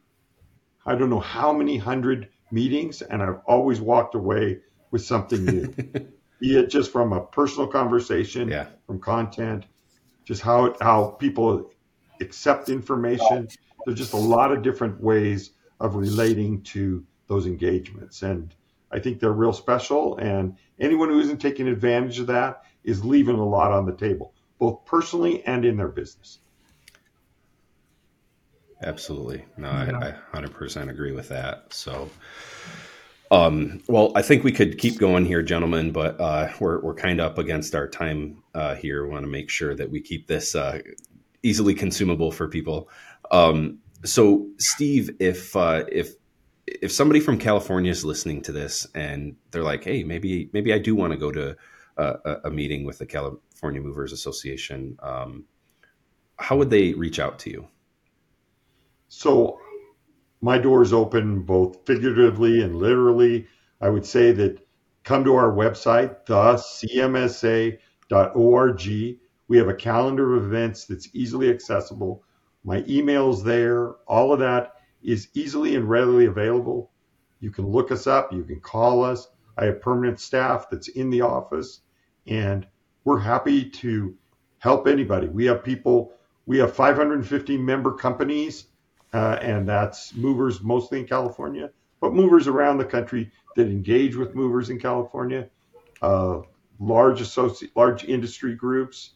I 0.85 0.97
don't 0.97 1.11
know 1.11 1.21
how 1.21 1.53
many 1.53 1.77
hundred 1.77 2.29
meetings, 2.51 3.03
and 3.03 3.23
I've 3.23 3.41
always 3.47 3.81
walked 3.81 4.17
away 4.17 4.59
with 4.91 5.05
something 5.05 5.45
new. 5.45 5.69
Be 6.41 6.57
it 6.57 6.71
just 6.71 6.93
from 6.93 7.13
a 7.13 7.21
personal 7.21 7.69
conversation, 7.69 8.49
yeah. 8.49 8.67
from 8.87 9.01
content, 9.01 9.65
just 10.25 10.43
how 10.43 10.75
how 10.81 11.17
people 11.21 11.71
accept 12.21 12.69
information. 12.69 13.49
There's 13.87 13.99
just 13.99 14.13
a 14.13 14.25
lot 14.35 14.51
of 14.51 14.63
different 14.63 15.01
ways 15.01 15.53
of 15.79 15.95
relating 15.95 16.63
to 16.63 17.05
those 17.29 17.47
engagements. 17.47 18.23
And 18.23 18.53
I 18.91 18.99
think 18.99 19.21
they're 19.21 19.33
real 19.33 19.53
special. 19.53 20.17
And 20.19 20.57
anyone 20.79 21.09
who 21.09 21.21
isn't 21.21 21.39
taking 21.39 21.69
advantage 21.69 22.19
of 22.19 22.27
that 22.29 22.63
is 22.85 23.05
leaving 23.05 23.37
a 23.37 23.45
lot 23.45 23.73
on 23.73 23.87
the 23.87 23.95
table, 23.95 24.35
both 24.59 24.85
personally 24.85 25.45
and 25.45 25.65
in 25.65 25.77
their 25.77 25.89
business. 25.89 26.39
Absolutely. 28.83 29.45
No, 29.57 29.69
I, 29.69 30.15
I 30.33 30.39
100% 30.39 30.89
agree 30.89 31.13
with 31.13 31.29
that. 31.31 31.73
So, 31.73 32.09
um, 33.31 33.83
well, 33.89 34.13
I 34.15 34.23
think 34.23 34.45
we 34.45 34.53
could 34.53 34.79
keep 34.79 34.99
going 34.99 35.27
here, 35.27 35.43
gentlemen, 35.43 35.91
but 35.91 36.21
uh, 36.21 36.53
we're, 36.61 36.81
we're 36.81 36.95
kind 36.95 37.21
of 37.21 37.33
up 37.33 37.39
against 37.39 37.75
our 37.75 37.89
time 37.89 38.43
uh, 38.55 38.77
here. 38.77 39.05
We 39.05 39.11
want 39.11 39.25
to 39.25 39.31
make 39.31 39.51
sure 39.51 39.75
that 39.75 39.91
we 39.91 40.01
keep 40.01 40.29
this 40.29 40.55
uh, 40.55 40.81
easily 41.43 41.75
consumable 41.75 42.31
for 42.31 42.49
people. 42.49 42.89
Um, 43.31 43.81
so, 44.05 44.47
Steve, 44.59 45.11
if 45.19 45.57
uh, 45.57 45.85
if 45.91 46.15
if 46.83 46.93
somebody 46.93 47.21
from 47.21 47.39
California 47.39 47.91
is 47.91 48.05
listening 48.05 48.43
to 48.43 48.53
this 48.53 48.87
and 48.95 49.37
they're 49.51 49.63
like, 49.63 49.85
"Hey, 49.85 50.05
maybe 50.05 50.51
maybe 50.53 50.73
I 50.73 50.79
do 50.79 50.95
want 50.95 51.13
to 51.13 51.19
go 51.19 51.31
to 51.31 51.57
a, 51.97 52.37
a, 52.45 52.51
meeting 52.51 52.85
with 52.85 52.99
the 52.99 53.07
California 53.07 53.81
Movers 53.81 54.13
Association," 54.13 54.97
um, 55.03 55.45
how 56.37 56.57
would 56.57 56.71
they 56.71 56.93
reach 56.95 57.19
out 57.19 57.39
to 57.41 57.51
you? 57.51 57.69
So, 59.09 59.59
my 60.41 60.59
doors 60.59 60.93
open 60.93 61.43
both 61.43 61.87
figuratively 61.87 62.63
and 62.63 62.77
literally. 62.77 63.47
I 63.81 63.89
would 63.89 64.07
say 64.07 64.33
that 64.33 64.67
come 65.05 65.25
to 65.25 65.37
our 65.37 65.53
website, 65.53 66.27
thecmsa.org. 66.27 67.79
We 69.49 69.57
have 69.57 69.69
a 69.69 69.75
calendar 69.75 70.37
of 70.37 70.45
events 70.45 70.85
that's 70.85 71.09
easily 71.15 71.49
accessible 71.49 72.25
my 72.65 72.85
email's 72.89 73.45
there. 73.45 73.93
All 74.07 74.33
of 74.33 74.41
that 74.41 74.75
is 75.03 75.29
easily 75.35 75.77
and 75.77 75.89
readily 75.89 76.27
available. 76.27 76.91
You 77.41 77.51
can 77.51 77.67
look 77.67 77.91
us 77.93 78.07
up. 78.07 78.33
You 78.33 78.43
can 78.45 78.61
call 78.61 79.05
us. 79.05 79.29
I 79.57 79.67
have 79.67 79.81
permanent 79.81 80.21
staff 80.21 80.71
that's 80.71 80.89
in 80.89 81.11
the 81.11 81.23
office, 81.23 81.81
and 82.27 82.67
we're 83.05 83.19
happy 83.19 83.69
to 83.69 84.17
help 84.59 84.87
anybody. 84.87 85.29
We 85.29 85.47
have 85.47 85.65
people, 85.65 86.13
we 86.47 86.59
have 86.59 86.75
550 86.75 87.57
member 87.59 87.93
companies, 87.93 88.67
uh, 89.13 89.39
and 89.41 89.69
that's 89.69 90.15
movers 90.15 90.63
mostly 90.63 91.01
in 91.01 91.07
California, 91.07 91.71
but 92.01 92.13
movers 92.13 92.47
around 92.47 92.79
the 92.79 92.85
country 92.85 93.31
that 93.57 93.67
engage 93.67 94.15
with 94.15 94.35
movers 94.35 94.71
in 94.71 94.79
California, 94.79 95.49
uh, 96.03 96.41
large 96.79 97.21
associate, 97.21 97.73
large 97.77 98.05
industry 98.05 98.55
groups, 98.55 99.15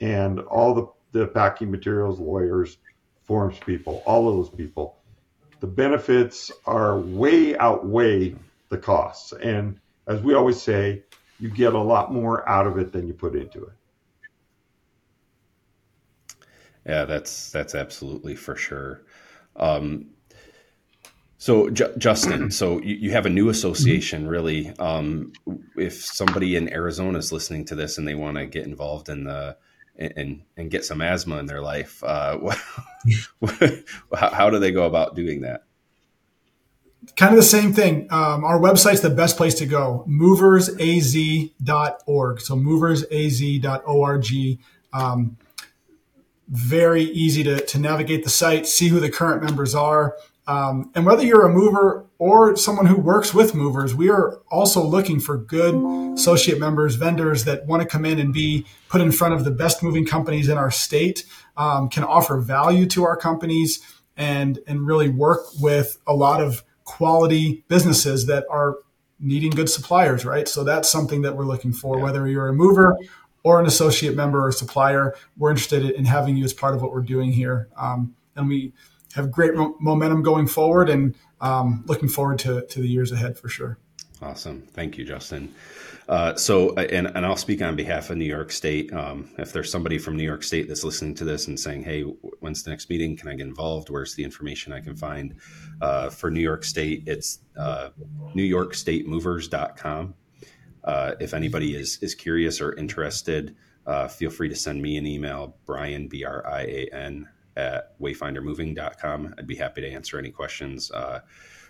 and 0.00 0.40
all 0.40 0.74
the 0.74 0.86
the 1.14 1.28
packing 1.28 1.70
materials, 1.70 2.18
lawyers, 2.18 2.78
forms 3.22 3.56
people, 3.64 4.02
all 4.04 4.28
of 4.28 4.34
those 4.34 4.50
people. 4.50 4.98
The 5.64 5.70
benefits 5.70 6.52
are 6.66 7.00
way 7.00 7.56
outweigh 7.56 8.34
the 8.68 8.76
costs. 8.76 9.32
And 9.32 9.80
as 10.06 10.20
we 10.20 10.34
always 10.34 10.60
say, 10.60 11.04
you 11.40 11.48
get 11.48 11.72
a 11.72 11.80
lot 11.80 12.12
more 12.12 12.46
out 12.46 12.66
of 12.66 12.76
it 12.76 12.92
than 12.92 13.06
you 13.06 13.14
put 13.14 13.34
into 13.34 13.64
it. 13.64 13.72
Yeah, 16.84 17.06
that's 17.06 17.50
that's 17.50 17.74
absolutely 17.74 18.36
for 18.36 18.56
sure. 18.56 19.04
Um, 19.56 20.10
so, 21.38 21.70
J- 21.70 21.94
Justin, 21.96 22.50
so 22.50 22.82
you, 22.82 22.96
you, 22.96 23.10
have 23.12 23.24
a 23.24 23.30
new 23.30 23.48
association, 23.48 24.28
really. 24.28 24.68
Um, 24.78 25.32
if 25.78 25.94
somebody 25.94 26.56
in 26.56 26.70
Arizona 26.70 27.16
is 27.16 27.32
listening 27.32 27.64
to 27.64 27.74
this 27.74 27.96
and 27.96 28.06
they 28.06 28.14
want 28.14 28.36
to 28.36 28.44
get 28.44 28.66
involved 28.66 29.08
in 29.08 29.24
the 29.24 29.56
and 29.96 30.42
and 30.56 30.70
get 30.70 30.84
some 30.84 31.00
asthma 31.00 31.38
in 31.38 31.46
their 31.46 31.60
life, 31.60 32.02
uh, 32.04 32.38
how, 34.14 34.30
how, 34.30 34.50
do 34.50 34.58
they 34.58 34.72
go 34.72 34.86
about 34.86 35.14
doing 35.14 35.42
that? 35.42 35.64
Kind 37.16 37.32
of 37.32 37.36
the 37.36 37.42
same 37.42 37.72
thing. 37.72 38.08
Um, 38.10 38.44
our 38.44 38.58
website's 38.58 39.02
the 39.02 39.10
best 39.10 39.36
place 39.36 39.54
to 39.56 39.66
go. 39.66 40.06
Moversaz.org. 40.08 42.40
So 42.40 42.56
moversaz.org. 42.56 44.26
Um, 44.92 45.36
very 46.48 47.02
easy 47.02 47.44
to, 47.44 47.64
to 47.64 47.78
navigate 47.78 48.24
the 48.24 48.30
site, 48.30 48.66
see 48.66 48.88
who 48.88 49.00
the 49.00 49.10
current 49.10 49.42
members 49.42 49.74
are. 49.74 50.16
Um, 50.46 50.90
and 50.94 51.06
whether 51.06 51.24
you're 51.24 51.46
a 51.46 51.52
mover 51.52 52.04
or 52.18 52.56
someone 52.56 52.86
who 52.86 53.00
works 53.00 53.32
with 53.32 53.54
movers, 53.54 53.94
we 53.94 54.10
are 54.10 54.40
also 54.50 54.82
looking 54.82 55.18
for 55.18 55.38
good 55.38 55.74
associate 56.14 56.58
members, 56.58 56.96
vendors 56.96 57.44
that 57.44 57.66
want 57.66 57.82
to 57.82 57.88
come 57.88 58.04
in 58.04 58.18
and 58.18 58.32
be 58.32 58.66
put 58.88 59.00
in 59.00 59.10
front 59.10 59.34
of 59.34 59.44
the 59.44 59.50
best 59.50 59.82
moving 59.82 60.04
companies 60.04 60.48
in 60.48 60.58
our 60.58 60.70
state, 60.70 61.24
um, 61.56 61.88
can 61.88 62.04
offer 62.04 62.38
value 62.38 62.86
to 62.86 63.04
our 63.04 63.16
companies, 63.16 63.80
and 64.16 64.58
and 64.66 64.86
really 64.86 65.08
work 65.08 65.40
with 65.60 65.98
a 66.06 66.14
lot 66.14 66.40
of 66.40 66.62
quality 66.84 67.64
businesses 67.68 68.26
that 68.26 68.44
are 68.50 68.76
needing 69.18 69.50
good 69.50 69.70
suppliers, 69.70 70.24
right? 70.24 70.46
So 70.46 70.62
that's 70.62 70.90
something 70.90 71.22
that 71.22 71.36
we're 71.36 71.46
looking 71.46 71.72
for. 71.72 71.98
Whether 71.98 72.28
you're 72.28 72.48
a 72.48 72.52
mover 72.52 72.96
or 73.42 73.60
an 73.60 73.66
associate 73.66 74.14
member 74.14 74.44
or 74.46 74.52
supplier, 74.52 75.14
we're 75.36 75.50
interested 75.50 75.84
in 75.84 76.04
having 76.04 76.36
you 76.36 76.44
as 76.44 76.52
part 76.52 76.74
of 76.74 76.82
what 76.82 76.92
we're 76.92 77.02
doing 77.02 77.32
here, 77.32 77.68
um, 77.76 78.14
and 78.36 78.48
we 78.48 78.72
have 79.14 79.30
great 79.30 79.52
momentum 79.54 80.22
going 80.22 80.46
forward 80.46 80.88
and 80.88 81.14
um, 81.40 81.84
looking 81.86 82.08
forward 82.08 82.38
to, 82.40 82.66
to 82.66 82.80
the 82.80 82.88
years 82.88 83.12
ahead 83.12 83.38
for 83.38 83.48
sure. 83.48 83.78
Awesome. 84.22 84.62
Thank 84.72 84.96
you, 84.96 85.04
Justin. 85.04 85.54
Uh, 86.08 86.34
so, 86.36 86.70
uh, 86.76 86.86
and, 86.90 87.06
and 87.08 87.26
I'll 87.26 87.36
speak 87.36 87.62
on 87.62 87.76
behalf 87.76 88.10
of 88.10 88.16
New 88.16 88.24
York 88.24 88.52
State. 88.52 88.92
Um, 88.92 89.30
if 89.38 89.52
there's 89.52 89.70
somebody 89.70 89.98
from 89.98 90.16
New 90.16 90.24
York 90.24 90.42
State 90.42 90.68
that's 90.68 90.84
listening 90.84 91.14
to 91.16 91.24
this 91.24 91.48
and 91.48 91.58
saying, 91.58 91.84
hey, 91.84 92.02
when's 92.02 92.62
the 92.62 92.70
next 92.70 92.90
meeting? 92.90 93.16
Can 93.16 93.28
I 93.28 93.34
get 93.34 93.46
involved? 93.46 93.90
Where's 93.90 94.14
the 94.14 94.24
information 94.24 94.72
I 94.72 94.80
can 94.80 94.96
find? 94.96 95.36
Uh, 95.80 96.10
for 96.10 96.30
New 96.30 96.40
York 96.40 96.64
State, 96.64 97.04
it's 97.06 97.40
uh, 97.58 97.90
newyorkstatemovers.com. 98.34 100.14
Uh, 100.84 101.12
if 101.20 101.32
anybody 101.32 101.74
is, 101.74 101.98
is 102.02 102.14
curious 102.14 102.60
or 102.60 102.74
interested, 102.74 103.56
uh, 103.86 104.08
feel 104.08 104.30
free 104.30 104.48
to 104.48 104.56
send 104.56 104.80
me 104.80 104.96
an 104.96 105.06
email, 105.06 105.56
Brian, 105.66 106.08
B 106.08 106.24
R 106.24 106.46
I 106.46 106.62
A 106.62 106.88
N, 106.92 107.28
at 107.56 107.98
wayfindermoving.com. 108.00 109.34
I'd 109.38 109.46
be 109.46 109.56
happy 109.56 109.80
to 109.82 109.90
answer 109.90 110.18
any 110.18 110.30
questions. 110.30 110.90
Uh, 110.90 111.20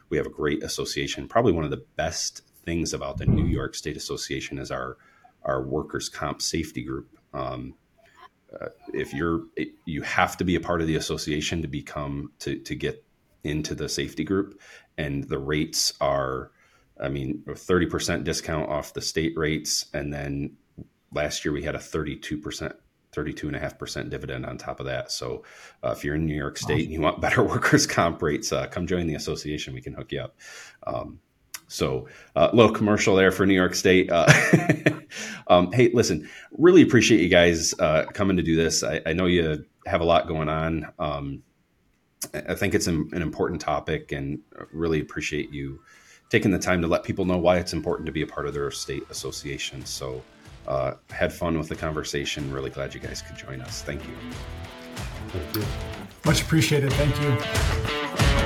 we 0.09 0.17
have 0.17 0.27
a 0.27 0.31
great 0.31 0.63
association. 0.63 1.29
Probably 1.29 1.53
one 1.53 1.65
of 1.65 1.71
the 1.71 1.85
best 1.97 2.43
things 2.65 2.95
about 2.95 3.19
the 3.19 3.27
New 3.27 3.47
York 3.47 3.75
State 3.75 3.97
Association 3.97 4.59
is 4.59 4.71
our 4.71 4.97
our 5.45 5.63
workers' 5.63 6.09
comp 6.09 6.41
safety 6.41 6.83
group. 6.83 7.09
Um, 7.35 7.75
uh, 8.59 8.69
if 8.95 9.13
you're, 9.13 9.43
you 9.85 10.01
have 10.03 10.37
to 10.39 10.45
be 10.45 10.55
a 10.55 10.61
part 10.61 10.81
of 10.81 10.87
the 10.87 10.97
association 10.97 11.61
to 11.63 11.69
become 11.69 12.33
to 12.41 12.59
to 12.61 12.75
get 12.75 13.05
into 13.43 13.75
the 13.75 13.89
safety 13.89 14.25
group, 14.25 14.61
and 14.97 15.25
the 15.25 15.39
rates 15.39 15.93
are, 16.01 16.51
I 16.99 17.09
mean, 17.09 17.43
thirty 17.55 17.87
percent 17.87 18.25
discount 18.25 18.71
off 18.71 18.95
the 18.95 19.03
state 19.03 19.37
rates, 19.37 19.87
and 19.93 20.13
then 20.13 20.57
last 21.13 21.45
year 21.45 21.53
we 21.53 21.63
had 21.63 21.75
a 21.75 21.81
thirty 21.81 22.17
two 22.17 22.39
percent 22.39 22.77
32.5% 23.15 24.11
dividend 24.11 24.47
on 24.47 24.59
top 24.59 24.81
of 24.81 24.87
that. 24.87 25.13
So 25.13 25.45
uh, 25.83 25.91
if 25.91 26.05
you're 26.05 26.15
in 26.15 26.27
New 26.27 26.35
York 26.35 26.59
State 26.59 26.85
and 26.85 26.93
you 26.93 27.01
want 27.01 27.21
better 27.23 27.43
workers' 27.43 27.87
comp 27.87 28.23
rates, 28.23 28.53
uh, 28.53 28.67
come 28.67 28.87
join 28.87 29.07
the 29.07 29.15
association. 29.15 29.75
We 29.75 29.81
can 29.81 29.95
hook 29.95 30.13
you 30.13 30.21
up. 30.21 30.37
Um, 30.87 31.21
so 31.67 32.09
a 32.37 32.41
uh, 32.41 32.51
little 32.53 32.73
commercial 32.73 33.17
there 33.17 33.33
for 33.33 33.47
New 33.47 33.55
York 33.55 33.75
State. 33.75 34.11
Uh, 34.11 34.27
um, 35.49 35.73
hey, 35.73 35.91
listen, 35.93 36.29
really 36.53 36.83
appreciate 36.83 37.21
you 37.21 37.29
guys 37.29 37.75
uh, 37.79 38.05
coming 38.13 38.37
to 38.37 38.43
do 38.43 38.57
this. 38.57 38.83
I, 38.83 39.01
I, 39.07 39.13
know 39.13 39.27
you 39.27 39.65
have 39.87 40.01
a 40.01 40.05
lot 40.05 40.29
going 40.29 40.49
on. 40.49 40.93
Um, 40.99 41.43
I 42.35 42.55
think 42.55 42.75
it's 42.75 42.87
an, 42.87 43.09
an 43.13 43.23
important 43.23 43.61
topic 43.61 44.13
and 44.13 44.41
really 44.73 45.01
appreciate 45.01 45.53
you 45.53 45.81
taking 46.31 46.51
the 46.51 46.59
time 46.59 46.81
to 46.83 46.89
let 46.89 47.05
people 47.05 47.25
know 47.25 47.39
why 47.39 47.59
it's 47.59 47.73
important 47.73 48.07
to 48.07 48.13
be 48.13 48.23
a 48.23 48.27
part 48.27 48.47
of 48.47 48.55
their 48.55 48.71
state 48.71 49.05
association. 49.11 49.85
So 49.85 50.23
uh, 50.67 50.95
had 51.11 51.33
fun 51.33 51.59
with 51.59 51.69
the 51.69 51.77
conversation. 51.77 52.53
Really 52.53 52.71
glad 52.71 52.95
you 52.95 53.01
guys 53.01 53.23
could 53.23 53.37
join 53.37 53.61
us. 53.61 53.83
Thank 53.83 54.03
you. 54.07 54.15
Thank 55.29 55.57
you. 55.57 55.65
Much 56.25 56.43
appreciated. 56.43 56.93
Thank 56.93 57.21
you. 57.21 58.45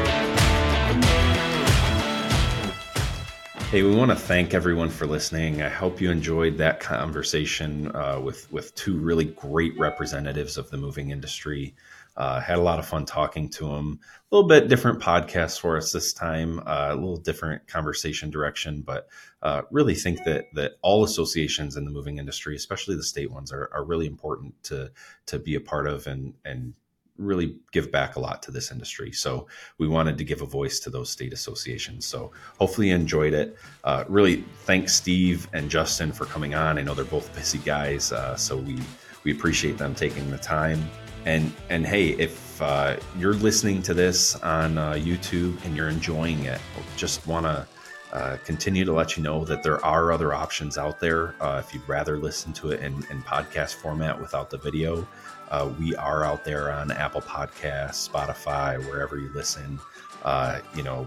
Hey, 3.71 3.83
we 3.83 3.95
want 3.95 4.11
to 4.11 4.17
thank 4.17 4.55
everyone 4.55 4.89
for 4.89 5.07
listening. 5.07 5.61
I 5.61 5.69
hope 5.69 6.01
you 6.01 6.11
enjoyed 6.11 6.57
that 6.57 6.81
conversation 6.81 7.95
uh, 7.95 8.19
with 8.19 8.51
with 8.51 8.75
two 8.75 8.97
really 8.97 9.27
great 9.27 9.79
representatives 9.79 10.57
of 10.57 10.71
the 10.71 10.79
moving 10.79 11.11
industry. 11.11 11.75
Uh, 12.19 12.41
had 12.41 12.59
a 12.59 12.63
lot 12.63 12.81
of 12.81 12.87
fun 12.87 13.07
talking 13.07 13.49
to 13.49 13.73
him. 13.73 14.01
A 14.33 14.35
little 14.35 14.49
bit 14.49 14.67
different 14.67 15.01
podcast 15.01 15.61
for 15.61 15.77
us 15.77 15.93
this 15.93 16.13
time, 16.13 16.59
uh, 16.67 16.89
a 16.91 16.95
little 16.97 17.17
different 17.17 17.69
conversation 17.69 18.29
direction, 18.29 18.83
but 18.83 19.09
uh, 19.43 19.63
really 19.71 19.95
think 19.95 20.25
that 20.25 20.47
that 20.55 20.73
all 20.83 21.05
associations 21.05 21.77
in 21.77 21.85
the 21.85 21.93
moving 21.93 22.19
industry, 22.19 22.57
especially 22.57 22.97
the 22.97 23.05
state 23.05 23.31
ones, 23.31 23.53
are, 23.53 23.71
are 23.73 23.85
really 23.85 24.07
important 24.07 24.61
to 24.65 24.91
to 25.27 25.39
be 25.39 25.55
a 25.55 25.61
part 25.61 25.87
of 25.87 26.09
and 26.09 26.35
and 26.45 26.75
really 27.19 27.57
give 27.73 27.93
back 27.93 28.17
a 28.17 28.21
lot 28.21 28.43
to 28.43 28.51
this 28.51 28.73
industry. 28.73 29.13
So 29.13 29.47
we 29.79 29.87
wanted 29.87 30.19
to 30.19 30.25
give 30.25 30.43
a 30.43 30.47
voice 30.47 30.81
to 30.81 30.91
those 30.91 31.11
state 31.11 31.33
associations. 31.33 32.05
So 32.07 32.33
hopefully 32.59 32.89
you 32.89 32.95
enjoyed 32.95 33.33
it. 33.33 33.57
Uh, 33.85 34.05
really 34.09 34.45
thanks 34.65 34.95
Steve 34.95 35.49
and 35.53 35.71
Justin 35.71 36.13
for 36.13 36.25
coming 36.25 36.55
on. 36.55 36.79
I 36.79 36.83
know 36.83 36.95
they're 36.95 37.05
both 37.05 37.33
busy 37.35 37.59
guys, 37.59 38.11
uh, 38.11 38.35
so 38.37 38.57
we 38.57 38.81
we 39.23 39.31
appreciate 39.31 39.79
them 39.79 39.95
taking 39.95 40.31
the 40.33 40.39
time. 40.39 40.83
And 41.29 41.53
and 41.69 41.87
hey, 41.87 42.13
if 42.13 42.61
uh, 42.63 42.97
you're 43.19 43.35
listening 43.35 43.83
to 43.83 43.93
this 43.93 44.35
on 44.37 44.79
uh, 44.79 44.93
YouTube 44.93 45.63
and 45.67 45.77
you're 45.77 45.91
enjoying 45.91 46.47
it, 46.47 46.59
just 46.97 47.27
want 47.27 47.45
to 47.45 47.67
uh, 48.15 48.39
continue 48.47 48.87
to 48.87 48.95
let 48.95 49.15
you 49.15 49.23
know 49.23 49.45
that 49.45 49.63
there 49.63 49.85
are 49.85 50.11
other 50.11 50.33
options 50.33 50.79
out 50.79 51.01
there. 51.01 51.35
Uh, 51.39 51.63
if 51.63 51.75
you'd 51.75 51.87
rather 51.87 52.17
listen 52.17 52.55
to 52.55 52.71
it 52.71 52.81
in, 52.81 52.95
in 53.11 53.23
podcast 53.25 53.75
format 53.75 54.19
without 54.19 54.49
the 54.49 54.57
video, 54.57 55.07
uh, 55.51 55.71
we 55.79 55.95
are 55.97 56.25
out 56.25 56.47
there 56.47 56.73
on 56.73 56.91
Apple 56.91 57.21
Podcasts, 57.21 58.09
Spotify, 58.09 58.83
wherever 58.89 59.19
you 59.19 59.31
listen. 59.35 59.79
Uh, 60.25 60.61
you 60.75 60.83
know, 60.83 61.07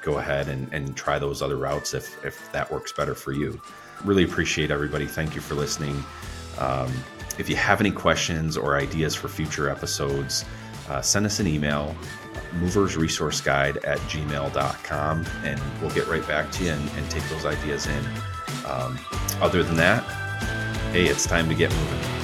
go 0.00 0.18
ahead 0.18 0.48
and, 0.48 0.72
and 0.72 0.96
try 0.96 1.18
those 1.18 1.42
other 1.42 1.56
routes 1.56 1.92
if, 1.92 2.24
if 2.24 2.52
that 2.52 2.70
works 2.70 2.92
better 2.92 3.16
for 3.16 3.32
you. 3.32 3.60
Really 4.04 4.22
appreciate 4.22 4.70
everybody. 4.70 5.06
Thank 5.06 5.34
you 5.34 5.40
for 5.40 5.56
listening. 5.56 6.04
Um, 6.58 6.92
if 7.38 7.48
you 7.48 7.56
have 7.56 7.80
any 7.80 7.90
questions 7.90 8.56
or 8.56 8.76
ideas 8.76 9.14
for 9.14 9.28
future 9.28 9.68
episodes, 9.68 10.44
uh, 10.88 11.00
send 11.00 11.26
us 11.26 11.40
an 11.40 11.46
email, 11.46 11.94
moversresourceguide 12.60 13.76
at 13.86 13.98
gmail.com, 13.98 15.26
and 15.44 15.60
we'll 15.80 15.90
get 15.90 16.06
right 16.06 16.26
back 16.26 16.50
to 16.52 16.64
you 16.64 16.70
and, 16.70 16.90
and 16.90 17.10
take 17.10 17.24
those 17.28 17.44
ideas 17.44 17.86
in. 17.86 18.04
Um, 18.66 18.98
other 19.40 19.62
than 19.62 19.76
that, 19.76 20.02
hey, 20.92 21.06
it's 21.06 21.26
time 21.26 21.48
to 21.48 21.54
get 21.54 21.70
moving. 21.74 22.15